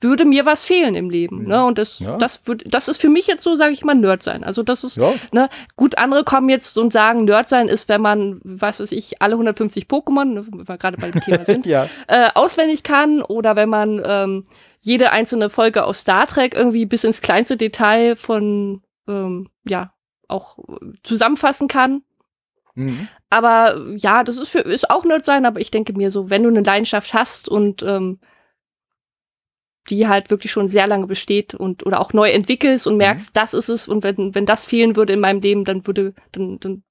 [0.00, 1.42] würde mir was fehlen im Leben.
[1.42, 1.48] Mhm.
[1.48, 1.64] Ne?
[1.64, 2.16] Und das, Ja.
[2.18, 4.44] das, wird, das ist für mich jetzt so, sage ich mal, Nerd sein.
[4.44, 8.02] Also das ist, ja, ne, gut, andere kommen jetzt und sagen, Nerd sein ist, wenn
[8.02, 11.64] man, was weiß ich, alle 150 Pokémon, ne, wenn wir gerade bei dem Thema sind,
[11.66, 14.44] ja, äh, auswendig kann oder wenn man ähm,
[14.80, 19.92] jede einzelne Folge aus Star Trek irgendwie bis ins kleinste Detail von, ähm, ja,
[20.28, 22.02] auch äh, zusammenfassen kann.
[22.76, 23.08] Mhm.
[23.30, 26.44] Aber ja, das ist für ist auch Nerd sein, aber ich denke mir so, wenn
[26.44, 28.20] du eine Leidenschaft hast und ähm,
[29.88, 33.54] die halt wirklich schon sehr lange besteht und oder auch neu entwickelst und merkst, das
[33.54, 36.84] ist es und wenn wenn das fehlen würde in meinem Leben, dann würde dann dann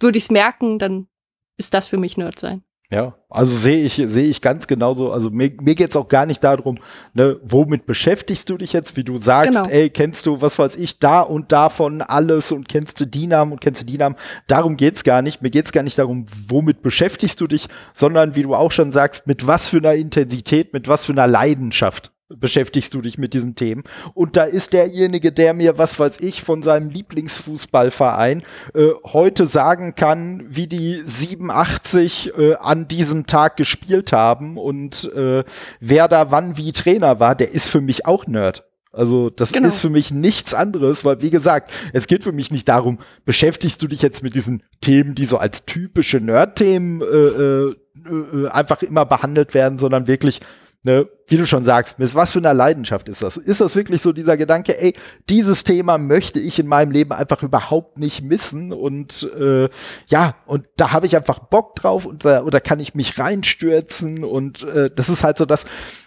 [0.00, 1.08] würde ich es merken, dann
[1.56, 2.64] ist das für mich Nerd sein.
[2.94, 5.10] Ja, also sehe ich, sehe ich ganz genauso.
[5.10, 6.78] Also mir, mir geht's auch gar nicht darum,
[7.12, 9.66] ne, womit beschäftigst du dich jetzt, wie du sagst, Genau.
[9.68, 13.50] ey, kennst du, was weiß ich, da und davon alles und kennst du die Namen
[13.50, 14.14] und kennst du die Namen.
[14.46, 15.42] Darum geht's gar nicht.
[15.42, 19.26] Mir geht's gar nicht darum, womit beschäftigst du dich, sondern wie du auch schon sagst,
[19.26, 23.54] mit was für einer Intensität, mit was für einer Leidenschaft beschäftigst du dich mit diesen
[23.54, 23.84] Themen.
[24.14, 28.42] Und da ist derjenige, der mir, was weiß ich, von seinem Lieblingsfußballverein
[28.74, 35.44] äh, heute sagen kann, wie die 87 äh, an diesem Tag gespielt haben und äh,
[35.80, 38.64] wer da wann wie Trainer war, der ist für mich auch Nerd.
[38.94, 39.68] Also das genau.
[39.68, 43.82] ist für mich nichts anderes, weil wie gesagt, es geht für mich nicht darum, beschäftigst
[43.82, 47.74] du dich jetzt mit diesen Themen, die so als typische Nerd-Themen äh, äh,
[48.08, 50.40] äh einfach immer behandelt werden, sondern wirklich,
[50.84, 53.36] ne, wie du schon sagst, mit was für einer Leidenschaft ist das?
[53.36, 54.94] Ist das wirklich so dieser Gedanke, ey,
[55.28, 59.68] dieses Thema möchte ich in meinem Leben einfach überhaupt nicht missen und äh,
[60.06, 64.22] ja, und da habe ich einfach Bock drauf und da, oder kann ich mich reinstürzen
[64.22, 65.64] und äh, das ist halt so das,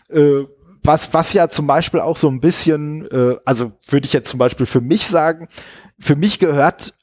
[0.10, 0.44] äh,
[0.84, 4.38] was, was ja zum Beispiel auch so ein bisschen, äh, also würde ich jetzt zum
[4.38, 5.50] Beispiel für mich sagen,
[6.00, 6.94] für mich gehört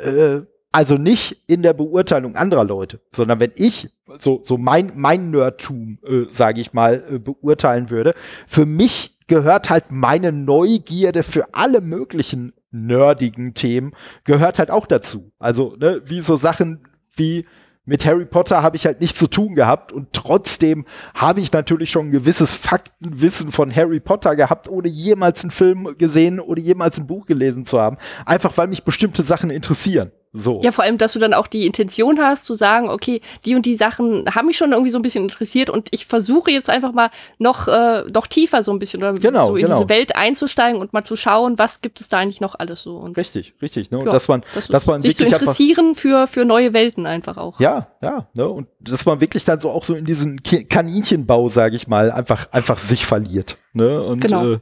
[0.00, 0.40] äh,
[0.72, 5.98] also nicht in der Beurteilung anderer Leute, sondern wenn ich so, so mein, mein Nerdtum,
[6.04, 8.14] äh, sage ich mal, äh, beurteilen würde,
[8.46, 13.92] für mich gehört halt meine Neugierde für alle möglichen nerdigen Themen,
[14.24, 15.32] gehört halt auch dazu.
[15.38, 16.80] Also, ne, wie so Sachen
[17.14, 17.46] wie
[17.84, 20.84] mit Harry Potter habe ich halt nichts zu tun gehabt und trotzdem
[21.14, 25.96] habe ich natürlich schon ein gewisses Faktenwissen von Harry Potter gehabt, ohne jemals einen Film
[25.98, 27.96] gesehen oder jemals ein Buch gelesen zu haben.
[28.26, 30.12] Einfach weil mich bestimmte Sachen interessieren.
[30.32, 30.60] So.
[30.62, 33.66] Ja, vor allem, dass du dann auch die Intention hast, zu sagen, okay, die und
[33.66, 36.92] die Sachen haben mich schon irgendwie so ein bisschen interessiert und ich versuche jetzt einfach
[36.92, 39.78] mal noch, äh, noch tiefer so ein bisschen oder genau, so in genau.
[39.78, 42.96] diese Welt einzusteigen und mal zu schauen, was gibt es da eigentlich noch alles so.
[42.96, 43.90] Und richtig, richtig.
[43.90, 43.98] Ne?
[43.98, 47.58] Ja, dass man, das dass man sich zu interessieren für, für neue Welten einfach auch.
[47.58, 48.28] Ja, ja.
[48.36, 48.48] Ne?
[48.48, 52.52] Und dass man wirklich dann so auch so in diesen Kaninchenbau, sage ich mal, einfach,
[52.52, 53.58] einfach sich verliert.
[53.72, 54.00] Ne?
[54.00, 54.52] Und, genau.
[54.52, 54.58] Äh,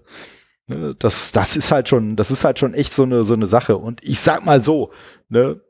[0.69, 3.47] ne, das, das ist halt schon, das ist halt schon echt so eine, so eine
[3.47, 3.77] Sache.
[3.77, 4.91] Und ich sag mal so,
[5.29, 5.61] ne,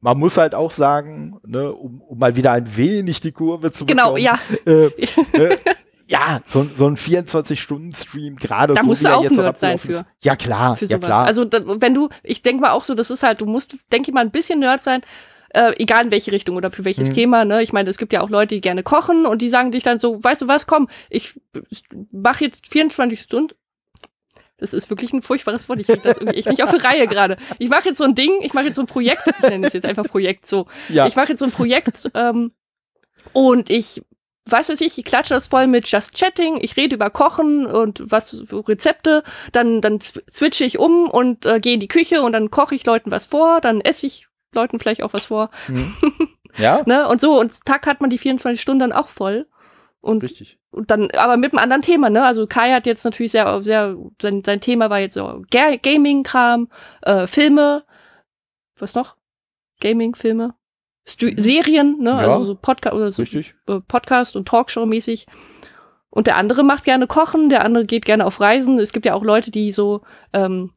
[0.00, 3.86] man muss halt auch sagen, ne, um, um mal wieder ein wenig die Kurve zu
[3.86, 4.38] genau, bekommen.
[4.64, 5.36] Genau, ja.
[5.36, 5.58] Äh, äh,
[6.06, 8.74] ja, so, so ein 24-Stunden-Stream gerade.
[8.74, 10.06] Da so, musst du auch Nerd sein für.
[10.22, 10.76] Ja, klar.
[10.76, 11.26] Für ja, klar.
[11.26, 14.10] Also, da, wenn du, ich denke mal auch so, das ist halt, du musst, denke
[14.10, 15.02] ich mal, ein bisschen Nerd sein.
[15.50, 17.14] Äh, egal in welche Richtung oder für welches mhm.
[17.14, 17.62] Thema, ne?
[17.62, 19.98] Ich meine, es gibt ja auch Leute, die gerne kochen und die sagen dich dann
[19.98, 21.40] so, weißt du was, komm, ich
[22.12, 23.54] mach jetzt 24 Stunden,
[24.58, 25.80] das ist wirklich ein furchtbares Wort.
[25.80, 27.36] Ich kriege das irgendwie echt nicht auf die Reihe gerade.
[27.58, 29.72] Ich mache jetzt so ein Ding, ich mache jetzt so ein Projekt, ich nenne es
[29.72, 30.66] jetzt einfach Projekt so.
[30.88, 31.06] Ja.
[31.06, 32.52] Ich mache jetzt so ein Projekt ähm,
[33.32, 34.02] und ich
[34.50, 38.02] weiß was ich, ich klatsche das voll mit Just Chatting, ich rede über Kochen und
[38.04, 39.22] was für Rezepte,
[39.52, 42.84] dann, dann switche ich um und äh, gehe in die Küche und dann koche ich
[42.86, 45.50] Leuten was vor, dann esse ich Leuten vielleicht auch was vor.
[45.68, 45.96] Mhm.
[46.56, 46.82] Ja.
[46.86, 47.06] ne?
[47.06, 49.46] Und so, und Tag hat man die 24 Stunden dann auch voll.
[50.00, 50.57] Und, Richtig.
[50.70, 52.24] Und dann, aber mit einem anderen Thema, ne?
[52.24, 56.68] Also Kai hat jetzt natürlich sehr, sehr, sein, sein Thema war jetzt so Ga Gaming-Kram,
[57.02, 57.84] äh, Filme,
[58.76, 59.16] was noch?
[59.80, 60.54] Gaming, Filme,
[61.06, 62.10] Stu Serien, ne?
[62.10, 63.54] Ja, also so Podcast oder so richtig.
[63.66, 65.26] Äh, Podcast und Talkshow-mäßig.
[66.10, 68.78] Und der andere macht gerne Kochen, der andere geht gerne auf Reisen.
[68.78, 70.72] Es gibt ja auch Leute, die so, ähm,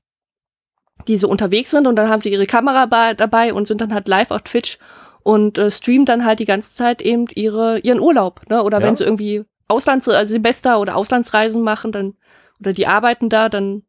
[1.08, 4.08] die so unterwegs sind und dann haben sie ihre Kamera dabei und sind dann halt
[4.08, 4.78] live auf Twitch
[5.24, 8.64] und äh, streamt dann halt die ganze Zeit eben ihre, ihren Urlaub, ne?
[8.64, 8.86] Oder ja.
[8.86, 12.16] wenn sie irgendwie Auslands, also Semester oder Auslandsreisen machen, dann,
[12.60, 13.84] oder die arbeiten da, dann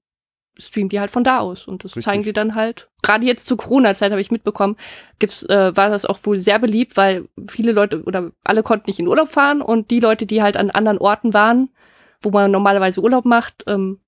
[0.59, 1.67] streamen die halt von da aus.
[1.67, 2.05] Und das Richtig.
[2.05, 2.89] zeigen die dann halt.
[3.03, 4.77] Gerade jetzt zur Corona-Zeit habe ich mitbekommen,
[5.19, 8.99] gibt's, äh, war das auch wohl sehr beliebt, weil viele Leute oder alle konnten nicht
[8.99, 11.71] in Urlaub fahren und die Leute, die halt an anderen Orten waren,
[12.21, 14.01] wo man normalerweise Urlaub macht, ähm,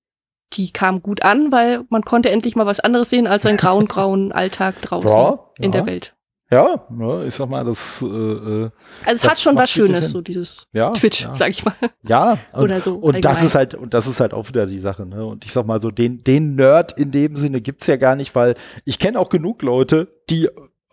[0.53, 3.87] die kamen gut an, weil man konnte endlich mal was anderes sehen als einen grauen,
[3.87, 5.71] grauen Alltag draußen ja, in ja.
[5.71, 6.14] der Welt.
[6.51, 8.01] Ja, ne, ich sag mal, das.
[8.01, 8.69] Äh, äh
[9.03, 11.33] also es hat schon was Schönes, so dieses ja, Twitch, ja.
[11.33, 11.73] sag ich mal.
[12.03, 12.95] Ja, und, oder so.
[12.95, 15.25] Und das ist halt, und das ist halt auch wieder die Sache, ne?
[15.25, 18.35] Und ich sag mal so, den, den Nerd in dem Sinne gibt's ja gar nicht,
[18.35, 20.49] weil ich kenne auch genug Leute, die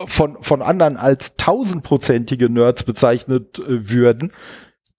[0.06, 4.32] von, von anderen als tausendprozentige Nerds bezeichnet äh, würden,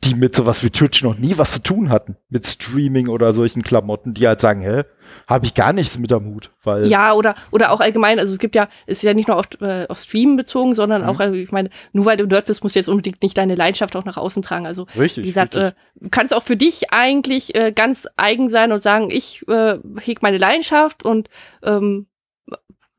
[0.04, 3.62] die mit sowas wie Twitch noch nie was zu tun hatten, mit Streaming oder solchen
[3.62, 4.84] Klamotten, die halt sagen, hä,
[5.28, 8.40] habe ich gar nichts mit am Hut, weil ja oder oder auch allgemein, also es
[8.40, 11.10] gibt ja, es ist ja nicht nur auf, äh, auf Streamen bezogen, sondern mhm.
[11.10, 13.56] auch, also ich meine, nur weil du Nerd bist, musst du jetzt unbedingt nicht deine
[13.56, 14.66] Leidenschaft auch nach außen tragen.
[14.66, 15.76] Also richtig, wie gesagt, richtig.
[16.02, 20.22] Äh, kannst auch für dich eigentlich äh, ganz eigen sein und sagen, ich äh, heg
[20.22, 21.30] meine Leidenschaft und
[21.64, 22.08] ähm,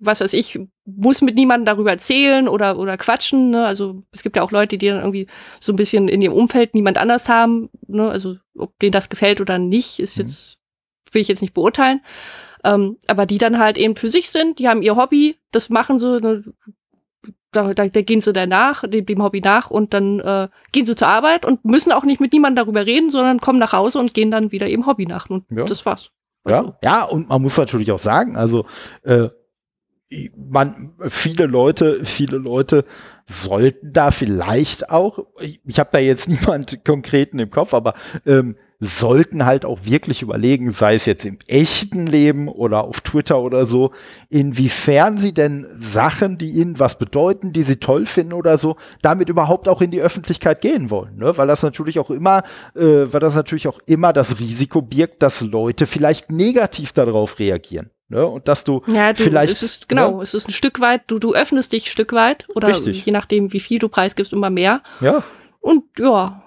[0.05, 3.51] was weiß ich, muss mit niemandem darüber erzählen oder, oder quatschen.
[3.51, 3.67] Ne?
[3.67, 5.27] Also es gibt ja auch Leute, die dann irgendwie
[5.61, 7.71] so ein bisschen in ihrem Umfeld niemand anders haben.
[7.87, 8.09] Ne?
[8.09, 10.25] Also ob denen das gefällt oder nicht, ist mhm.
[10.25, 10.59] jetzt,
[11.13, 12.01] will ich jetzt nicht beurteilen.
[12.65, 15.99] Ähm, aber die dann halt eben für sich sind, die haben ihr Hobby, das machen
[15.99, 16.45] sie, ne?
[17.53, 20.95] da, da, da gehen sie danach, dem, dem Hobby nach und dann äh, gehen sie
[20.95, 24.15] zur Arbeit und müssen auch nicht mit niemandem darüber reden, sondern kommen nach Hause und
[24.15, 25.29] gehen dann wieder ihrem Hobby nach.
[25.31, 25.65] Und ja.
[25.65, 26.11] das war's.
[26.45, 26.59] Also.
[26.59, 28.67] Ja, ja, und man muss natürlich auch sagen, also
[29.03, 29.29] äh,
[30.37, 32.85] man, viele Leute, viele Leute
[33.27, 37.95] sollten da vielleicht auch, ich, habe da jetzt niemand konkreten im Kopf, aber
[38.27, 43.41] ähm, sollten halt auch wirklich überlegen, sei es jetzt im echten Leben oder auf Twitter
[43.41, 43.93] oder so,
[44.29, 49.29] inwiefern sie denn Sachen, die ihnen was bedeuten, die sie toll finden oder so, damit
[49.29, 51.17] überhaupt auch in die Öffentlichkeit gehen wollen.
[51.17, 51.37] Ne?
[51.39, 52.43] Weil das natürlich auch immer,
[52.75, 57.91] äh, weil das natürlich auch immer das Risiko birgt, dass Leute vielleicht negativ darauf reagieren.
[58.09, 58.27] Ne?
[58.27, 59.53] Und dass du, ja, du vielleicht.
[59.53, 60.23] Es ist, genau, ne?
[60.23, 63.05] es ist ein Stück weit, du, du öffnest dich ein Stück weit oder Richtig.
[63.07, 64.83] je nachdem, wie viel du preisgibst, immer mehr.
[65.01, 65.23] Ja,
[65.61, 66.45] Und ja,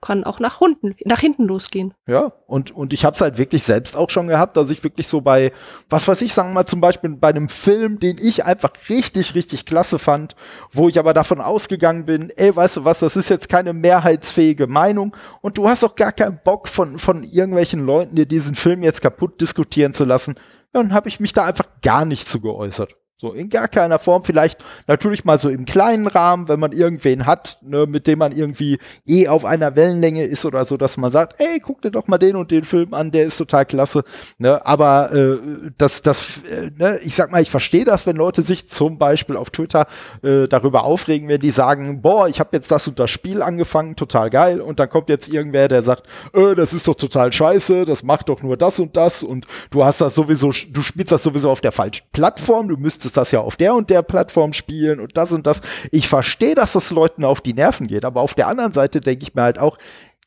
[0.00, 1.92] kann auch nach unten, nach hinten losgehen.
[2.06, 5.06] Ja, und, und ich habe es halt wirklich selbst auch schon gehabt, dass ich wirklich
[5.06, 5.52] so bei,
[5.90, 9.34] was weiß ich, sagen wir mal zum Beispiel bei einem Film, den ich einfach richtig,
[9.34, 10.36] richtig klasse fand,
[10.72, 14.66] wo ich aber davon ausgegangen bin, ey, weißt du was, das ist jetzt keine mehrheitsfähige
[14.66, 18.82] Meinung und du hast auch gar keinen Bock von, von irgendwelchen Leuten, dir diesen Film
[18.82, 20.36] jetzt kaputt diskutieren zu lassen,
[20.72, 22.94] dann habe ich mich da einfach gar nicht zu geäußert.
[23.20, 24.24] So, in gar keiner Form.
[24.24, 28.32] Vielleicht natürlich mal so im kleinen Rahmen, wenn man irgendwen hat, ne, mit dem man
[28.32, 32.06] irgendwie eh auf einer Wellenlänge ist oder so, dass man sagt, ey, guck dir doch
[32.06, 34.04] mal den und den Film an, der ist total klasse.
[34.38, 35.36] Ne, aber äh,
[35.76, 39.36] das, das, äh, ne, ich sag mal, ich verstehe das, wenn Leute sich zum Beispiel
[39.36, 39.86] auf Twitter
[40.22, 43.96] äh, darüber aufregen, wenn die sagen, boah, ich habe jetzt das und das Spiel angefangen,
[43.96, 47.84] total geil, und dann kommt jetzt irgendwer, der sagt, äh, das ist doch total scheiße,
[47.84, 51.22] das macht doch nur das und das und du hast das sowieso, du spielst das
[51.22, 55.00] sowieso auf der falschen Plattform, du müsstest das ja auf der und der Plattform spielen
[55.00, 55.60] und das und das.
[55.90, 59.22] Ich verstehe, dass das Leuten auf die Nerven geht, aber auf der anderen Seite denke
[59.22, 59.78] ich mir halt auch,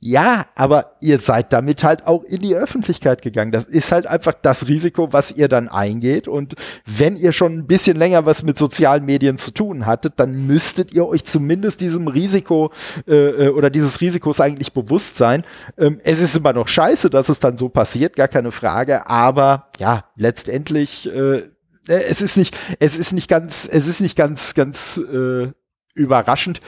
[0.06, 3.54] ja, aber ihr seid damit halt auch in die Öffentlichkeit gegangen.
[3.54, 6.28] Das ist halt einfach das Risiko, was ihr dann eingeht.
[6.28, 6.56] Und
[6.86, 10.94] wenn ihr schon ein bisschen länger was mit sozialen Medien zu tun hattet, dann müsstet
[10.94, 12.74] ihr euch zumindest diesem Risiko
[13.08, 15.46] äh, oder dieses Risikos eigentlich bewusst sein.
[15.78, 19.08] Ähm, es ist immer noch scheiße, dass es dann so passiert, gar keine Frage.
[19.08, 21.44] Aber ja, letztendlich, äh,
[21.88, 25.52] es ist nicht, es ist nicht ganz, es ist nicht ganz, ganz äh,
[25.94, 26.62] überraschend.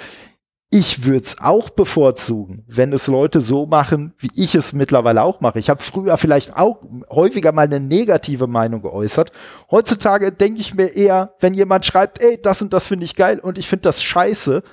[0.71, 5.39] Ich würde es auch bevorzugen, wenn es Leute so machen, wie ich es mittlerweile auch
[5.39, 5.59] mache.
[5.59, 9.31] Ich habe früher vielleicht auch häufiger mal eine negative Meinung geäußert.
[9.71, 13.39] Heutzutage denke ich mir eher, wenn jemand schreibt, ey, das und das finde ich geil
[13.39, 14.63] und ich finde das scheiße,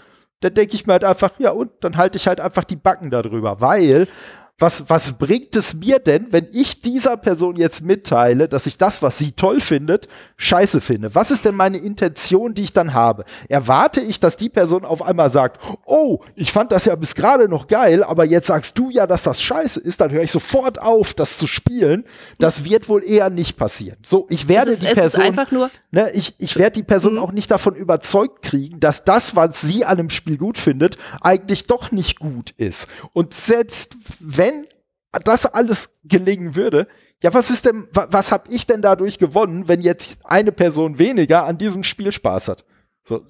[0.41, 3.11] dann denke ich mir halt einfach, ja, und dann halte ich halt einfach die Backen
[3.11, 4.09] darüber, weil
[4.59, 9.03] was, was bringt es mir denn, wenn ich dieser Person jetzt mitteile, dass ich das,
[9.03, 11.15] was sie toll findet, scheiße finde?
[11.15, 13.25] Was ist denn meine Intention, die ich dann habe?
[13.49, 17.49] Erwarte ich, dass die Person auf einmal sagt, oh, ich fand das ja bis gerade
[17.49, 20.81] noch geil, aber jetzt sagst du ja, dass das scheiße ist, dann höre ich sofort
[20.81, 22.05] auf, das zu spielen.
[22.39, 23.99] Das wird wohl eher nicht passieren.
[24.05, 27.15] So, ich werde ist, die Person, ist einfach nur, ne, ich, ich werde die Person
[27.15, 27.19] Mhm.
[27.19, 31.65] auch nicht davon überzeugt kriegen, dass das, was sie an einem Spiel gut findet, eigentlich
[31.65, 32.87] doch nicht gut ist.
[33.13, 34.52] Und selbst wenn
[35.25, 36.87] das alles gelingen würde,
[37.23, 40.99] ja, was ist denn, wa, was habe ich denn dadurch gewonnen, wenn jetzt eine Person
[40.99, 42.65] weniger an diesem Spiel Spaß hat?
[43.05, 43.25] So,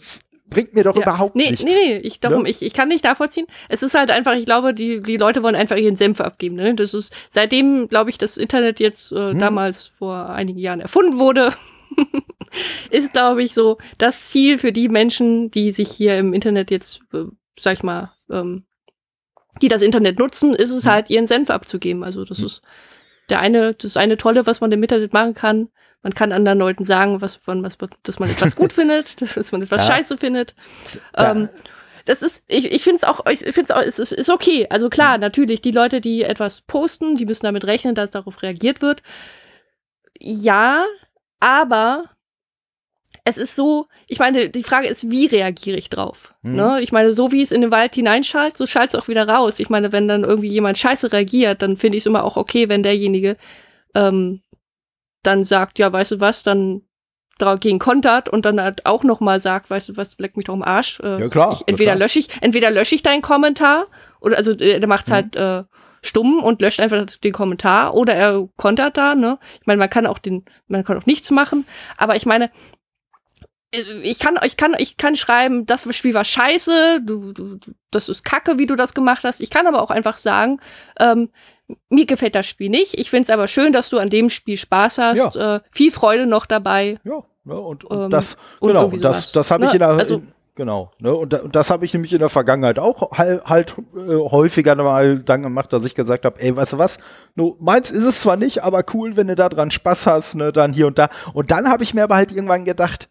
[0.49, 1.03] bringt mir doch Ja.
[1.03, 1.65] überhaupt nee, nichts.
[1.65, 2.49] Nee, nee, ich, darum, Ne?
[2.51, 3.47] ich, ich kann nicht nachvollziehen.
[3.69, 6.57] Es ist halt einfach, ich glaube, die, die Leute wollen einfach ihren Senf abgeben.
[6.57, 6.75] Ne?
[6.75, 9.39] Das ist, seitdem, glaube ich, das Internet jetzt äh, Hm.
[9.39, 11.53] damals vor einigen Jahren erfunden wurde,
[12.91, 17.01] ist, glaube ich, so das Ziel für die Menschen, die sich hier im Internet jetzt,
[17.13, 17.25] äh,
[17.59, 18.65] sag ich mal, ähm,
[19.61, 20.91] die das Internet nutzen, ist es Hm.
[20.91, 22.05] halt, ihren Senf abzugeben.
[22.05, 22.47] Also das Hm.
[22.47, 22.63] ist
[23.29, 25.69] der eine, das eine Tolle, was man im Internet machen kann.
[26.03, 29.63] Man kann anderen Leuten sagen, was man, was, dass man etwas gut findet, dass man
[29.63, 29.95] etwas Ja.
[29.95, 30.55] scheiße findet.
[31.13, 31.49] Da- Ähm,
[32.05, 34.67] das ist, ich, ich finde es auch, ich finde es auch, es ist, ist okay.
[34.71, 38.83] Also klar, natürlich, die Leute, die etwas posten, die müssen damit rechnen, dass darauf reagiert
[38.83, 39.03] wird.
[40.19, 40.85] Ja,
[41.39, 42.07] aber
[43.25, 46.35] es ist so, ich meine, die Frage ist, wie reagiere ich drauf?
[46.43, 46.57] Mhm.
[46.57, 46.81] Ne?
[46.81, 49.61] Ich meine, so wie es in den Wald hineinschallt, so schallt es auch wieder raus.
[49.61, 52.69] Ich meine, wenn dann irgendwie jemand scheiße reagiert, dann finde ich es immer auch okay,
[52.69, 53.37] wenn derjenige
[53.95, 54.43] ähm,
[55.23, 56.83] dann sagt, ja, weißt du was, dann
[57.39, 60.55] dagegen kontert und dann halt auch noch mal sagt, weißt du was, leck mich doch
[60.55, 60.99] im Arsch.
[61.01, 63.87] Äh, Ja, klar, Ich, entweder lösche ich, entweder lösche ich deinen Kommentar
[64.21, 65.15] oder also der macht's Mhm.
[65.15, 65.63] halt äh,
[66.03, 69.39] stumm und löscht einfach den Kommentar oder er kontert da, ne?
[69.61, 71.65] Ich meine, man kann auch den, man kann auch nichts machen,
[71.97, 72.51] aber ich meine,
[74.03, 77.59] ich kann, ich kann, ich kann schreiben, das Spiel war scheiße, du, du,
[77.91, 79.41] das ist kacke, wie du das gemacht hast.
[79.41, 80.61] Ich kann aber auch einfach sagen,
[81.01, 81.31] ähm,
[81.89, 82.99] mir gefällt das Spiel nicht.
[82.99, 85.37] Ich finde es aber schön, dass du an dem Spiel Spaß hast.
[85.37, 86.99] Äh, viel Freude noch dabei.
[87.05, 89.77] Ja, ne, und, und Ähm, das, und genau, irgendwie das, das habe ich Ne?
[89.77, 92.29] in der, Also- in, genau, ne, und, da- und das habe ich nämlich in der
[92.29, 96.75] Vergangenheit auch halt, halt äh, häufiger mal dann gemacht, dass ich gesagt habe, ey, weißt
[96.75, 96.99] du was,
[97.37, 100.53] no, meins ist es zwar nicht, aber cool, wenn du da dran Spaß hast, ne,
[100.53, 101.09] dann hier und da.
[101.33, 103.09] Und dann habe ich mir aber halt irgendwann gedacht,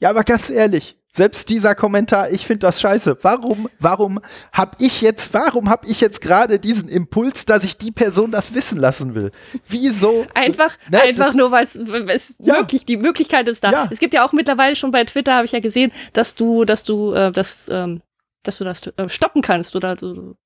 [0.00, 3.18] ja, aber ganz ehrlich, selbst dieser Kommentar, ich finde das scheiße.
[3.22, 4.20] Warum, warum
[4.52, 8.54] habe ich jetzt, warum habe ich jetzt gerade diesen Impuls, dass ich die Person das
[8.54, 9.32] wissen lassen will?
[9.66, 10.26] Wieso?
[10.34, 12.58] Einfach, Ne, einfach nur, weil es Ja.
[12.58, 13.72] möglich, die Möglichkeit ist da.
[13.72, 13.88] Ja.
[13.90, 16.84] Es gibt ja auch mittlerweile schon bei Twitter, habe ich ja gesehen, dass du, dass
[16.84, 18.00] du, äh, dass, ähm,
[18.48, 19.94] dass du das äh, stoppen kannst oder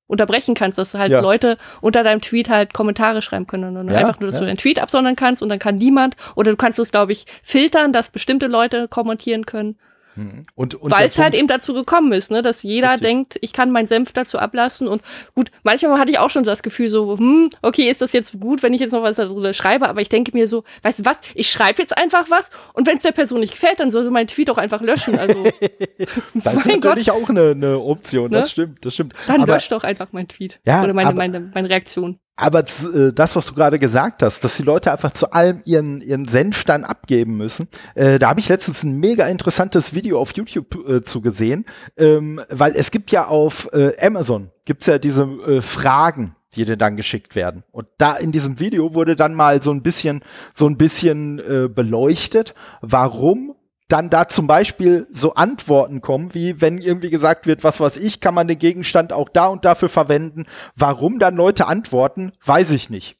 [0.07, 1.21] unterbrechen kannst, dass halt Ja.
[1.21, 4.41] Leute unter deinem Tweet halt Kommentare schreiben können und Ja, einfach nur, dass ja.
[4.41, 7.25] du deinen Tweet absondern kannst und dann kann niemand oder du kannst es, glaube ich,
[7.41, 9.77] filtern, dass bestimmte Leute kommentieren können,
[10.15, 10.43] Mhm.
[10.55, 13.01] Und, und weil es halt eben dazu gekommen ist, ne, dass jeder Richtig.
[13.07, 15.01] denkt, ich kann meinen Senf dazu ablassen und
[15.35, 18.39] gut, manchmal hatte ich auch schon so das Gefühl so, hm, okay, ist das jetzt
[18.39, 21.05] gut, wenn ich jetzt noch was darüber schreibe, aber ich denke mir so, weißt du
[21.05, 24.03] was, ich schreibe jetzt einfach was und wenn es der Person nicht gefällt, dann soll
[24.03, 25.43] sie meinen Tweet auch einfach löschen, also
[26.33, 26.83] Das ist mein Gott.
[26.97, 28.37] natürlich auch eine, eine Option, Ne?
[28.37, 29.13] das stimmt, das stimmt.
[29.27, 30.59] Dann aber, lösch doch einfach meinen Tweet.
[30.65, 32.19] Ja, Oder meine, aber- meine, meine Reaktion.
[32.35, 36.01] Aber äh, das, was du gerade gesagt hast, dass die Leute einfach zu allem ihren,
[36.01, 40.35] ihren Senf dann abgeben müssen, äh, da habe ich letztens ein mega interessantes Video auf
[40.35, 41.65] YouTube äh, zu gesehen,
[41.97, 46.77] ähm, weil es gibt ja auf äh, Amazon, gibt's ja diese äh, Fragen, die dir
[46.77, 47.63] dann geschickt werden.
[47.71, 50.23] Und da in diesem Video wurde dann mal so ein bisschen,
[50.53, 53.55] so ein bisschen äh, beleuchtet, warum
[53.93, 58.19] dann da zum Beispiel so Antworten kommen, wie wenn irgendwie gesagt wird, was weiß ich,
[58.19, 60.47] kann man den Gegenstand auch da und dafür verwenden.
[60.75, 63.17] Warum dann Leute antworten, weiß ich nicht.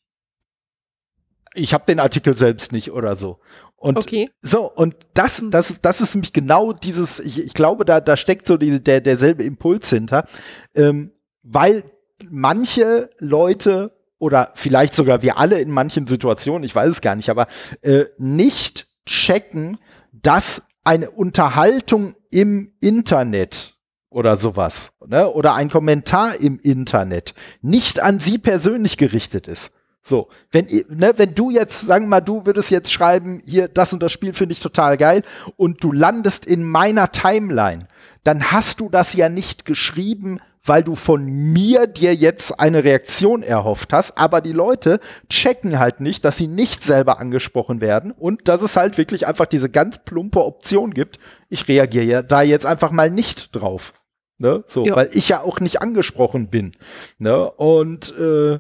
[1.54, 3.40] Ich habe den Artikel selbst nicht oder so.
[3.76, 4.32] Und Okay.
[4.42, 5.52] so, und das, Hm.
[5.52, 9.00] das, das ist nämlich genau dieses, ich, ich glaube, da, da steckt so die, der,
[9.00, 10.26] derselbe Impuls hinter,
[10.74, 11.12] ähm,
[11.44, 11.84] weil
[12.28, 17.30] manche Leute oder vielleicht sogar wir alle in manchen Situationen, ich weiß es gar nicht,
[17.30, 17.46] aber
[17.82, 19.78] äh, nicht checken,
[20.14, 23.76] dass eine Unterhaltung im Internet
[24.10, 29.72] oder sowas, ne, oder ein Kommentar im Internet nicht an sie persönlich gerichtet ist.
[30.04, 33.94] So, wenn, ne, wenn du jetzt, sagen wir mal, du würdest jetzt schreiben, hier, das
[33.94, 35.24] und das Spiel finde ich total geil
[35.56, 37.88] und du landest in meiner Timeline,
[38.24, 43.44] dann hast du das ja nicht geschrieben, weil du von mir dir jetzt eine Reaktion
[43.44, 45.00] erhofft hast, aber die Leute
[45.30, 49.46] checken halt nicht, dass sie nicht selber angesprochen werden und dass es halt wirklich einfach
[49.46, 51.20] diese ganz plumpe Option gibt,
[51.50, 53.94] ich reagiere ja da jetzt einfach mal nicht drauf.
[54.38, 54.64] Ne?
[54.68, 54.96] So, Ja.
[54.96, 56.72] weil ich ja auch nicht angesprochen bin.
[57.18, 57.50] Ne?
[57.52, 58.60] Und äh,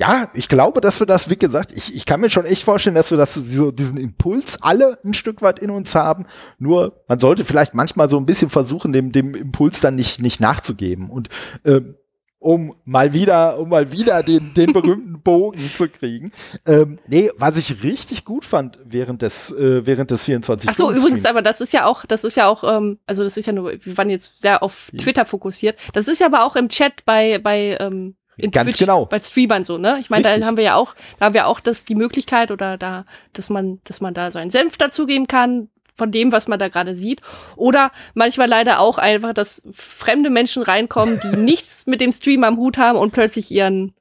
[0.00, 2.96] ja, ich glaube, dass wir das, wie gesagt, ich, ich kann mir schon echt vorstellen,
[2.96, 6.24] dass wir das so diesen Impuls alle ein Stück weit in uns haben.
[6.58, 10.40] Nur man sollte vielleicht manchmal so ein bisschen versuchen, dem, dem Impuls dann nicht, nicht
[10.40, 11.10] nachzugeben.
[11.10, 11.28] Und
[11.66, 11.96] ähm,
[12.38, 16.32] um mal wieder, um mal wieder den, den berühmten Bogen zu kriegen.
[16.66, 20.90] Ähm, nee, was ich richtig gut fand während des, äh, während des 24 Ach so,
[20.90, 23.52] übrigens, aber das ist ja auch, das ist ja auch, ähm, also das ist ja
[23.52, 25.78] nur, wir waren jetzt sehr auf Twitter fokussiert.
[25.92, 29.06] Das ist ja aber auch im Chat bei, bei, ähm, in Ganz Twitch, genau.
[29.06, 29.98] bei Streamern so, ne?
[30.00, 32.76] Ich meine, da haben wir ja auch, da haben wir auch das, die Möglichkeit oder
[32.76, 36.68] da, dass man, dass man da seinen Senf dazugeben kann von dem, was man da
[36.68, 37.20] gerade sieht.
[37.56, 42.56] Oder manchmal leider auch einfach, dass fremde Menschen reinkommen, die nichts mit dem Stream am
[42.56, 43.94] Hut haben und plötzlich ihren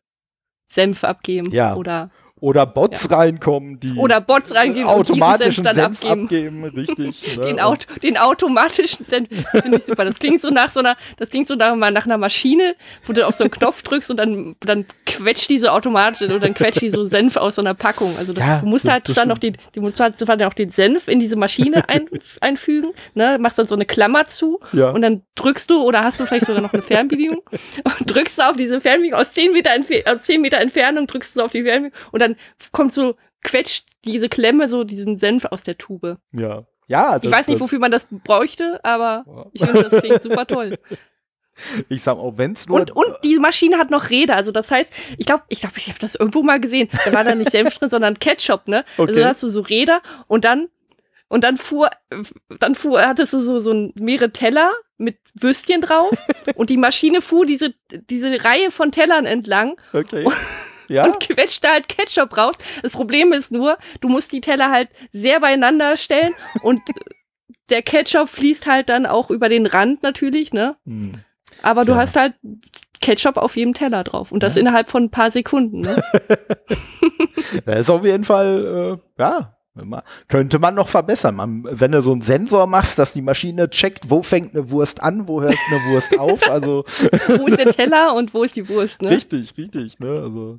[0.71, 1.51] Senf abgeben.
[1.51, 1.75] Ja.
[1.75, 2.09] Oder,
[2.41, 6.23] Oder Bots reinkommen, die oder Bots reingehen und ihren Senf automatischen dann Senf abgeben.
[6.23, 7.35] abgeben, richtig.
[7.37, 7.43] ne?
[7.43, 9.27] den, Und- Auto, den automatischen Senf.
[9.51, 10.05] Finde ich super.
[10.05, 12.75] Das klingt so nach so einer, das klingt so nach, nach einer Maschine,
[13.05, 16.39] wo du auf so einen Knopf drückst und dann, dann quetscht die so automatisch oder
[16.39, 18.15] dann quetscht die so Senf aus so einer Packung.
[18.17, 21.07] Also Ja, du musst halt dann noch die, du musst halt dann auch den Senf
[21.07, 22.05] in diese Maschine ein,
[22.41, 24.91] einfügen, ne, machst dann so eine Klammer zu Ja.
[24.91, 27.41] und dann drückst du oder hast du vielleicht sogar noch eine Fernbedienung
[27.99, 29.71] und drückst du auf diese Fernbedienung aus 10 Meter,
[30.05, 32.28] aus 10 Meter Entfernung drückst du so auf die Fernbedienung und dann
[32.72, 36.18] kommt so, quetscht diese Klemme so diesen Senf aus der Tube.
[36.34, 36.64] Ja.
[36.88, 39.45] Ja, Ich weiß nicht, wofür man das bräuchte, aber Ja.
[39.53, 40.77] ich finde, das klingt super toll.
[41.89, 42.80] Ich sag auch, wenn es nur.
[42.80, 44.38] Und, und die Maschine hat noch Räder.
[44.38, 46.88] Also das heißt, ich glaube, ich glaube, ich habe das irgendwo mal gesehen.
[47.03, 48.85] Da war da nicht Senf drin, sondern Ketchup, ne?
[48.97, 49.19] Also Okay.
[49.22, 50.69] da hast du so Räder und dann
[51.27, 51.89] und dann fuhr,
[52.60, 56.11] dann fuhr, hattest du so, so ein- mehrere Teller mit Würstchen drauf
[56.56, 57.73] und die Maschine fuhr diese,
[58.10, 60.23] diese Reihe von Tellern entlang Okay.
[60.89, 61.05] Ja.
[61.05, 62.55] und quetscht da halt Ketchup raus.
[62.83, 66.81] Das Problem ist nur, du musst die Teller halt sehr beieinander stellen und
[67.69, 70.75] der Ketchup fließt halt dann auch über den Rand natürlich, ne?
[70.85, 71.11] Hm.
[71.61, 71.99] Aber du Ja.
[71.99, 72.33] hast halt
[73.01, 74.61] Ketchup auf jedem Teller drauf und das Ja.
[74.61, 76.01] innerhalb von ein paar Sekunden, ne?
[77.65, 79.55] Da ist auf jeden Fall, äh, ja,
[80.27, 81.35] könnte man noch verbessern.
[81.35, 85.01] Man, wenn du so einen Sensor machst, dass die Maschine checkt, wo fängt eine Wurst
[85.01, 86.49] an, wo hört eine Wurst auf.
[86.49, 86.83] Also
[87.27, 89.09] wo ist der Teller und wo ist die Wurst, ne?
[89.11, 89.99] richtig, richtig.
[89.99, 90.09] Ne?
[90.09, 90.57] Also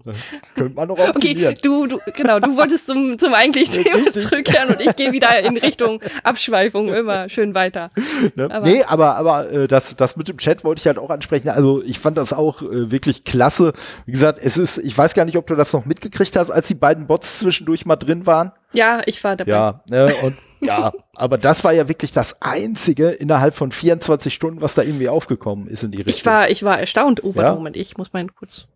[0.55, 1.55] könnte man noch Okay, optimieren.
[1.63, 4.23] du, du, genau, du wolltest zum, zum eigentlichen Thema Richtig.
[4.29, 7.91] zurückkehren und ich gehe wieder in Richtung Abschweifung immer schön weiter.
[8.37, 8.49] Ne?
[8.51, 11.49] aber- nee, aber, aber äh, das, das mit dem Chat wollte ich halt auch ansprechen.
[11.51, 13.73] Also ich fand das auch äh, wirklich klasse.
[14.07, 16.69] Wie gesagt, es ist, ich weiß gar nicht, ob du das noch mitgekriegt hast, als
[16.69, 18.53] die beiden Bots zwischendurch mal drin waren.
[18.73, 19.51] Ja, ich war dabei.
[19.51, 24.61] Ja, ne, und ja, aber das war ja wirklich das einzige innerhalb von 24 Stunden,
[24.61, 26.15] was da irgendwie aufgekommen ist in die Richtung.
[26.15, 27.25] Ich war, ich war erstaunt.
[27.25, 27.55] Oh, warte, Ja?
[27.55, 28.67] Moment, ich muss mal kurz.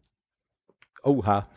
[1.02, 1.46] Oha.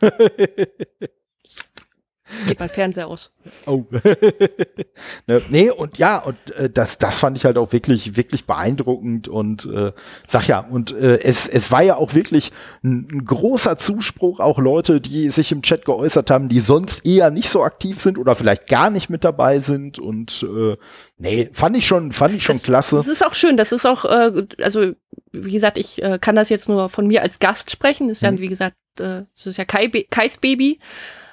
[2.30, 3.30] Jetzt geht mein Fernseher aus.
[3.66, 3.84] Oh.
[5.26, 9.28] ne, nee, und ja, und äh, das, das fand ich halt auch wirklich, wirklich beeindruckend
[9.28, 9.92] und äh,
[10.26, 12.52] sag ja, und äh, es, es war ja auch wirklich
[12.84, 17.30] ein, ein großer Zuspruch, auch Leute, die sich im Chat geäußert haben, die sonst eher
[17.30, 20.76] nicht so aktiv sind oder vielleicht gar nicht mit dabei sind und äh,
[21.16, 22.96] nee, fand ich schon, fand ich schon das, klasse.
[22.96, 24.92] Das ist auch schön, das ist auch, äh, also
[25.32, 28.22] wie gesagt, ich äh, kann das jetzt nur von mir als Gast sprechen, das ist
[28.22, 30.78] ja, wie gesagt, äh, das ist ja Kai, Kais Baby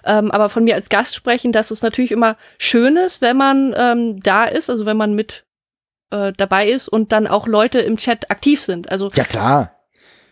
[0.06, 3.74] ähm, aber von mir als Gast sprechen, dass es natürlich immer schön ist, wenn man
[3.78, 5.46] ähm, da ist, also wenn man mit
[6.12, 8.92] äh, dabei ist und dann auch Leute im Chat aktiv sind.
[8.92, 9.72] Also ja klar.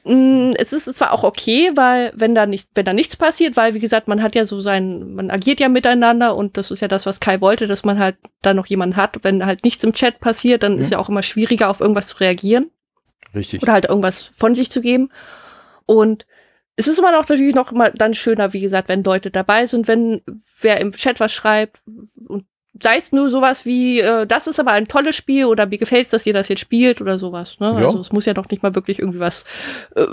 [0.05, 3.55] Mh, mm, es ist zwar auch okay, weil wenn da nicht, wenn da nichts passiert,
[3.55, 6.81] weil wie gesagt, man hat ja so sein, man agiert ja miteinander und das ist
[6.81, 9.23] ja das, was Kai wollte, dass man halt da noch jemanden hat.
[9.23, 10.79] Wenn halt nichts im Chat passiert, dann mhm.
[10.79, 12.69] ist ja auch immer schwieriger, auf irgendwas zu reagieren.
[13.33, 13.63] Richtig.
[13.63, 15.09] Oder halt irgendwas von sich zu geben.
[15.85, 16.25] Und
[16.75, 19.87] es ist immer noch natürlich noch mal dann schöner, wie gesagt, wenn Leute dabei sind,
[19.87, 20.21] wenn
[20.59, 21.81] wer im Chat was schreibt
[22.27, 22.45] und
[22.81, 26.05] sei es nur sowas wie, äh, das ist aber ein tolles Spiel oder mir gefällt
[26.05, 27.59] es, dass ihr das jetzt spielt oder sowas.
[27.59, 27.67] Ne?
[27.67, 27.85] Ja.
[27.85, 29.45] Also es muss ja doch nicht mal wirklich irgendwie was
[29.95, 30.05] äh,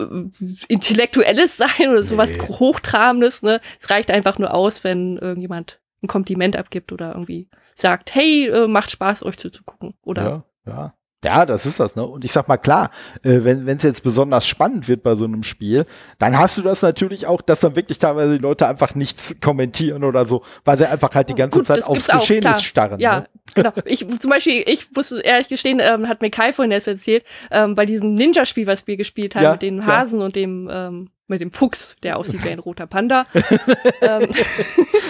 [0.69, 2.41] Intellektuelles sein oder sowas nee.
[2.41, 3.43] Hochtrabendes.
[3.43, 3.61] Ne?
[3.81, 8.67] Es reicht einfach nur aus, wenn irgendjemand ein Kompliment abgibt oder irgendwie sagt, hey, äh,
[8.67, 9.95] macht Spaß, euch zuzugucken.
[10.03, 10.95] Oder ja, ja.
[11.23, 12.07] Ja, das ist das, ne?
[12.07, 12.91] Und ich sag mal klar,
[13.23, 15.85] äh, wenn es jetzt besonders spannend wird bei so einem Spiel,
[16.19, 20.05] dann hast du das natürlich auch, dass dann wirklich teilweise die Leute einfach nichts kommentieren
[20.05, 23.01] oder so, weil sie einfach halt die ganze Gut, Zeit aufs Geschehen starren.
[23.01, 23.27] Ja, ne?
[23.55, 23.73] genau.
[23.85, 27.75] Ich zum Beispiel, ich muss ehrlich gestehen, ähm, hat mir Kai vorhin erst erzählt, ähm,
[27.75, 30.25] bei diesem Ninja-Spiel, was wir gespielt haben, ja, mit den Hasen ja.
[30.25, 33.25] und dem ähm, mit dem Fuchs, der aussieht wie ein roter Panda.
[34.03, 34.29] ähm.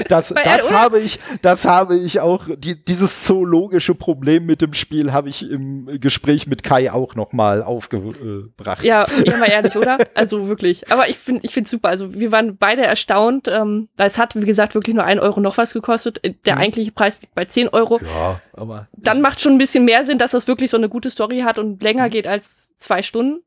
[0.08, 5.12] Das, das habe ich, das habe ich auch, die, dieses zoologische Problem mit dem Spiel
[5.12, 8.82] habe ich im Gespräch mit Kai auch nochmal aufgebracht.
[8.82, 9.98] Ja, ja, mal ehrlich, oder?
[10.14, 10.90] Also wirklich.
[10.90, 11.88] Aber ich finde, ich finde super.
[11.88, 15.40] Also wir waren beide erstaunt, ähm, weil es hat, wie gesagt, wirklich nur ein Euro
[15.40, 16.20] noch was gekostet.
[16.44, 16.62] Der hm.
[16.62, 18.00] eigentliche Preis liegt bei 10 Euro.
[18.02, 18.88] Ja, aber.
[18.96, 21.58] Dann macht schon ein bisschen mehr Sinn, dass das wirklich so eine gute Story hat
[21.58, 22.10] und länger hm.
[22.10, 23.42] geht als zwei Stunden.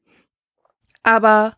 [1.04, 1.58] Aber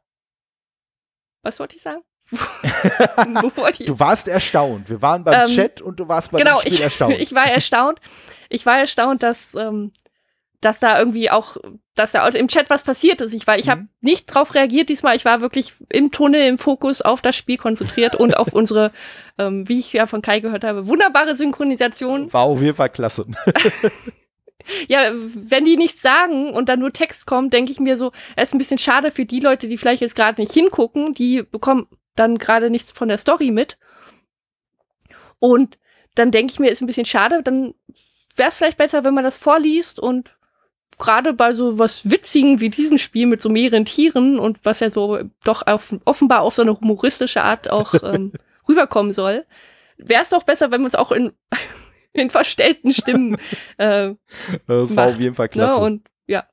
[1.45, 2.01] was wollte ich sagen?
[2.31, 3.85] ich?
[3.85, 4.89] Du warst erstaunt.
[4.89, 7.13] Wir waren beim ähm, Chat und du warst beim genau, Spiel ich, erstaunt.
[7.19, 7.99] ich war erstaunt.
[8.49, 9.91] Ich war erstaunt, dass, ähm,
[10.59, 11.57] dass da irgendwie auch,
[11.93, 13.33] dass da im Chat was passiert ist.
[13.33, 13.71] Ich war, ich mhm.
[13.71, 15.15] habe nicht drauf reagiert diesmal.
[15.15, 18.91] Ich war wirklich im Tunnel, im Fokus auf das Spiel konzentriert und auf unsere,
[19.37, 22.33] ähm, wie ich ja von Kai gehört habe, wunderbare Synchronisation.
[22.33, 23.27] War auf jeden Fall klasse.
[24.87, 28.49] ja, wenn die nichts sagen und dann nur Text kommt, denke ich mir so, es
[28.49, 31.87] ist ein bisschen schade für die Leute, die vielleicht jetzt gerade nicht hingucken, die bekommen
[32.15, 33.77] dann gerade nichts von der Story mit.
[35.39, 35.77] Und
[36.15, 37.73] dann denke ich mir, ist ein bisschen schade, dann
[38.35, 40.35] wäre es vielleicht besser, wenn man das vorliest und
[40.97, 44.89] gerade bei so was Witzigen wie diesem Spiel mit so mehreren Tieren und was ja
[44.89, 48.31] so doch auf, offenbar auf so eine humoristische Art auch ähm,
[48.67, 49.45] rüberkommen soll,
[49.97, 51.33] wäre es doch besser, wenn man es auch in
[52.21, 53.37] in verstellten Stimmen.
[53.77, 54.13] Äh,
[54.67, 55.49] das macht, war auf jeden Fall ne?
[55.49, 55.79] klasse.
[55.79, 55.85] Ne?
[55.85, 56.45] Und ja.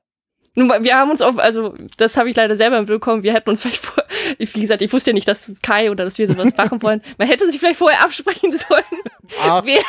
[0.55, 3.61] Nun, wir haben uns auf, also das habe ich leider selber mitbekommen, wir hätten uns
[3.63, 4.03] vielleicht vor,
[4.37, 7.01] wie gesagt, ich wusste ja nicht, dass Kai oder dass wir sowas machen wollen.
[7.17, 8.83] Man hätte sich vielleicht vorher absprechen sollen,
[9.41, 9.81] Ach, wer,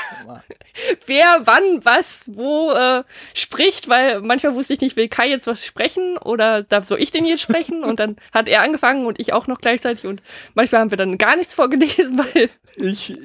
[1.06, 3.02] wer wann was wo äh,
[3.34, 7.10] spricht, weil manchmal wusste ich nicht, will Kai jetzt was sprechen oder darf so ich
[7.10, 10.22] denn jetzt sprechen und dann hat er angefangen und ich auch noch gleichzeitig und
[10.54, 13.16] manchmal haben wir dann gar nichts vorgelesen, weil ich, ja,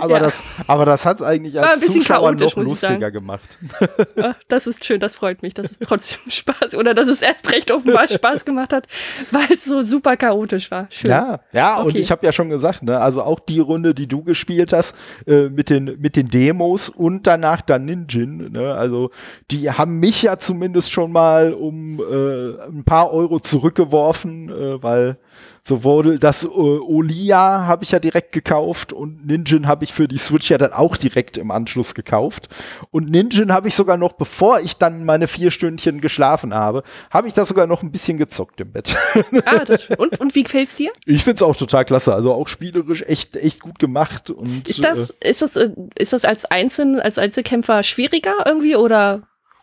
[0.00, 0.20] aber, ja.
[0.20, 3.58] Das, aber das hat es eigentlich als Zuschauer noch lustiger gemacht.
[4.20, 7.52] Ach, das ist schön, das freut mich, dass es trotzdem Spaß oder dass es erst
[7.52, 8.86] recht offenbar Spaß gemacht hat,
[9.30, 10.86] weil es so super chaotisch war.
[10.90, 11.10] Schön.
[11.10, 11.86] Ja, ja, okay.
[11.86, 14.94] und ich habe ja schon gesagt, ne, also auch die Runde, die du gespielt hast,
[15.26, 19.10] äh, mit, den, mit den Demos und danach dann Ninjin, ne, also
[19.50, 25.18] die haben mich ja zumindest schon mal um äh, ein paar Euro zurückgeworfen, äh, weil
[25.64, 30.18] sowohl das äh, Olia habe ich ja direkt gekauft und Ninjin habe ich für die
[30.18, 32.48] Switch ja dann auch direkt im Anschluss gekauft.
[32.90, 37.28] Und Ninjin habe ich sogar noch, bevor ich dann meine vier Stündchen geschlafen habe, habe
[37.28, 38.96] ich da sogar noch ein bisschen gezockt im Bett.
[39.44, 40.92] Ah, das, und, und wie gefällt's dir?
[41.04, 42.14] Ich find's auch total klasse.
[42.14, 44.30] Also auch spielerisch echt, echt gut gemacht.
[44.30, 48.76] Und, ist das, äh, ist das, äh, ist das als Einzel, als Einzelkämpfer schwieriger irgendwie
[48.76, 49.22] oder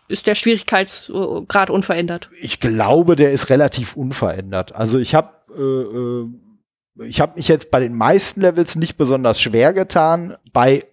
[0.10, 2.30] ist der Schwierigkeitsgrad unverändert?
[2.42, 4.76] Ich glaube, der ist relativ unverändert.
[4.76, 6.28] Also ich habe äh, äh,
[7.02, 10.86] ich habe mich jetzt bei den meisten Levels nicht besonders schwer getan, bei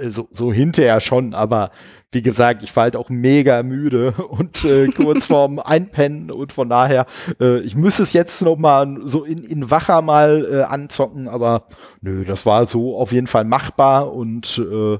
[0.00, 1.70] äh, so, so hinterher schon, aber
[2.14, 6.68] wie gesagt, ich war halt auch mega müde und äh, kurz vorm Einpennen und von
[6.68, 7.06] daher,
[7.40, 11.66] äh, ich müsste es jetzt noch mal so in, in Wacher mal äh, anzocken, aber
[12.00, 14.98] nö, das war so auf jeden Fall machbar und äh,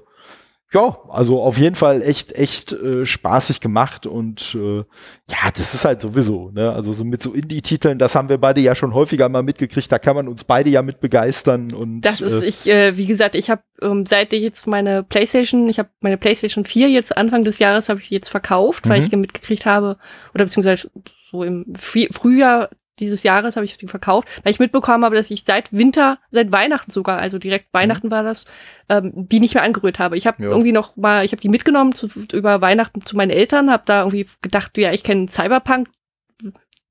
[0.75, 5.85] ja, also auf jeden Fall echt, echt äh, spaßig gemacht und äh, ja, das ist
[5.85, 6.73] halt sowieso, ne?
[6.73, 9.99] Also so mit so Indie-Titeln, das haben wir beide ja schon häufiger mal mitgekriegt, da
[9.99, 13.35] kann man uns beide ja mit begeistern und Das ist, äh, ich, äh, wie gesagt,
[13.37, 17.45] ich habe, ähm, seit ich jetzt meine Playstation, ich habe meine Playstation 4 jetzt Anfang
[17.45, 19.07] des Jahres habe ich jetzt verkauft, weil Mhm.
[19.07, 19.97] ich mitgekriegt habe,
[20.35, 20.91] oder beziehungsweise
[21.31, 22.69] so im Früh- Frühjahr
[23.01, 26.53] dieses Jahres habe ich die verkauft, weil ich mitbekommen habe, dass ich seit Winter, seit
[26.53, 28.47] Weihnachten sogar, also direkt Weihnachten war das,
[28.89, 30.16] ähm, die nicht mehr angerührt habe.
[30.16, 30.51] Ich habe Ja.
[30.51, 34.01] irgendwie noch mal, ich habe die mitgenommen zu, über Weihnachten zu meinen Eltern, habe da
[34.03, 35.89] irgendwie gedacht, ja, ich kenne Cyberpunk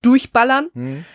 [0.02, 1.06] durchballern, hm,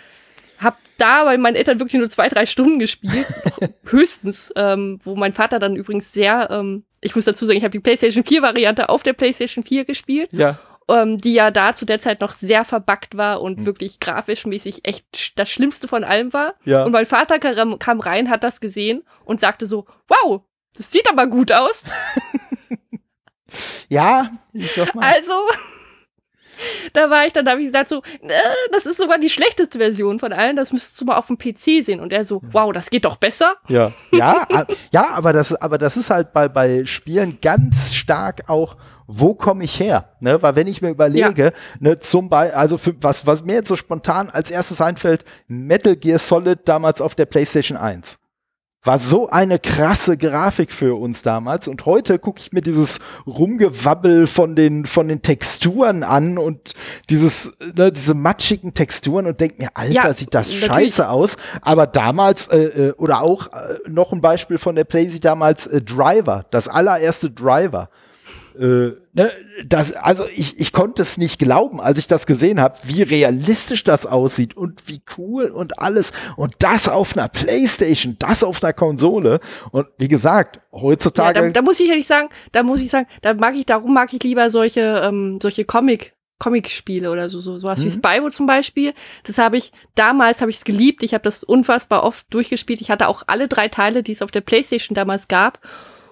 [0.59, 3.27] hab da bei meinen Eltern wirklich nur zwei, drei Stunden gespielt,
[3.85, 7.71] höchstens, ähm, wo mein Vater dann übrigens sehr, ähm, ich muss dazu sagen, ich habe
[7.73, 10.31] die PlayStation 4 Variante auf der PlayStation 4 gespielt.
[10.33, 10.59] Ja,
[10.89, 13.67] ähm, die ja da zu der Zeit noch sehr verbuggt war und Hm.
[13.67, 16.55] wirklich grafisch mäßig echt das Schlimmste von allem war.
[16.65, 16.85] ja.
[16.85, 20.43] Und mein Vater kam, kam rein, hat das gesehen und sagte so, wow,
[20.77, 21.85] das sieht aber gut aus.
[23.89, 25.05] ja, ich sag mal.
[25.07, 25.33] Also,
[26.93, 28.31] da war ich dann, da habe ich gesagt so, äh,
[28.73, 31.85] das ist sogar die schlechteste Version von allen, das müsstest du mal auf dem PC
[31.85, 32.01] sehen.
[32.01, 33.55] Und er so, wow, das geht doch besser.
[33.69, 34.47] Ja, ja,
[34.91, 38.77] ja, aber das, aber das ist halt bei, bei Spielen ganz stark auch,
[39.07, 40.11] wo komme ich her?
[40.21, 40.41] Ne?
[40.43, 43.77] Weil wenn ich mir überlege, ne, zum Beispiel, also für, was, was mir jetzt so
[43.77, 48.19] spontan als erstes einfällt, Metal Gear Solid damals auf der PlayStation 1.
[48.85, 54.29] War so eine krasse Grafik für uns damals und heute gucke ich mir dieses Rumgewabbel
[54.29, 56.75] von den, von den Texturen an und
[57.11, 60.95] dieses, ne, diese matschigen Texturen und denke mir, Alter, Ja, sieht das natürlich.
[60.95, 61.37] scheiße aus.
[61.61, 65.83] Aber damals, äh, äh, oder auch äh, noch ein Beispiel von der PlayStation damals, äh,
[65.83, 67.91] Driver, das allererste Driver.
[68.59, 69.31] Äh, ne,
[69.67, 73.85] das, also ich, ich konnte es nicht glauben, als ich das gesehen habe, wie realistisch
[73.85, 76.13] das aussieht und wie cool und alles.
[76.37, 79.41] Und das auf einer Playstation, das auf einer Konsole.
[79.71, 81.41] Und wie gesagt, Ja, heutzutage.
[81.41, 84.13] da, da muss ich ehrlich sagen, da muss ich sagen, da mag ich, darum mag
[84.13, 87.91] ich lieber solche, ähm, solche Comic, Comic-Spiele oder so, so sowas wie Mhm.
[87.91, 88.93] Spyro zum Beispiel.
[89.25, 91.03] Das habe ich, damals habe ich es geliebt.
[91.03, 92.81] Ich habe das unfassbar oft durchgespielt.
[92.81, 95.59] Ich hatte auch alle drei Teile, die es auf der Playstation damals gab.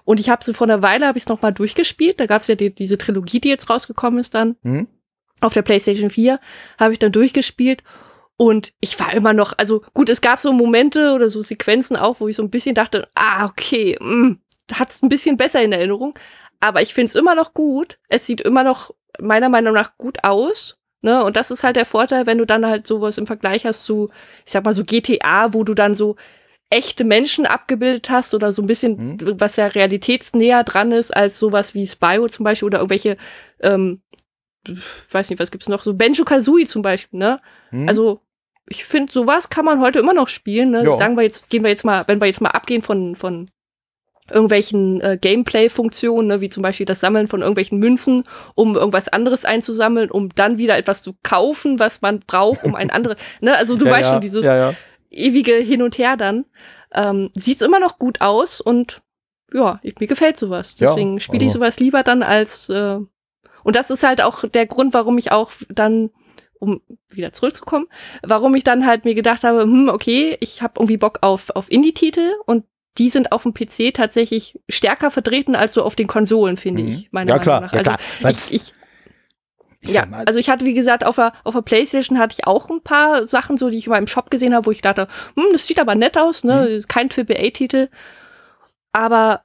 [0.06, 2.18] Und ich habe sie vor einer Weile, habe ich es nochmal durchgespielt.
[2.18, 4.56] Da gab es ja die, diese Trilogie, die jetzt rausgekommen ist dann.
[4.62, 4.88] hm?
[5.40, 6.40] auf der PlayStation 4
[6.78, 7.82] habe ich dann durchgespielt
[8.36, 12.20] und ich war immer noch, also gut, es gab so Momente oder so Sequenzen auch,
[12.20, 13.98] wo ich so ein bisschen dachte, ah, okay,
[14.72, 16.18] hat es ein bisschen besser in Erinnerung,
[16.60, 17.98] aber ich finde es immer noch gut.
[18.08, 20.78] Es sieht immer noch meiner Meinung nach gut aus.
[21.02, 21.22] Ne?
[21.22, 24.10] Und das ist halt der Vorteil, wenn du dann halt sowas im Vergleich hast zu,
[24.44, 26.16] ich sag mal so GTA, wo du dann so
[26.70, 31.74] echte Menschen abgebildet hast oder so ein bisschen, was ja realitätsnäher dran ist als sowas
[31.74, 33.16] wie Spyro zum Beispiel oder irgendwelche
[33.60, 34.02] ähm,
[35.10, 37.40] weiß nicht, was gibt's noch, so Benjo Kazooie zum Beispiel, ne?
[37.70, 37.88] Hm?
[37.88, 38.20] Also,
[38.68, 40.84] ich finde, sowas kann man heute immer noch spielen, ne?
[40.84, 40.98] Ja.
[40.98, 43.46] Sagen wir jetzt, gehen wir jetzt mal, wenn wir jetzt mal abgehen von, von
[44.28, 48.24] irgendwelchen äh, Gameplay-Funktionen, ne, wie zum Beispiel das Sammeln von irgendwelchen Münzen,
[48.56, 52.90] um irgendwas anderes einzusammeln, um dann wieder etwas zu kaufen, was man braucht, um ein
[52.90, 54.74] anderes, ne, also du ja, weißt ja, schon, dieses ja.
[55.10, 56.44] Ewige Hin und Her dann,
[56.92, 59.02] ähm, sieht's immer noch gut aus und
[59.52, 60.76] ja, ich, mir gefällt sowas.
[60.78, 62.98] Ja, Deswegen spiele ich also- sowas lieber dann als äh,
[63.64, 66.10] und das ist halt auch der Grund, warum ich auch dann,
[66.60, 66.80] um
[67.10, 67.86] wieder zurückzukommen,
[68.22, 71.70] warum ich dann halt mir gedacht habe, hm, okay, ich habe irgendwie Bock auf, auf
[71.70, 72.64] Indie-Titel und
[72.98, 76.88] die sind auf dem PC tatsächlich stärker vertreten als so auf den Konsolen, finde Mhm.
[76.88, 77.76] ich, meiner Ja, klar, Meinung nach.
[77.76, 77.98] ja, klar.
[78.22, 78.74] Also ich, ich Ich
[79.86, 82.80] ja, also ich hatte, wie gesagt, auf der, auf der Playstation hatte ich auch ein
[82.82, 85.66] paar Sachen, so die ich in meinem Shop gesehen habe, wo ich dachte, hm, das
[85.66, 86.62] sieht aber nett aus, ne?
[86.68, 86.76] Mhm.
[86.76, 87.88] Ist Kein AAA-Titel.
[88.92, 89.42] Aber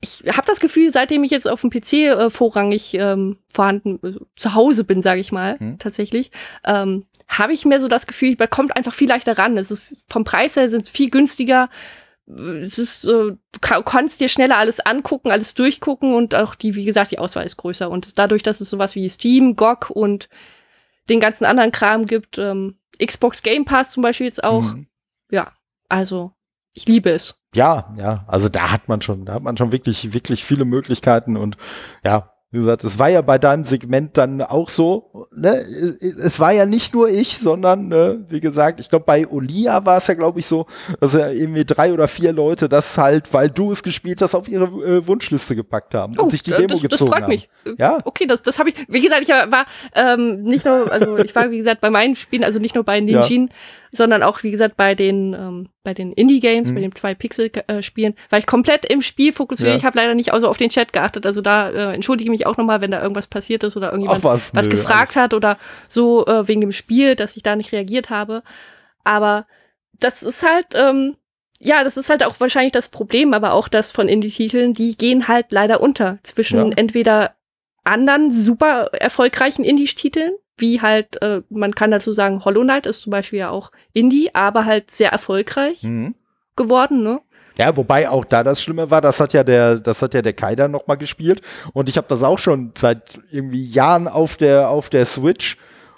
[0.00, 4.18] ich habe das Gefühl, seitdem ich jetzt auf dem PC äh, vorrangig ähm, vorhanden, äh,
[4.36, 5.78] zu Hause bin, sage ich mal, Mhm.
[5.78, 6.30] tatsächlich,
[6.64, 9.56] ähm, habe ich mir so das Gefühl, ich bekomme einfach viel leichter ran.
[9.58, 11.68] Es ist vom Preis her sind es viel günstiger.
[12.28, 16.84] Es ist, du ka- kannst dir schneller alles angucken, alles durchgucken und auch die, wie
[16.84, 17.88] gesagt, die Auswahl ist größer.
[17.88, 20.28] Und dadurch, dass es sowas wie Steam, GOG und
[21.08, 24.88] den ganzen anderen Kram gibt, ähm, Xbox Game Pass zum Beispiel jetzt auch, Mhm.
[25.30, 25.52] ja,
[25.88, 26.32] also
[26.72, 27.36] ich liebe es.
[27.54, 31.36] Ja, ja, also da hat man schon, da hat man schon wirklich, wirklich viele Möglichkeiten
[31.36, 31.56] und
[32.04, 35.64] ja, wie gesagt, es war ja bei deinem Segment dann auch so, ne,
[36.00, 39.98] es war ja nicht nur ich, sondern, ne, wie gesagt, ich glaube, bei Olia war
[39.98, 40.66] es ja, glaube ich, so,
[41.00, 44.48] dass ja irgendwie drei oder vier Leute das halt, weil du es gespielt hast, auf
[44.48, 47.30] ihre äh, Wunschliste gepackt haben und sich die Demo das, das gezogen freut haben.
[47.30, 47.48] mich.
[47.78, 51.34] Ja, Okay, das, das habe ich, wie gesagt, ich war ähm, nicht nur, also ich
[51.34, 53.50] war, wie gesagt, bei meinen Spielen, also nicht nur bei Ja.
[53.96, 56.74] Sondern auch, wie gesagt, bei den, ähm, bei den Indie-Games, Mhm.
[56.74, 59.70] bei den zwei Pixel-Spielen, war ich komplett im Spiel fokussiert.
[59.70, 59.76] Ja.
[59.76, 61.24] Ich habe leider nicht also auf den Chat geachtet.
[61.26, 64.24] Also da äh, entschuldige mich auch nochmal, wenn da irgendwas passiert ist oder irgendjemand Ach
[64.24, 65.58] was, was nö, gefragt hat oder
[65.88, 68.42] so äh, wegen dem Spiel, dass ich da nicht reagiert habe.
[69.04, 69.46] Aber
[69.98, 71.16] das ist halt, ähm,
[71.58, 75.26] ja, das ist halt auch wahrscheinlich das Problem, aber auch das von Indie-Titeln, die gehen
[75.28, 76.72] halt leider unter zwischen Ja.
[76.76, 77.34] entweder
[77.84, 83.10] anderen super erfolgreichen Indie-Titeln, wie halt, äh, man kann dazu sagen, Hollow Knight ist zum
[83.10, 86.14] Beispiel ja auch Indie, aber halt sehr erfolgreich Mhm.
[86.56, 87.20] geworden, ne?
[87.58, 90.34] Ja, wobei auch da das Schlimme war, das hat ja der, das hat ja der
[90.34, 91.40] Kai dann noch mal gespielt
[91.72, 95.56] und ich habe das auch schon seit irgendwie Jahren auf der auf der Switch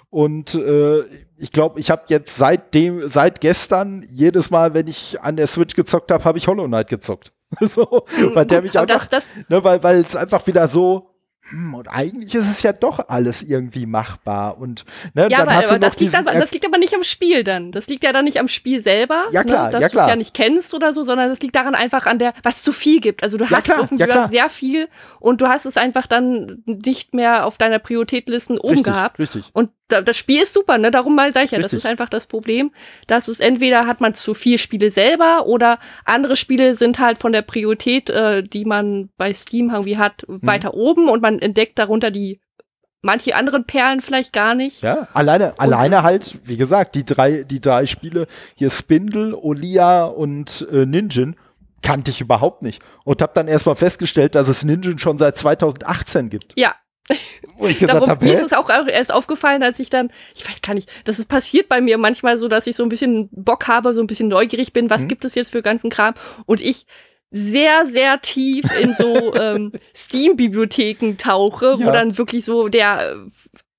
[0.09, 1.01] und äh,
[1.37, 5.75] ich glaube, ich habe jetzt seitdem seit gestern jedes Mal, wenn ich an der Switch
[5.75, 7.31] gezockt habe, habe ich Hollow Knight gezockt.
[7.61, 11.08] so, weil der mich einfach, das, das, ne, weil weil es einfach wieder so
[11.49, 15.65] hm, und eigentlich ist es ja doch alles irgendwie machbar und ne, ja, dann aber,
[15.67, 17.71] aber das, liegt aber, das liegt aber nicht am Spiel dann.
[17.71, 20.07] Das liegt ja dann nicht am Spiel selber, Ja, klar, ne, dass ja, du es
[20.07, 22.99] ja nicht kennst oder so, sondern das liegt daran einfach an der, was zu viel
[22.99, 23.23] gibt.
[23.23, 24.27] Also du Ja, hast klar, irgendwie ja, klar.
[24.27, 24.87] sehr viel
[25.19, 29.19] und du hast es einfach dann nicht mehr auf deiner Prioritätlisten oben richtig, gehabt.
[29.19, 29.45] richtig.
[29.53, 30.91] Und da, das Spiel ist super, ne?
[30.91, 31.79] Darum mal sag ich ja, das Richtig.
[31.79, 32.71] ist einfach das Problem,
[33.07, 37.31] dass es entweder hat man zu viel Spiele selber oder andere Spiele sind halt von
[37.31, 40.45] der Priorität, äh, die man bei Steam irgendwie hat, Mhm.
[40.45, 42.39] weiter oben und man entdeckt darunter die
[43.01, 44.81] manche anderen Perlen vielleicht gar nicht.
[44.81, 50.67] Ja, alleine, alleine halt, wie gesagt, die drei, die drei Spiele, hier Spindle, Olia und
[50.71, 51.35] äh, Ninjin,
[51.81, 52.81] kannte ich überhaupt nicht.
[53.05, 56.53] Und habe dann erstmal festgestellt, dass es Ninjin schon seit 2018 gibt.
[56.57, 56.75] Ja,
[57.57, 60.45] Wo ich gesagt Darum, habe, mir ist es auch erst aufgefallen, als ich dann, ich
[60.47, 63.29] weiß gar nicht, das ist passiert bei mir manchmal so, dass ich so ein bisschen
[63.31, 65.07] Bock habe, so ein bisschen neugierig bin, was Mhm.
[65.07, 66.85] gibt es jetzt für ganzen Kram und ich
[67.31, 71.91] sehr, sehr tief in so ähm, Steam-Bibliotheken tauche, wo Ja.
[71.91, 73.11] dann wirklich so der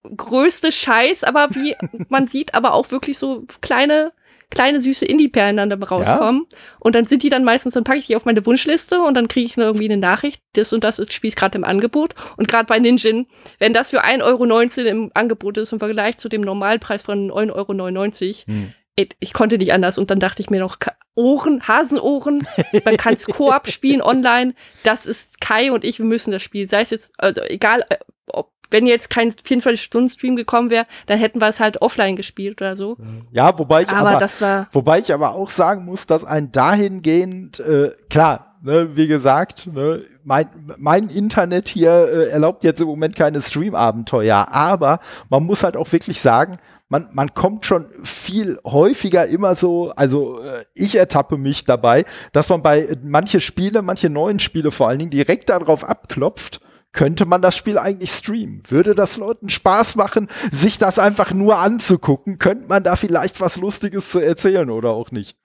[0.05, 1.75] äh, größte Scheiß, aber wie
[2.09, 4.13] man sieht, aber auch wirklich so kleine
[4.53, 6.45] kleine süße Indie-Perlen dann dabei rauskommen.
[6.81, 9.29] Und dann sind die dann meistens, dann packe ich die auf meine Wunschliste und dann
[9.29, 12.17] kriege ich irgendwie eine Nachricht, das und das ist Spiel gerade im Angebot.
[12.37, 13.27] Und gerade bei Ninjin,
[13.61, 17.55] wenn das für 1,19 Euro im Angebot ist im Vergleich zu dem Normalpreis von 9,99
[17.55, 18.75] Euro, Hm.
[18.97, 19.99] Ich konnte nicht anders.
[19.99, 20.79] Und dann dachte ich mir noch,
[21.15, 22.47] Ohren, Hasenohren,
[22.85, 24.55] man kann es Koop spielen online.
[24.85, 26.69] Das ist Kai und ich, wir müssen das spielen.
[26.69, 27.97] Sei es jetzt, also egal, äh,
[28.27, 32.77] ob, wenn jetzt kein 24-Stunden-Stream gekommen wäre, dann hätten wir es halt offline gespielt oder
[32.77, 32.97] so.
[33.33, 36.53] Ja, wobei ich Aber, aber, das war, wobei ich aber auch sagen muss, dass ein
[36.53, 40.49] dahingehend, äh, klar, ne, wie gesagt, ne, mein,
[40.79, 45.91] mein Internet hier äh, erlaubt jetzt im Moment keine Stream-Abenteuer, aber man muss halt auch
[45.91, 46.59] wirklich sagen,
[46.91, 52.49] man, man kommt schon viel häufiger immer so, also äh, ich ertappe mich dabei, dass
[52.51, 56.61] man bei äh, manche Spiele, manche neuen Spiele vor allen Dingen direkt darauf abklopft,
[56.93, 58.65] könnte man das Spiel eigentlich streamen?
[58.69, 62.41] Würde das Leuten Spaß machen, sich das einfach nur anzugucken?
[62.41, 65.37] Könnte man da vielleicht was Lustiges zu erzählen oder auch nicht?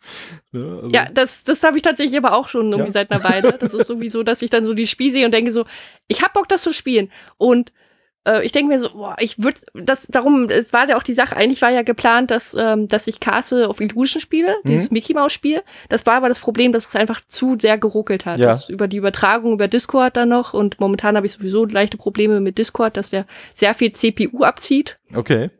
[0.51, 2.93] Ne, also- Ja, das, das habe ich tatsächlich aber auch schon irgendwie Ja.
[2.93, 3.53] seit einer Weile.
[3.59, 5.65] Das ist sowieso, dass ich dann so die Spiel sehe und denke so,
[6.07, 7.11] ich hab Bock, das zu spielen.
[7.38, 7.72] Und
[8.43, 11.38] ich denke mir so, boah, ich würde das, darum, es war ja auch die Sache,
[11.38, 14.68] eigentlich war ja geplant, dass, ähm, dass ich Castle of Illusion spiele, Mhm.
[14.69, 15.61] dieses Mickey Mouse Spiel.
[15.89, 18.39] Das war aber das Problem, dass es einfach zu sehr geruckelt hat.
[18.39, 18.47] Ja.
[18.47, 22.39] Das über die Übertragung über Discord dann noch und momentan habe ich sowieso leichte Probleme
[22.39, 25.52] mit Discord, dass der sehr viel CPU abzieht Okay.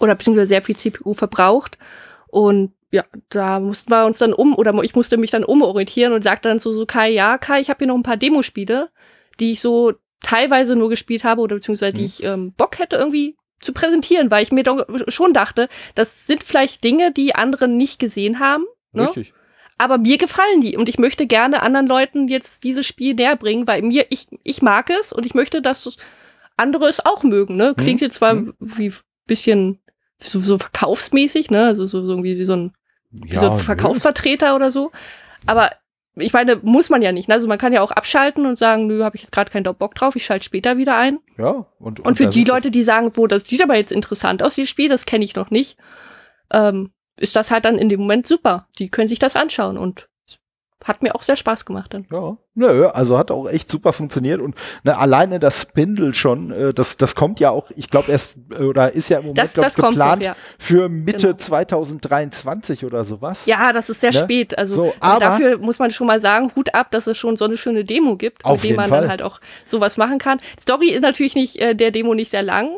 [0.00, 1.78] oder beziehungsweise sehr viel CPU verbraucht.
[2.26, 6.24] Und ja, da mussten wir uns dann um, oder ich musste mich dann umorientieren und
[6.24, 8.88] sagte dann zu so Kai, ja, Kai, ich habe hier noch ein paar Demospiele,
[9.40, 9.92] die ich so
[10.22, 12.06] teilweise nur gespielt habe oder beziehungsweise die Mhm.
[12.06, 16.42] ich ähm, Bock hätte irgendwie zu präsentieren, weil ich mir doch schon dachte, das sind
[16.44, 19.08] vielleicht Dinge, die andere nicht gesehen haben, ne?
[19.08, 19.32] Richtig.
[19.78, 23.66] aber mir gefallen die und ich möchte gerne anderen Leuten jetzt dieses Spiel näher bringen,
[23.66, 25.96] weil mir, ich, ich mag es und ich möchte, dass
[26.56, 27.74] andere es auch mögen, ne?
[27.76, 28.54] Klingt jetzt zwar Mhm.
[28.60, 28.92] wie
[29.26, 29.80] bisschen
[30.20, 31.64] so, so verkaufsmäßig, ne?
[31.66, 32.72] Also so, so irgendwie wie so ein,
[33.10, 33.62] wie so Ja, ein nö.
[33.62, 34.90] Verkaufsvertreter oder so.
[35.46, 35.70] Aber
[36.18, 37.28] ich meine, muss man ja nicht.
[37.28, 37.34] Ne?
[37.34, 39.94] Also man kann ja auch abschalten und sagen, nö, habe ich jetzt gerade keinen Bock
[39.94, 41.18] drauf, ich schalte später wieder ein.
[41.36, 42.44] Ja, und, Und für das die.
[42.44, 45.34] Leute, die sagen, boah, das sieht aber jetzt interessant aus, dieses Spiel, das kenne ich
[45.34, 45.76] noch nicht,
[46.52, 48.68] ähm, ist das halt dann in dem Moment super.
[48.78, 50.08] Die können sich das anschauen und
[50.84, 52.06] hat mir auch sehr Spaß gemacht dann.
[52.12, 56.72] Ja, nö, also hat auch echt super funktioniert und ne, alleine das Spindle schon, äh,
[56.72, 59.64] das, das kommt ja auch, ich glaube erst, oder ist ja im Moment Das, glaub,
[59.66, 60.36] das kommt noch, geplant ja.
[60.58, 61.36] für Mitte Genau.
[61.38, 63.44] 2023 oder sowas.
[63.46, 64.18] Ja, das ist sehr Ne?
[64.18, 64.56] spät.
[64.58, 67.44] Also So, aber dafür muss man schon mal sagen, Hut ab, dass es schon so
[67.44, 69.00] eine schöne Demo gibt, Auf mit dem man Fall.
[69.02, 70.38] dann halt auch sowas machen kann.
[70.60, 72.76] Story ist natürlich nicht äh, der Demo nicht sehr lang,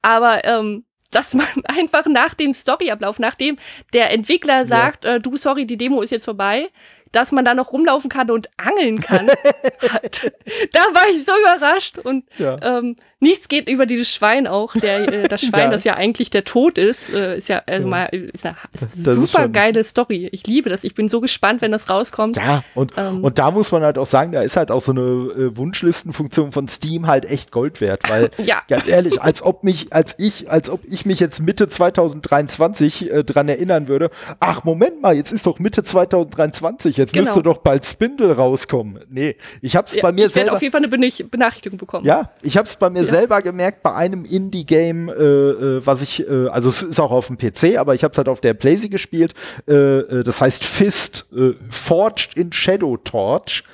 [0.00, 3.56] aber ähm, dass man einfach nach dem Storyablauf, nachdem
[3.92, 6.68] der Entwickler sagt, äh, du, sorry, die Demo ist jetzt vorbei,
[7.12, 9.26] dass man da noch rumlaufen kann und angeln kann.
[10.72, 12.58] da war ich so überrascht und ja.
[12.62, 14.74] ähm, nichts geht über dieses Schwein auch.
[14.74, 15.70] Der, äh, das Schwein, ja.
[15.70, 19.14] das ja eigentlich der Tod ist, äh, ist ja also mal ist eine, ist eine
[19.14, 20.28] super ist geile Story.
[20.32, 20.84] Ich liebe das.
[20.84, 22.36] Ich bin so gespannt, wenn das rauskommt.
[22.36, 24.92] Ja, und, ähm, und da muss man halt auch sagen, da ist halt auch so
[24.92, 28.56] eine äh, Wunschlistenfunktion von Steam halt echt Gold wert, weil ja.
[28.68, 33.24] ganz ehrlich, als ob mich, als ich, als ob ich mich jetzt Mitte 2023 äh,
[33.24, 37.26] dran erinnern würde, ach Moment mal, jetzt ist doch Mitte 2023, jetzt genau.
[37.26, 39.00] müsste doch bald Spindle rauskommen.
[39.08, 40.50] Nee, ich hab's ja, bei mir ich selber.
[40.50, 42.04] Ich auf jeden Fall eine Benachrichtigung bekommen.
[42.04, 46.48] Ja, ich hab's bei mir selber gemerkt bei einem Indie-Game, äh, äh, was ich, äh,
[46.48, 48.88] also es ist auch auf dem PC, aber ich habe es halt auf der Playsee
[48.88, 49.34] gespielt.
[49.68, 53.64] Äh, äh, das heißt Fist, äh, Forged in Shadow Torch.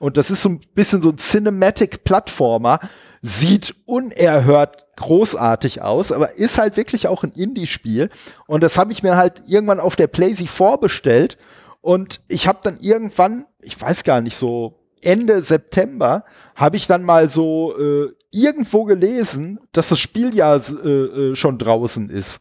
[0.00, 2.80] Und das ist so ein bisschen so ein Cinematic-Plattformer.
[3.22, 8.10] Sieht unerhört großartig aus, aber ist halt wirklich auch ein Indie-Spiel.
[8.48, 11.38] Und das habe ich mir halt irgendwann auf der Playsee vorbestellt.
[11.82, 16.24] Und ich habe dann irgendwann, ich weiß gar nicht, so Ende September
[16.56, 21.58] habe ich dann mal so äh, irgendwo gelesen, dass das Spiel ja äh, äh, schon
[21.58, 22.40] draußen ist.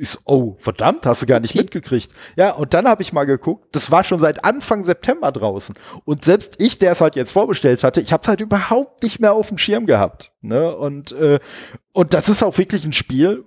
[0.00, 2.12] Ich so, oh, verdammt, hast du gar nicht mitgekriegt.
[2.36, 5.74] Ja, und dann habe ich mal geguckt, das war schon seit Anfang September draußen.
[6.04, 9.18] Und selbst ich, der es halt jetzt vorbestellt hatte, ich habe es halt überhaupt nicht
[9.18, 10.32] mehr auf dem Schirm gehabt.
[10.40, 10.76] Ne?
[10.76, 11.40] Und, äh,
[11.92, 13.44] und das ist auch wirklich ein Spiel,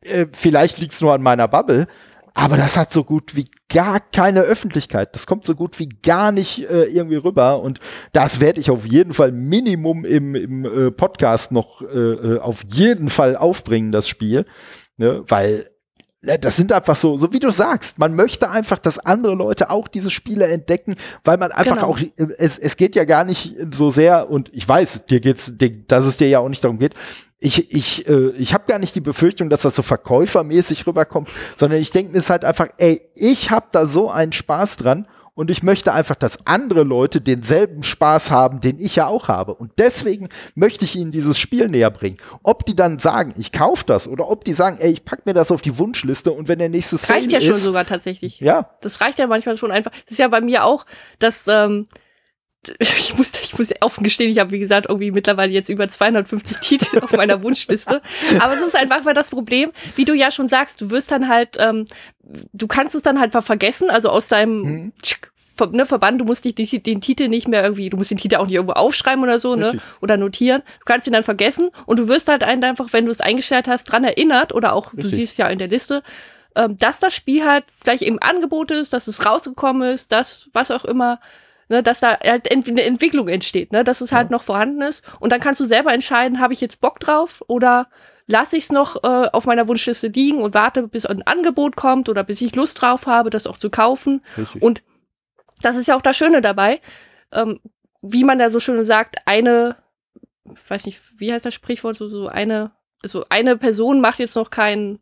[0.00, 1.86] äh, vielleicht liegt es nur an meiner Bubble,
[2.38, 5.12] aber das hat so gut wie gar keine Öffentlichkeit.
[5.16, 7.60] Das kommt so gut wie gar nicht äh, irgendwie rüber.
[7.60, 7.80] Und
[8.12, 12.62] das werde ich auf jeden Fall Minimum im, im äh, Podcast noch äh, äh auf
[12.64, 14.46] jeden Fall aufbringen, das Spiel.
[14.98, 15.24] Ne?
[15.26, 15.68] Weil
[16.22, 19.70] ne, das sind einfach so, so wie du sagst, man möchte einfach, dass andere Leute
[19.70, 20.94] auch diese Spiele entdecken,
[21.24, 21.88] weil man einfach genau.
[21.88, 25.52] auch, äh, es, es geht ja gar nicht so sehr, und ich weiß, dir geht's,
[25.88, 26.94] dass es dir ja auch nicht darum geht,
[27.40, 31.80] ich, ich, äh, ich habe gar nicht die Befürchtung, dass das so verkäufermäßig rüberkommt, sondern
[31.80, 35.52] ich denke mir es halt einfach, ey, ich habe da so einen Spaß dran und
[35.52, 39.54] ich möchte einfach, dass andere Leute denselben Spaß haben, den ich ja auch habe.
[39.54, 42.16] Und deswegen möchte ich ihnen dieses Spiel näher bringen.
[42.42, 45.34] Ob die dann sagen, ich kaufe das, oder ob die sagen, ey, ich pack mir
[45.34, 48.40] das auf die Wunschliste und wenn der nächste das Reicht ja ist, schon sogar tatsächlich.
[48.40, 48.70] Ja.
[48.80, 49.92] Das reicht ja manchmal schon einfach.
[49.92, 50.84] Das ist ja bei mir auch,
[51.20, 51.86] dass ähm,
[52.78, 56.56] ich muss, ich muss offen gestehen, ich habe, wie gesagt, irgendwie mittlerweile jetzt über 250
[56.60, 58.02] Titel auf meiner Wunschliste.
[58.40, 61.28] Aber es ist einfach mal das Problem, wie du ja schon sagst, du wirst dann
[61.28, 61.86] halt, ähm,
[62.52, 64.92] du kannst es dann halt vergessen, also aus deinem hm.
[65.58, 68.18] Ver, ne, Verband, du musst dich den, den, Titel nicht mehr irgendwie, du musst den
[68.18, 69.80] Titel auch nicht irgendwo aufschreiben oder so, ne, Richtig.
[69.80, 70.62] ne, oder notieren.
[70.78, 73.84] Du kannst ihn dann vergessen und du wirst halt einfach, wenn du es eingestellt hast,
[73.84, 75.10] dran erinnert oder auch, Richtig.
[75.10, 76.04] du siehst ja in der Liste,
[76.54, 80.70] ähm, dass das Spiel halt vielleicht im Angebot ist, dass es rausgekommen ist, dass was
[80.70, 81.18] auch immer
[81.68, 85.04] ne, dass da halt eine Entwicklung entsteht, ne, dass es halt noch vorhanden ist.
[85.20, 87.88] Und dann kannst du selber entscheiden, habe ich jetzt Bock drauf oder
[88.26, 92.08] lasse ich es noch äh, auf meiner Wunschliste liegen und warte, bis ein Angebot kommt
[92.08, 94.22] oder bis ich Lust drauf habe, das auch zu kaufen.
[94.36, 94.62] Richtig.
[94.62, 94.82] Und
[95.62, 96.80] das ist ja auch das Schöne dabei,
[97.32, 97.60] ähm,
[98.02, 99.76] wie man da so schön sagt, eine,
[100.44, 102.72] weiß nicht, wie heißt das Sprichwort, so, so eine,
[103.02, 105.00] so eine Person macht jetzt noch kein,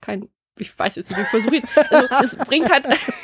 [0.00, 1.62] kein, ich weiß jetzt nicht, ich versuche
[2.10, 2.86] also es bringt halt,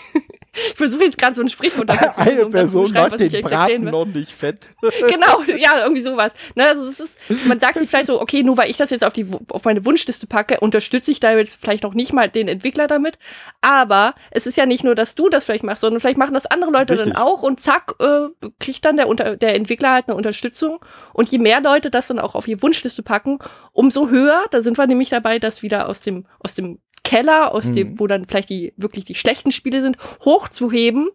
[0.70, 3.84] Ich versuche jetzt gerade so ein Sprichwort dazu zu Eine um Person macht den Braten
[3.84, 4.70] noch nicht fett.
[5.08, 6.32] genau, ja, irgendwie sowas.
[6.54, 9.04] Ne, also es ist, man sagt sich vielleicht so, okay, nur weil ich das jetzt
[9.04, 12.48] auf, die, auf meine Wunschliste packe, unterstütze ich da jetzt vielleicht noch nicht mal den
[12.48, 13.18] Entwickler damit.
[13.60, 16.46] Aber es ist ja nicht nur, dass du das vielleicht machst, sondern vielleicht machen das
[16.46, 17.12] andere Leute Richtig.
[17.12, 18.28] dann auch und zack, äh,
[18.58, 20.80] kriegt dann der, unter, der Entwickler halt eine Unterstützung.
[21.12, 23.38] Und je mehr Leute das dann auch auf die Wunschliste packen,
[23.72, 26.78] umso höher, da sind wir nämlich dabei, das wieder aus dem, aus dem
[27.08, 27.74] Keller, aus mhm.
[27.74, 31.08] dem, wo dann vielleicht die wirklich die schlechten Spiele sind, hochzuheben.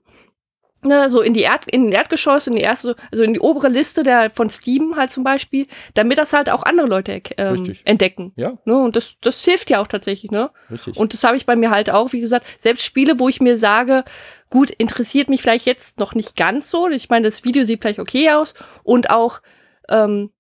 [0.86, 3.70] Ne, so in die Erd, in den Erdgeschoss, in die erste, also in die obere
[3.70, 8.34] Liste der von Steam halt zum Beispiel, damit das halt auch andere Leute ähm, entdecken.
[8.36, 8.58] Ja.
[8.66, 10.52] Ne, und das, das hilft ja auch tatsächlich, ne?
[10.70, 10.98] Richtig.
[10.98, 13.58] Und das habe ich bei mir halt auch, wie gesagt, selbst Spiele, wo ich mir
[13.58, 14.04] sage,
[14.50, 16.90] gut, interessiert mich vielleicht jetzt noch nicht ganz so.
[16.90, 18.54] Ich meine, das Video sieht vielleicht okay aus
[18.84, 19.42] und auch
[19.88, 20.32] ähm,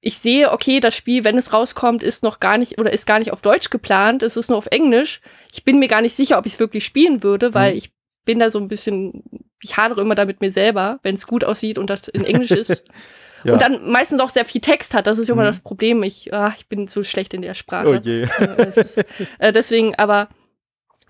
[0.00, 3.18] ich sehe, okay, das Spiel, wenn es rauskommt, ist noch gar nicht oder ist gar
[3.18, 5.20] nicht auf Deutsch geplant, es ist nur auf Englisch.
[5.52, 7.78] Ich bin mir gar nicht sicher, ob ich es wirklich spielen würde, weil mhm.
[7.78, 7.92] ich
[8.24, 9.24] bin da so ein bisschen,
[9.62, 12.50] ich hadere immer da mit mir selber, wenn es gut aussieht und das in Englisch
[12.50, 12.84] ist.
[13.44, 13.52] ja.
[13.52, 15.06] Und dann meistens auch sehr viel Text hat.
[15.06, 15.48] Das ist immer mhm.
[15.48, 16.02] das Problem.
[16.02, 17.88] Ich, ah, ich bin zu schlecht in der Sprache.
[17.88, 18.26] Oh je.
[18.74, 19.04] Ist,
[19.38, 20.28] äh, deswegen, aber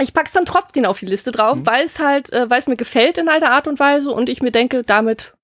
[0.00, 1.66] ich pack's dann trotzdem auf die Liste drauf, mhm.
[1.66, 4.42] weil es halt, äh, weil es mir gefällt in einer Art und Weise und ich
[4.42, 5.34] mir denke, damit,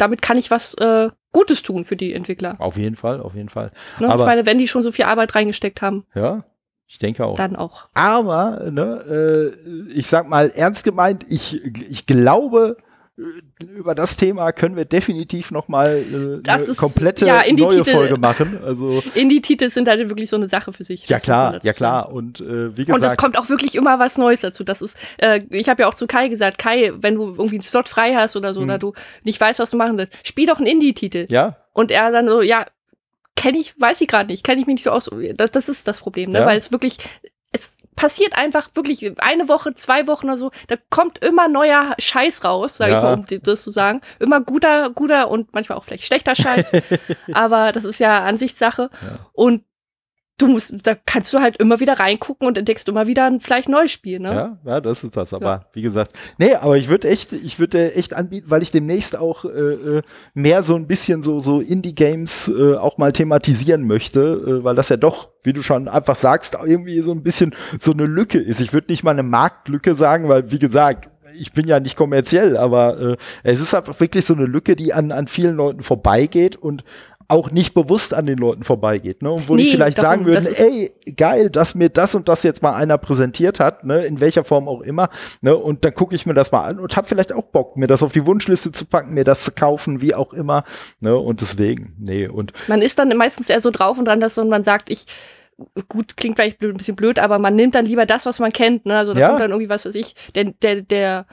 [0.00, 2.56] damit kann ich was äh, Gutes tun für die Entwickler.
[2.58, 3.70] Auf jeden Fall, auf jeden Fall.
[3.98, 4.08] Ne?
[4.08, 6.04] Aber, ich meine, wenn die schon so viel Arbeit reingesteckt haben.
[6.14, 6.44] Ja,
[6.86, 7.36] ich denke auch.
[7.36, 7.88] Dann auch.
[7.94, 12.78] Aber, ne, äh, ich sag mal ernst gemeint, ich, ich glaube,
[13.60, 15.88] über das Thema können wir definitiv noch mal
[16.44, 18.58] äh, eine ist- komplette ja, in die neue Titel- Folge machen.
[18.64, 21.06] Also Indie-Titel sind halt wirklich so eine Sache für sich.
[21.08, 22.12] ja klar, ja klar.
[22.12, 24.64] Und äh, wie gesagt, Und es kommt auch wirklich immer was Neues dazu.
[24.64, 27.62] Das ist, äh, ich habe ja auch zu Kai gesagt, Kai, wenn du irgendwie einen
[27.64, 28.92] Slot frei hast oder so, oder du
[29.24, 31.22] nicht weißt, was du machen willst, spiel doch einen Indie-Titel.
[31.22, 31.34] Mhm.
[31.34, 32.64] ja, Und er dann so, ja,
[33.36, 35.10] kenne ich, weiß ich gerade nicht, kenne ich mich nicht so aus.
[35.34, 36.40] Das, das ist das Problem, ne?
[36.40, 36.46] Ja.
[36.46, 36.98] Weil es wirklich,
[37.52, 42.44] es passiert einfach wirklich eine Woche, zwei Wochen oder so, da kommt immer neuer Scheiß
[42.44, 42.96] raus, sag Ja.
[42.98, 44.00] ich mal, um das zu sagen.
[44.18, 46.72] Immer guter, guter und manchmal auch vielleicht schlechter Scheiß.
[47.32, 48.88] aber das ist ja Ansichtssache.
[49.32, 49.64] Und
[50.40, 53.68] du musst, da kannst du halt immer wieder reingucken und entdeckst immer wieder ein vielleicht
[53.68, 54.34] neues Spiel, ne?
[54.34, 55.34] Ja, ja, das ist das.
[55.34, 59.16] Aber wie gesagt, nee, aber ich würde echt, ich würde echt anbieten, weil ich demnächst
[59.16, 60.02] auch äh, äh,
[60.34, 64.88] mehr so ein bisschen so so Indie-Games äh, auch mal thematisieren möchte, äh, weil das
[64.88, 68.60] ja doch, wie du schon einfach sagst, irgendwie so ein bisschen so eine Lücke ist.
[68.60, 72.56] Ich würde nicht mal eine Marktlücke sagen, weil wie gesagt, ich bin ja nicht kommerziell,
[72.56, 76.56] aber äh, es ist einfach wirklich so eine Lücke, die an, an vielen Leuten vorbeigeht
[76.56, 76.84] und
[77.30, 79.30] auch nicht bewusst an den Leuten vorbeigeht, ne?
[79.30, 82.42] Und wo die Nee, vielleicht darum, sagen würden, ey, geil, dass mir das und das
[82.42, 85.08] jetzt mal einer präsentiert hat, ne, in welcher Form auch immer,
[85.40, 87.86] ne, und dann gucke ich mir das mal an und habe vielleicht auch Bock, mir
[87.86, 90.64] das auf die Wunschliste zu packen, mir das zu kaufen, wie auch immer,
[91.00, 94.34] ne, und deswegen, nee, und Man ist dann meistens eher so drauf und dran, dass
[94.34, 95.06] so man sagt, ich,
[95.88, 98.50] gut, klingt vielleicht blöd, ein bisschen blöd, aber man nimmt dann lieber das, was man
[98.52, 98.96] kennt, ne?
[98.96, 99.28] Also da Ja.
[99.28, 101.26] kommt dann irgendwie was weiß ich, der, der, der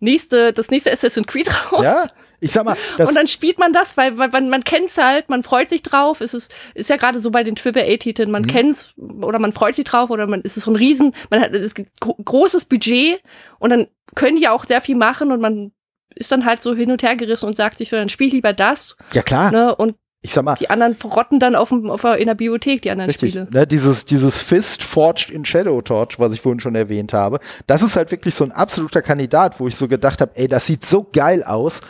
[0.00, 1.82] nächste, das nächste Assassin's Creed raus.
[1.82, 2.04] ja,
[2.40, 5.28] ich sag mal, das, und dann spielt man das, weil, weil man, man kennt's halt,
[5.28, 6.20] man freut sich drauf.
[6.20, 8.32] Es ist, ist ja gerade so bei den AAA-Titeln, Mhm.
[8.32, 11.40] man kennt's oder man freut sich drauf oder man es ist so ein Riesen, man
[11.40, 13.22] hat es gibt gro großes Budget
[13.58, 15.72] und dann können die ja auch sehr viel machen und man
[16.14, 18.52] ist dann halt so hin und her gerissen und sagt sich so, dann spiel lieber
[18.52, 19.74] das, ja klar, ne?
[19.74, 19.96] Und
[20.26, 22.90] ich sag mal, die anderen verrotten dann auf, dem, auf der, in der Bibliothek, die
[22.90, 23.48] anderen Richtig, Spiele.
[23.50, 27.82] ne, dieses, dieses Fist Forged in Shadow Torch, was ich vorhin schon erwähnt habe, das
[27.82, 30.86] ist halt wirklich so ein absoluter Kandidat, wo ich so gedacht habe, ey, das sieht
[30.86, 31.80] so geil aus,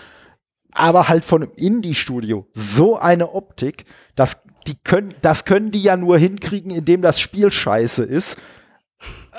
[0.75, 2.47] aber halt von einem Indie-Studio.
[2.53, 3.87] So eine Optik,
[4.17, 8.37] das, die können, das können die ja nur hinkriegen, indem das Spiel scheiße ist.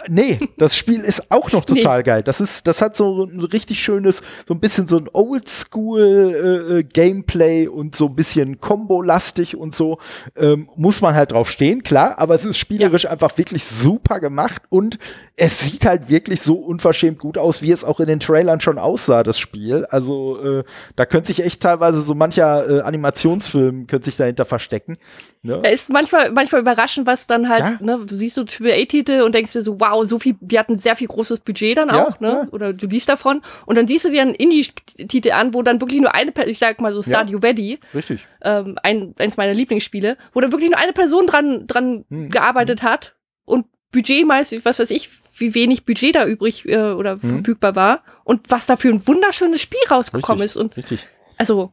[0.08, 1.82] Nee, das Spiel ist auch noch Nee.
[1.82, 2.24] total geil.
[2.24, 6.80] Das ist, das hat so ein richtig schönes, so ein bisschen so ein Oldschool äh,
[6.80, 10.00] äh, Gameplay und so ein bisschen Combo-lastig und so.
[10.36, 14.62] Ähm, muss man halt drauf stehen, klar, aber es ist spielerisch einfach wirklich super gemacht
[14.70, 14.98] und
[15.38, 18.78] es sieht halt wirklich so unverschämt gut aus, wie es auch in den Trailern schon
[18.78, 19.86] aussah, das Spiel.
[19.90, 20.64] Also äh,
[20.96, 24.98] da könnte sich echt teilweise so mancher äh, Animationsfilm könnte sich dahinter verstecken.
[25.44, 25.62] Ne?
[25.64, 27.78] Ja, ist manchmal, manchmal überraschend, was dann halt, Ja.
[27.82, 30.96] ne, du siehst so AAA-Titel und denkst dir so, wow, so viel, die hatten sehr
[30.96, 32.42] viel großes Budget dann Ja, auch, ne?
[32.44, 32.48] ja.
[32.52, 36.02] Oder du liest davon und dann siehst du dir einen Indie-Titel an, wo dann wirklich
[36.02, 38.26] nur eine, Per- ich sag mal so Stardew Valley, Richtig.
[38.44, 42.30] ähm, ein, eins meiner Lieblingsspiele, wo dann wirklich nur eine Person dran, dran Hm.
[42.30, 47.76] gearbeitet hat und budgetmäßig, was weiß ich, wie wenig Budget da übrig äh, oder verfügbar
[47.76, 51.00] war und was da für ein wunderschönes Spiel rausgekommen Richtig, ist und Richtig.
[51.38, 51.72] also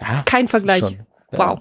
[0.00, 0.84] Ja, kein Vergleich.
[0.84, 0.98] schon-
[1.32, 1.38] ja.
[1.38, 1.60] Wow.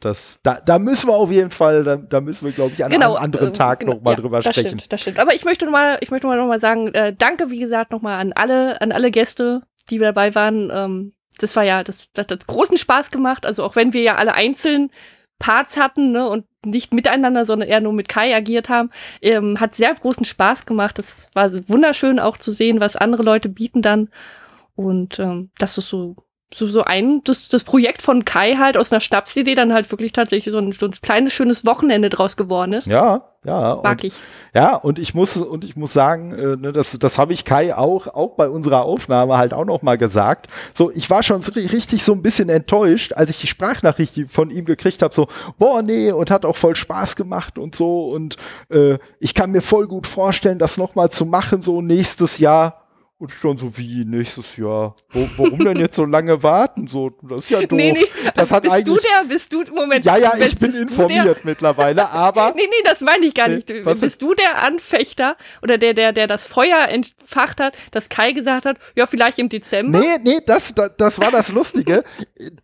[0.00, 2.92] Das, da, da müssen wir auf jeden Fall, da, da müssen wir, glaube ich, an
[2.92, 4.78] einem anderen äh, Tag genau, noch mal ja, drüber das sprechen.
[4.78, 5.18] Stimmt, das stimmt.
[5.18, 7.92] Aber ich möchte noch mal, ich möchte noch mal, noch sagen, äh, danke, wie gesagt,
[7.92, 10.70] noch mal an alle, an alle Gäste, die dabei waren.
[10.72, 13.44] Ähm, das war ja, das, das hat großen Spaß gemacht.
[13.44, 14.90] Also auch wenn wir ja alle einzeln
[15.38, 18.90] Parts hatten ne, und nicht miteinander, sondern eher nur mit Kai agiert haben,
[19.22, 20.98] ähm, hat sehr großen Spaß gemacht.
[20.98, 24.10] Das war wunderschön auch zu sehen, was andere Leute bieten dann.
[24.76, 26.16] Und ähm, das ist so
[26.52, 30.12] so, so ein, das, das Projekt von Kai halt aus einer Schnapsidee dann halt wirklich
[30.12, 32.88] tatsächlich so ein, so ein kleines, schönes Wochenende draus geworden ist.
[32.88, 33.76] Ja, ja.
[33.82, 34.20] Mag Und, ich.
[34.52, 37.74] ja, und ich muss, und ich muss sagen, äh, ne, das, das habe ich Kai
[37.76, 40.48] auch, auch bei unserer Aufnahme halt auch noch mal gesagt.
[40.74, 44.64] So, ich war schon richtig so ein bisschen enttäuscht, als ich die Sprachnachricht von ihm
[44.64, 48.10] gekriegt habe, so, boah, nee, und hat auch voll Spaß gemacht und so.
[48.10, 48.36] Und
[48.70, 52.79] äh, ich kann mir voll gut vorstellen, das noch mal zu machen, so nächstes Jahr.
[53.20, 54.96] Und schon so wie nächstes Jahr.
[55.10, 56.86] Wo, warum denn jetzt so lange warten?
[56.86, 57.72] So, das ist ja doof.
[57.72, 58.96] Nee, nee, das hat bist eigentlich.
[58.96, 60.06] du der, bist du, Moment.
[60.06, 62.54] ja, ja, ich bin informiert mittlerweile, aber.
[62.56, 63.66] Nee, nee, das meine ich gar nicht.
[63.66, 68.64] bist du der Anfechter oder der, der, der das Feuer entfacht hat, dass Kai gesagt
[68.64, 70.00] hat, ja, vielleicht im Dezember?
[70.00, 72.04] Nee, nee, das, das, das war das Lustige.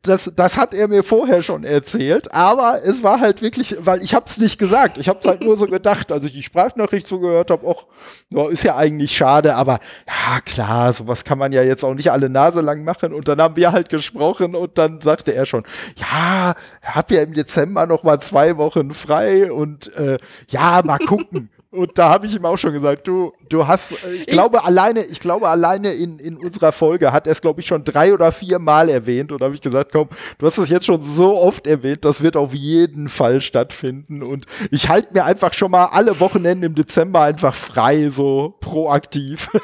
[0.01, 4.15] Das, das hat er mir vorher schon erzählt, aber es war halt wirklich, weil ich
[4.15, 4.97] hab's nicht gesagt.
[4.97, 7.85] Ich hab's halt nur so gedacht, als ich die Sprachnachricht so gehört habe, ach,
[8.31, 12.11] ja, ist ja eigentlich schade, aber ja, klar, sowas kann man ja jetzt auch nicht
[12.11, 13.13] alle Nase lang machen.
[13.13, 15.65] Und dann haben wir halt gesprochen und dann sagte er schon,
[15.97, 20.19] ja, hab ja im Dezember noch mal zwei Wochen frei und äh,
[20.49, 21.51] ja, mal gucken.
[21.77, 25.05] Und da habe ich ihm auch schon gesagt, du, du hast, äh, ich glaube alleine,
[25.05, 28.33] ich glaube alleine in, in unserer Folge hat er es, glaube ich, schon drei oder
[28.33, 29.31] vier Mal erwähnt.
[29.33, 30.09] Und da habe ich gesagt, komm,
[30.39, 34.23] du hast es jetzt schon so oft erwähnt, das wird auf jeden Fall stattfinden.
[34.23, 39.51] Und ich halte mir einfach schon mal alle Wochenenden im Dezember einfach frei, so proaktiv.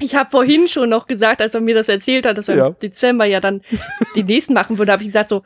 [0.00, 2.66] Ich habe vorhin schon noch gesagt, als er mir das erzählt hat, dass er Ja.
[2.68, 3.62] im Dezember ja dann
[4.14, 5.42] den nächsten machen würde, habe ich gesagt so,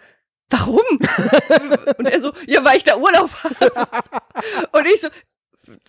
[0.51, 0.83] warum?
[1.99, 3.73] Und er so, ja, weil ich da Urlaub habe.
[4.73, 5.09] Und ich so,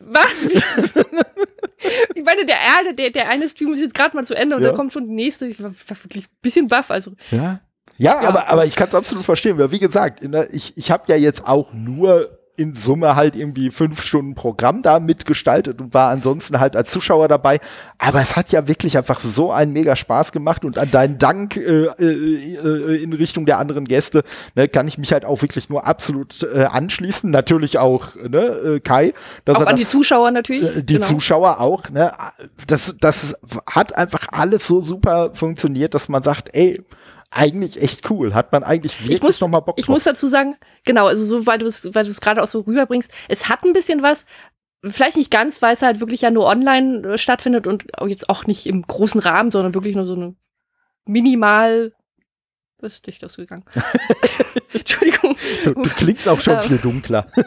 [0.07, 0.43] was?
[2.15, 4.61] ich meine, der Erde, der, der eine Stream ist jetzt gerade mal zu Ende und
[4.61, 4.69] Ja.
[4.69, 5.45] dann kommt schon die nächste.
[5.47, 6.91] Ich war, war wirklich ein bisschen baff.
[6.91, 7.61] Also, Ja.
[7.97, 8.29] Ja, Ja.
[8.29, 11.15] aber, aber ich kann es absolut verstehen, weil wie gesagt, der, ich, ich habe ja
[11.15, 16.59] jetzt auch nur in Summe halt irgendwie fünf Stunden Programm da mitgestaltet und war ansonsten
[16.59, 17.59] halt als Zuschauer dabei.
[17.97, 21.57] Aber es hat ja wirklich einfach so einen mega Spaß gemacht und an deinen Dank
[21.57, 24.23] äh, äh, äh, in Richtung der anderen Gäste
[24.55, 27.31] ne, kann ich mich halt auch wirklich nur absolut äh, anschließen.
[27.31, 29.13] Natürlich auch ne, äh, Kai.
[29.45, 30.77] Dass auch er an das, die Zuschauer natürlich.
[30.77, 31.07] äh, Die genau.
[31.07, 32.13] Zuschauer auch, ne?
[32.67, 33.35] Das, das
[33.65, 36.83] hat einfach alles so super funktioniert, dass man sagt, ey,
[37.35, 38.33] eigentlich echt cool.
[38.33, 40.55] Hat man eigentlich wirklich muss- noch mal Bock Ich muss dazu sagen,
[40.85, 43.63] genau, also so, weil du es, weil du es gerade auch so rüberbringst, es hat
[43.63, 44.25] ein bisschen was,
[44.83, 48.45] vielleicht nicht ganz, weil es halt wirklich ja nur online äh, stattfindet und jetzt auch
[48.45, 50.35] nicht im großen Rahmen, sondern wirklich nur so eine
[51.05, 51.93] minimal,
[52.79, 53.63] was ist dich das gegangen?
[54.73, 55.35] Entschuldigung.
[55.63, 56.61] du, du klingst auch schon Ähm.
[56.63, 57.27] viel dunkler.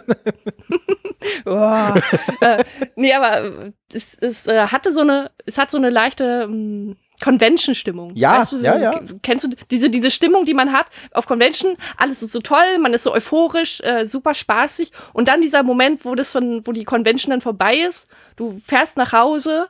[1.45, 1.93] Oh.
[2.41, 2.63] äh,
[2.95, 8.13] nee, aber es, es äh, hatte so eine, es hat so eine leichte ähm, Convention-Stimmung.
[8.15, 9.01] Ja, weißt du, ja, ja.
[9.23, 11.77] Kennst du diese, diese Stimmung, die man hat auf Convention?
[11.97, 14.91] Alles ist so toll, man ist so euphorisch, äh, super spaßig.
[15.13, 18.97] Und dann dieser Moment, wo das von, wo die Convention dann vorbei ist, du fährst
[18.97, 19.69] nach Hause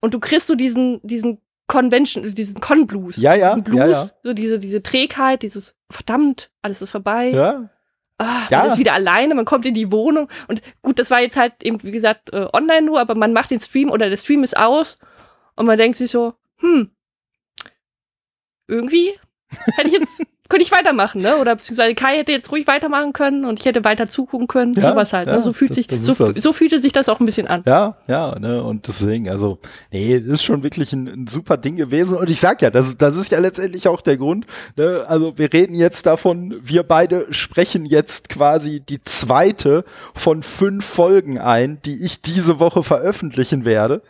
[0.00, 3.16] und du kriegst so diesen, diesen Convention, diesen Con-Blues.
[3.16, 4.06] Ja, ja, Diesen Blues, ja, ja.
[4.22, 7.30] so diese, diese Trägheit, dieses verdammt, alles ist vorbei.
[7.30, 7.70] Ja,
[8.18, 8.58] Ah, Ja.
[8.58, 11.54] Man ist wieder alleine, man kommt in die Wohnung und gut, das war jetzt halt
[11.64, 14.56] eben, wie gesagt, äh, online nur, aber man macht den Stream oder der Stream ist
[14.56, 14.98] aus
[15.56, 16.34] und man denkt sich so,
[16.64, 16.90] hm,
[18.66, 19.12] irgendwie
[19.76, 21.36] hätte ich jetzt, könnte ich weitermachen, ne?
[21.38, 24.90] Oder beziehungsweise Kai hätte jetzt ruhig weitermachen können und ich hätte weiter zugucken können, Ja,
[24.90, 25.26] sowas halt.
[25.26, 25.40] ja, ne?
[25.40, 27.62] So fühlt sich, das so, so fühlte sich das auch ein bisschen an.
[27.66, 29.58] ja, ja, ne, und deswegen, also,
[29.90, 32.16] nee, das ist schon wirklich ein, ein super Ding gewesen.
[32.18, 34.46] Und ich sag ja, das, das ist ja letztendlich auch der Grund,
[34.76, 39.84] ne, also wir reden jetzt davon, wir beide sprechen jetzt quasi die zweite
[40.14, 44.02] von fünf Folgen ein, die ich diese Woche veröffentlichen werde.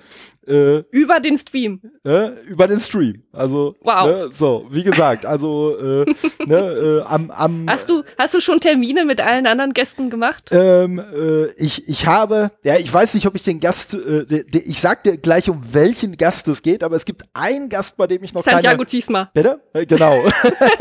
[0.47, 1.81] Äh, Über den Stream.
[2.05, 3.23] ne, über den Stream.
[3.33, 4.07] Also, Wow.
[4.07, 6.05] ne, so, wie gesagt, also äh,
[6.47, 10.51] ne, äh, am, am Hast du, hast du schon Termine mit allen anderen Gästen gemacht?
[10.53, 14.45] ähm, äh, ich, ich habe, ja, ich weiß nicht, ob ich den Gast, äh, de,
[14.45, 17.97] de, ich sag dir gleich, um welchen Gast es geht, aber es gibt einen Gast,
[17.97, 18.87] bei dem ich noch Santiago keine...
[18.87, 19.31] Ziesma.
[19.33, 19.61] Bitte?
[19.73, 20.25] Äh, Genau.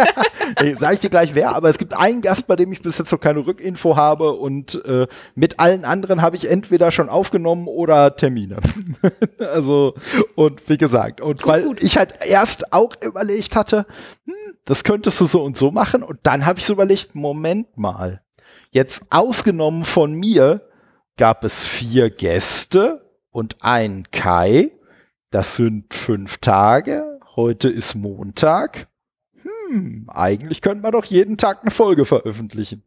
[0.61, 2.97] nee, sag ich dir gleich wer, aber es gibt einen Gast, bei dem ich bis
[2.97, 4.81] jetzt noch keine Rückinfo habe und
[5.35, 8.57] mit allen anderen habe ich entweder schon aufgenommen oder Termine.
[9.53, 9.95] also,
[10.35, 11.81] und wie gesagt, und weil gut.
[11.81, 13.85] ich halt erst auch überlegt hatte,
[14.25, 14.33] hm,
[14.65, 18.21] das könntest du so und so machen und dann habe ich so überlegt, Moment mal,
[18.71, 20.61] jetzt ausgenommen von mir
[21.17, 24.71] gab es vier Gäste und einen Kai.
[25.29, 27.19] Das sind fünf Tage.
[27.35, 28.87] Heute ist Montag.
[29.41, 32.83] Hm, eigentlich könnte man doch jeden Tag eine Folge veröffentlichen.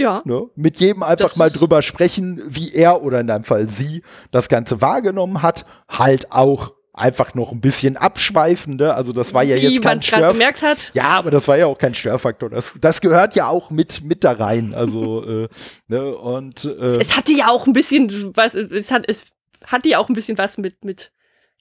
[0.00, 0.22] Ja.
[0.24, 0.48] Ne?
[0.56, 4.48] Mit jedem einfach Das mal drüber sprechen, wie er oder in deinem Fall sie das
[4.48, 5.66] Ganze wahrgenommen hat.
[5.88, 8.94] Halt auch einfach noch ein bisschen abschweifende.
[8.94, 10.90] Also das war ja Wie jetzt kein man es gerade Stör gemerkt hat.
[10.94, 12.50] ja, aber das war ja auch kein Störfaktor.
[12.50, 14.74] Das, das gehört ja auch mit, mit da rein.
[14.74, 15.48] Also, äh,
[15.88, 19.26] ne, und äh, Es hatte ja auch ein bisschen was, es hat, es
[19.64, 21.12] hatte ja auch ein bisschen was mit, mit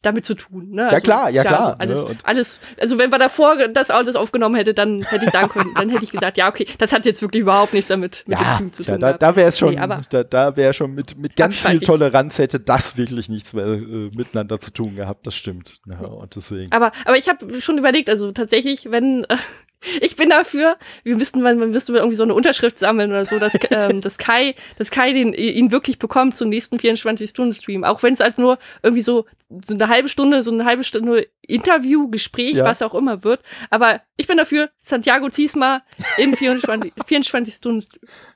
[0.02, 0.72] damit zu tun.
[0.72, 0.90] Ne?
[0.92, 4.56] Ja, klar, ja, klar, so alles, ne, alles, also wenn man davor das alles aufgenommen
[4.56, 7.22] hätte, dann hätte ich sagen können, dann hätte ich gesagt, ja, okay, das hat jetzt
[7.22, 9.00] wirklich überhaupt nichts damit mit dem ja, Stream zu tun.
[9.00, 9.22] da, gehabt.
[9.22, 11.80] da wäre es schon, Nee, aber- da, da wäre schon mit, mit ganz viel.
[11.80, 15.28] Toleranz hätte das wirklich nichts mehr äh, miteinander zu tun gehabt.
[15.28, 15.80] Das stimmt.
[15.86, 16.72] Ja, und deswegen.
[16.72, 19.36] Aber, aber ich habe schon überlegt, also tatsächlich, wenn äh,
[20.02, 23.54] ich bin dafür, wir müssten, wir müssten irgendwie so eine Unterschrift sammeln oder so, dass,
[23.72, 27.84] ähm, dass Kai, dass Kai den, ihn wirklich bekommt zum nächsten 24-Stunden-Stream.
[27.84, 29.26] Auch wenn es halt nur irgendwie so,
[29.66, 32.66] so eine halbe Stunde, so eine halbe Stunde Interview, Gespräch, Ja.
[32.66, 33.42] was auch immer wird.
[33.70, 35.82] Aber ich bin dafür, Santiago Ziesma
[36.18, 37.86] im 24, 24 Stunden,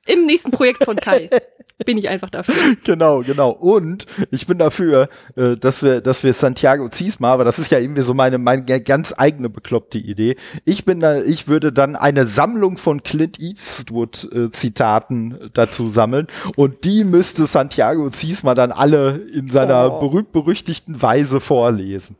[0.05, 1.29] im nächsten Projekt von Kai.
[1.85, 2.53] Bin ich einfach dafür.
[2.85, 3.49] Genau, genau.
[3.49, 7.79] Und ich bin dafür, äh, dass wir, dass wir Santiago Ziesma, aber das ist ja
[7.79, 10.35] irgendwie so meine, meine ganz eigene bekloppte Idee.
[10.65, 16.27] Ich bin da, ich würde dann eine Sammlung von Clint Eastwood äh, Zitaten dazu sammeln
[16.55, 19.99] und die müsste Santiago Ziesma dann alle in seiner Oh.
[19.99, 22.15] berühmt-berüchtigten Weise vorlesen.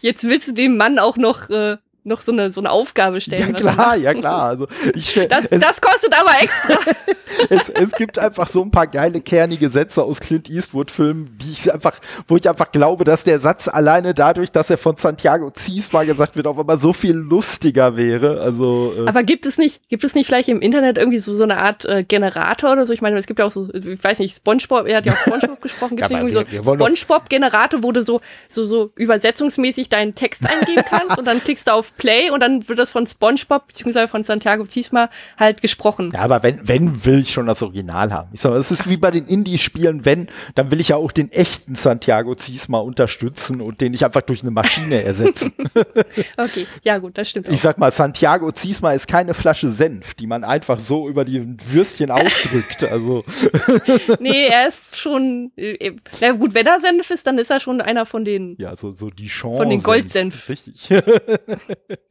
[0.00, 1.76] Jetzt willst du dem Mann auch noch, äh,
[2.08, 3.54] noch so eine, so eine Aufgabe stellen.
[3.56, 4.42] Ja klar, ja klar.
[4.48, 6.74] Also ich Das, es, das kostet aber extra.
[7.48, 11.72] es, es gibt einfach so ein paar geile, kernige Sätze aus Clint Eastwood-Filmen, die ich
[11.72, 16.04] einfach, wo ich einfach glaube, dass der Satz alleine dadurch, dass er von Santiago Ziesma
[16.04, 18.40] gesagt wird, auf einmal so viel lustiger wäre.
[18.40, 21.44] Also, äh Aber gibt es nicht, gibt es nicht vielleicht im Internet irgendwie so, so
[21.44, 22.92] eine Art äh, Generator oder so?
[22.92, 25.18] Ich meine, es gibt ja auch so, ich weiß nicht, Spongebob, er hat ja auch
[25.18, 28.90] Spongebob gesprochen, gibt es ja, nicht irgendwie wir, so Spongebob-Generator, wo du so, so, so
[28.96, 32.90] übersetzungsmäßig deinen Text eingeben kannst und dann klickst du auf Play und dann wird das
[32.90, 36.10] von Spongebob beziehungsweise von Santiago Ziesma halt gesprochen.
[36.14, 38.30] Ja, aber wenn, wenn will ich schon das Original haben.
[38.32, 41.30] Ich sag, es ist wie bei den Indie-Spielen, wenn, dann will ich ja auch den
[41.30, 45.52] echten Santiago Ziesma unterstützen und den nicht einfach durch eine Maschine ersetzen.
[46.36, 47.48] okay, ja gut, das stimmt.
[47.48, 47.62] Ich auch.
[47.62, 52.10] sag mal, Santiago Ziesma ist keine Flasche Senf, die man einfach so über die Würstchen
[52.10, 52.84] ausdrückt.
[52.90, 53.24] Also.
[54.20, 57.80] nee, er ist schon, äh, na gut, wenn er Senf ist, dann ist er schon
[57.80, 58.56] einer von den.
[58.58, 59.58] Ja, so, so die Chance.
[59.58, 60.48] Von den Goldsenf.
[60.48, 60.88] Richtig.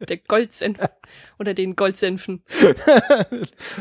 [0.08, 0.80] Der Goldsenf.
[1.40, 2.44] Oder den Goldsenfen.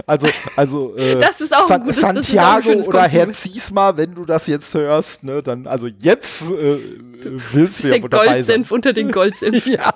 [0.06, 0.96] also, also.
[0.96, 4.72] Äh, das ist auch ein gutes Santiago ein oder Herr Ziesma, wenn du das jetzt
[4.74, 6.78] hörst, ne, dann, also jetzt äh,
[7.52, 9.66] willst du ja der Goldsenf unter den Goldsenf.
[9.66, 9.94] ja.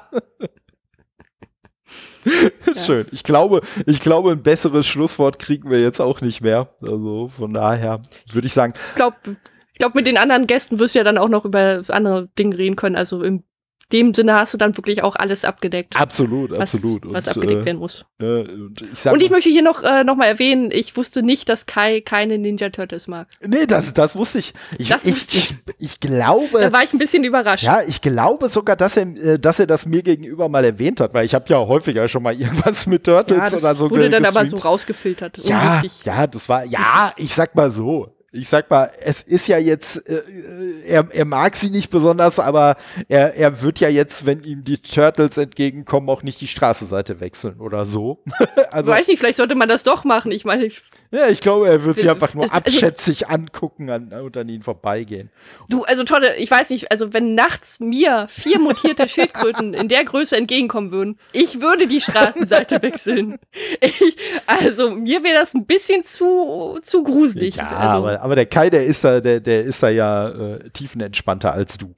[2.85, 3.07] Schön.
[3.13, 6.69] Ich glaube, ich glaube, ein besseres Schlusswort kriegen wir jetzt auch nicht mehr.
[6.83, 8.75] Also von daher würde ich sagen.
[8.91, 11.83] Ich glaube, ich glaube, mit den anderen Gästen wirst du ja dann auch noch über
[11.89, 12.97] andere Dinge reden können.
[12.97, 13.45] Also im
[13.93, 15.97] dem Sinne hast du dann wirklich auch alles abgedeckt.
[15.97, 17.03] Absolut, was, absolut.
[17.13, 18.07] Was und, abgedeckt äh, werden muss.
[18.21, 21.49] Äh, und, ich, und ich möchte hier noch, äh, noch mal erwähnen, ich wusste nicht,
[21.49, 23.29] dass Kai keine Ninja Turtles mag.
[23.45, 24.53] Nee, das, das wusste ich.
[24.79, 25.55] ich das ich, wusste ich.
[25.79, 25.91] ich.
[25.91, 26.61] Ich glaube.
[26.61, 27.65] Da war ich ein bisschen überrascht.
[27.65, 31.15] Ja, ich glaube sogar, dass er, äh, dass er das mir gegenüber mal erwähnt hat,
[31.15, 34.25] weil ich habe ja häufiger schon mal irgendwas mit Turtles ja, oder so wurde dann
[34.25, 35.39] aber so rausgefiltert.
[35.39, 36.05] Ja, Unwichtig.
[36.05, 40.09] ja, das war, ja, ich sag mal so ich sag mal, es ist ja jetzt,
[40.09, 42.77] äh, äh, er, er mag sie nicht besonders, aber
[43.09, 47.61] er, er wird ja jetzt, wenn ihm die Turtles entgegenkommen, auch nicht die Straßenseite wechseln
[47.61, 48.23] oder so.
[48.71, 50.31] also, Weiß nicht, vielleicht sollte man das doch machen.
[50.31, 50.83] Ich meine, ich
[51.13, 54.63] ja, ich glaube, er wird sie einfach nur also, abschätzig angucken an, und an ihnen
[54.63, 55.31] vorbeigehen.
[55.69, 60.05] Du, also Tolle, ich weiß nicht, also wenn nachts mir vier mutierte Schildkröten in der
[60.05, 63.39] Größe entgegenkommen würden, ich würde die Straßenseite wechseln.
[63.81, 64.17] Ich,
[64.47, 67.57] also mir wäre das ein bisschen zu, zu gruselig.
[67.57, 70.71] Ja, also, aber, aber der Kai, der ist da, der, der ist da ja äh,
[70.71, 71.95] tiefenentspannter als du.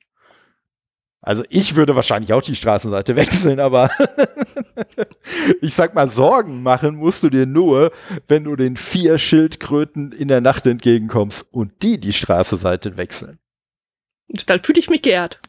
[1.25, 3.91] Also ich würde wahrscheinlich auch die Straßenseite wechseln, aber
[5.63, 7.93] ich sag mal, Sorgen machen musst du dir nur,
[8.27, 13.39] wenn du den vier Schildkröten in der Nacht entgegenkommst und die die Straßenseite wechseln.
[14.47, 15.41] Dann fühle ich mich geehrt.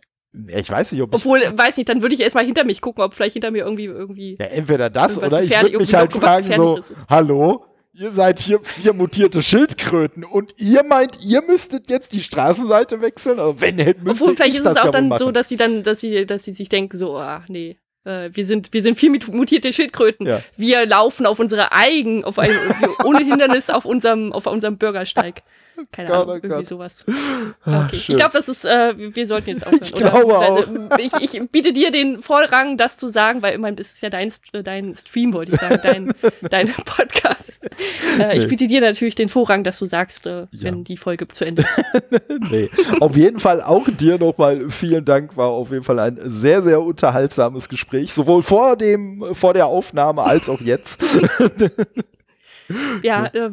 [0.48, 3.14] Ich weiß nicht, ob Obwohl, weiß nicht, dann würde ich erstmal hinter mich gucken, ob
[3.14, 4.36] vielleicht hinter mir irgendwie irgendwie.
[4.40, 8.94] Ja, entweder das oder ich würde mich halt fragen so, hallo, ihr seid hier vier
[8.94, 13.40] mutierte Schildkröten und ihr meint, ihr müsstet jetzt die Straßenseite wechseln?
[13.40, 15.20] Also wenn hätte müsste Obwohl, vielleicht ist es auch dann machen.
[15.20, 18.46] so, dass sie dann, dass sie, dass sie sich denken, so, ach nee, äh, wir
[18.46, 20.26] sind, wir sind vier mutierte Schildkröten.
[20.26, 20.42] Ja.
[20.58, 22.52] Wir laufen auf unsere Eigen, auf ein,
[23.06, 25.44] ohne Hindernis auf unserem, auf unserem Bürgersteig.
[25.92, 26.66] Keine Gott, Ahnung, oh irgendwie Gott.
[26.66, 27.06] sowas.
[27.66, 27.96] Ah, okay.
[27.96, 29.84] ich glaube, das ist, äh, wir sollten jetzt aufhören.
[29.84, 30.64] Ich, glaube auch.
[31.00, 34.32] Ich, ich, biete dir den Vorrang, das zu sagen, weil immerhin ist es ja dein,
[34.52, 36.14] dein Stream, wollte ich sagen, dein,
[36.50, 37.62] dein Podcast.
[38.20, 40.84] Äh, ich biete dir natürlich den Vorrang, dass du sagst, äh, wenn ja.
[40.84, 41.82] die Folge zu Ende ist.
[42.52, 42.70] nee.
[43.00, 46.82] Auf jeden Fall auch dir nochmal vielen Dank, war auf jeden Fall ein sehr, sehr
[46.82, 51.02] unterhaltsames Gespräch, sowohl vor dem, vor der Aufnahme als auch jetzt.
[53.04, 53.52] Ja, äh,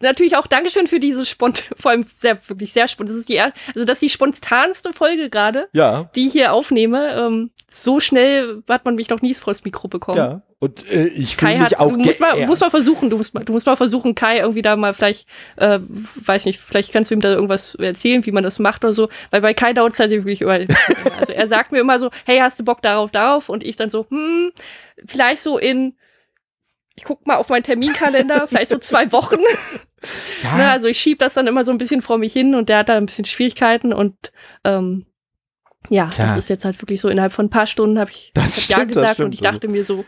[0.00, 3.14] natürlich auch Dankeschön für diese Spont, vor allem sehr, wirklich sehr spontan.
[3.14, 6.10] Das ist die, also das ist die spontanste Folge gerade, ja.
[6.14, 7.14] die ich hier aufnehme.
[7.14, 10.18] Ähm, so schnell hat man mich noch nie vor das Mikro bekommen.
[10.18, 10.42] Ja.
[10.58, 13.42] Und äh, ich fühle mich auch du musst mal, musst mal versuchen, du musst mal,
[13.42, 15.26] du musst mal versuchen, Kai irgendwie da mal vielleicht,
[15.56, 15.80] äh,
[16.24, 19.08] weiß nicht, vielleicht kannst du ihm da irgendwas erzählen, wie man das macht oder so,
[19.32, 20.52] weil bei Kai dauert es halt wirklich über.
[20.52, 23.48] also er sagt mir immer so, hey, hast du Bock darauf, darauf?
[23.48, 24.52] Und ich dann so, hm,
[25.04, 25.94] vielleicht so in
[26.94, 29.40] ich guck mal auf meinen Terminkalender, vielleicht so zwei Wochen.
[30.42, 30.56] Ja.
[30.56, 32.78] ne, also ich schieb das dann immer so ein bisschen vor mich hin und der
[32.78, 34.32] hat da ein bisschen Schwierigkeiten und
[34.64, 35.06] ähm,
[35.88, 36.26] ja, Tja.
[36.26, 38.78] das ist jetzt halt wirklich so, innerhalb von ein paar Stunden habe ich, das hab
[38.78, 40.04] Ja gesagt und ich dachte mir so,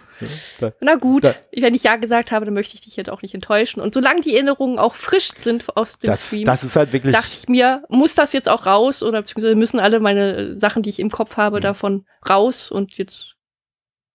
[0.60, 3.22] ja, na gut, da, wenn ich Ja gesagt habe, dann möchte ich dich jetzt auch
[3.22, 3.80] nicht enttäuschen.
[3.80, 7.12] Und solange die Erinnerungen auch frisch sind aus dem das, Stream, das ist halt wirklich
[7.12, 10.90] dachte ich mir, muss das jetzt auch raus oder beziehungsweise müssen alle meine Sachen, die
[10.90, 11.62] ich im Kopf habe, mhm.
[11.62, 13.33] davon raus und jetzt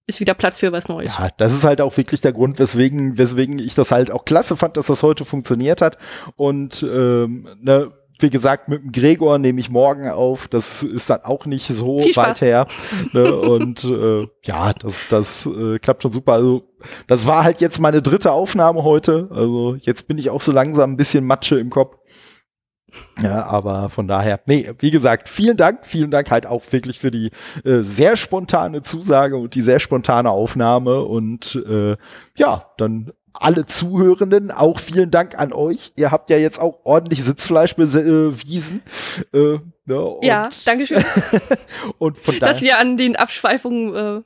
[0.09, 1.17] ist wieder Platz für was Neues.
[1.17, 4.57] Ja, das ist halt auch wirklich der Grund, weswegen, weswegen ich das halt auch klasse
[4.57, 5.97] fand, dass das heute funktioniert hat.
[6.35, 10.47] Und ähm, ne, wie gesagt, mit dem Gregor nehme ich morgen auf.
[10.49, 12.67] Das ist dann auch nicht so weit her.
[13.13, 13.33] Ne?
[13.33, 16.33] Und äh, ja, das, das äh, klappt schon super.
[16.33, 16.63] Also,
[17.07, 19.29] das war halt jetzt meine dritte Aufnahme heute.
[19.31, 21.95] Also jetzt bin ich auch so langsam ein bisschen Matsche im Kopf.
[23.21, 27.11] Ja, aber von daher, nee, wie gesagt, vielen Dank, vielen Dank halt auch wirklich für
[27.11, 27.31] die
[27.63, 31.95] äh, sehr spontane Zusage und die sehr spontane Aufnahme und äh,
[32.35, 35.93] ja, dann alle Zuhörenden, auch vielen Dank an euch.
[35.95, 38.81] Ihr habt ja jetzt auch ordentlich Sitzfleisch bewiesen.
[39.33, 41.03] Äh, ne, ja, danke schön.
[41.97, 44.21] und von daher, Dass ihr an den Abschweifungen äh,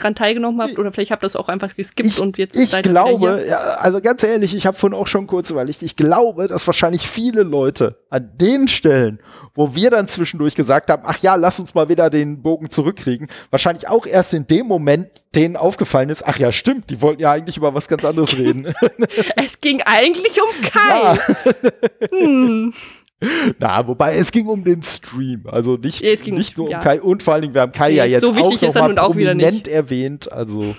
[0.00, 2.70] dran teilgenommen habt oder vielleicht habt ihr das auch einfach geskippt ich, und jetzt ich
[2.70, 6.46] seid glaube, ja, also ganz ehrlich, ich habe vorhin auch schon kurz überlegt, ich glaube,
[6.48, 9.20] dass wahrscheinlich viele Leute an den Stellen,
[9.54, 13.26] wo wir dann zwischendurch gesagt haben, ach ja, lass uns mal wieder den Bogen zurückkriegen,
[13.50, 17.32] wahrscheinlich auch erst in dem Moment denen aufgefallen ist, ach ja, stimmt, die wollten ja
[17.32, 18.74] eigentlich über was ganz anderes reden.
[19.36, 20.90] es ging eigentlich um Kai.
[20.90, 21.18] Ja.
[22.10, 22.74] hm.
[23.58, 26.80] Na, wobei es ging um den Stream, also nicht, ja, nicht nur um ja.
[26.80, 28.98] Kai und vor allen Dingen, wir haben Kai nee, ja jetzt so auch noch mal
[28.98, 30.76] auch prominent erwähnt, also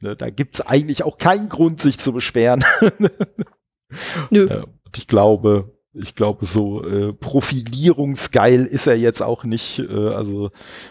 [0.00, 2.64] ne, da gibt es eigentlich auch keinen Grund, sich zu beschweren.
[4.30, 4.48] Nö.
[4.48, 9.80] Äh, und ich glaube, ich glaube, so äh, profilierungsgeil ist er jetzt auch nicht.
[9.80, 10.50] Äh, also,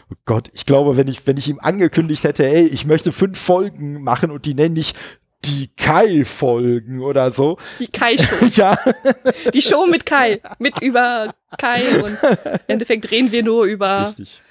[0.10, 3.40] oh Gott, ich glaube, wenn ich, wenn ich ihm angekündigt hätte, ey, ich möchte fünf
[3.40, 4.94] Folgen machen und die nenne ich
[5.46, 7.58] die Kai-Folgen oder so.
[7.80, 8.46] Die Kai-Show.
[8.54, 8.78] ja.
[9.54, 10.42] Die Show mit Kai.
[10.60, 14.42] Mit über Kai und im Endeffekt reden wir nur über Richtig.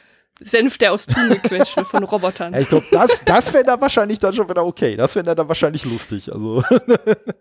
[0.40, 2.54] Senf, der aus Thun gequetscht wird von Robotern.
[2.54, 4.96] Ich glaube, das, das wäre da wahrscheinlich dann schon wieder okay.
[4.96, 6.32] Das wäre dann wahrscheinlich lustig.
[6.32, 6.62] Also.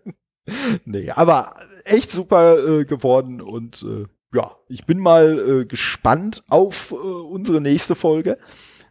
[0.84, 1.54] nee, aber
[1.84, 7.60] echt super äh, geworden und äh, ja, ich bin mal äh, gespannt auf äh, unsere
[7.60, 8.38] nächste Folge.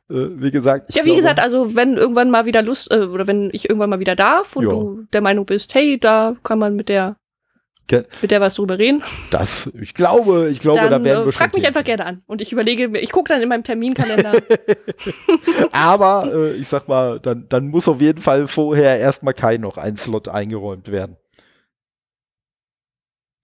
[0.09, 0.93] Äh, wie gesagt.
[0.95, 3.89] ja, wie glaube, gesagt, also wenn irgendwann mal wieder Lust, äh, oder wenn ich irgendwann
[3.89, 4.69] mal wieder darf und jo.
[4.69, 7.17] du der Meinung bist, hey, da kann man mit der
[7.89, 9.01] mit der was drüber reden.
[9.31, 12.21] Das, ich glaube, ich glaube, dann, da werden wir äh, Frag mich einfach gerne an
[12.27, 14.41] und ich überlege mir, ich gucke dann in meinem Terminkalender.
[15.71, 19.77] Aber äh, ich sag mal, dann, dann muss auf jeden Fall vorher erstmal kein noch
[19.77, 21.15] ein Slot eingeräumt werden.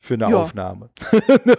[0.01, 0.37] Für eine ja.
[0.37, 0.89] Aufnahme.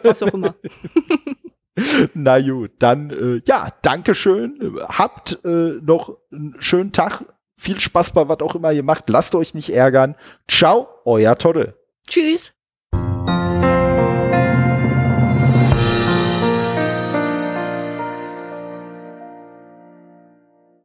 [0.03, 0.55] Was auch immer.
[2.15, 4.79] Na gut, dann äh, ja, Dankeschön.
[4.89, 7.25] Habt äh, noch einen schönen Tag.
[7.57, 9.09] Viel Spaß bei was auch immer ihr macht.
[9.11, 10.17] Lasst euch nicht ärgern.
[10.49, 11.79] Ciao, euer Todde.
[12.07, 12.53] Tschüss.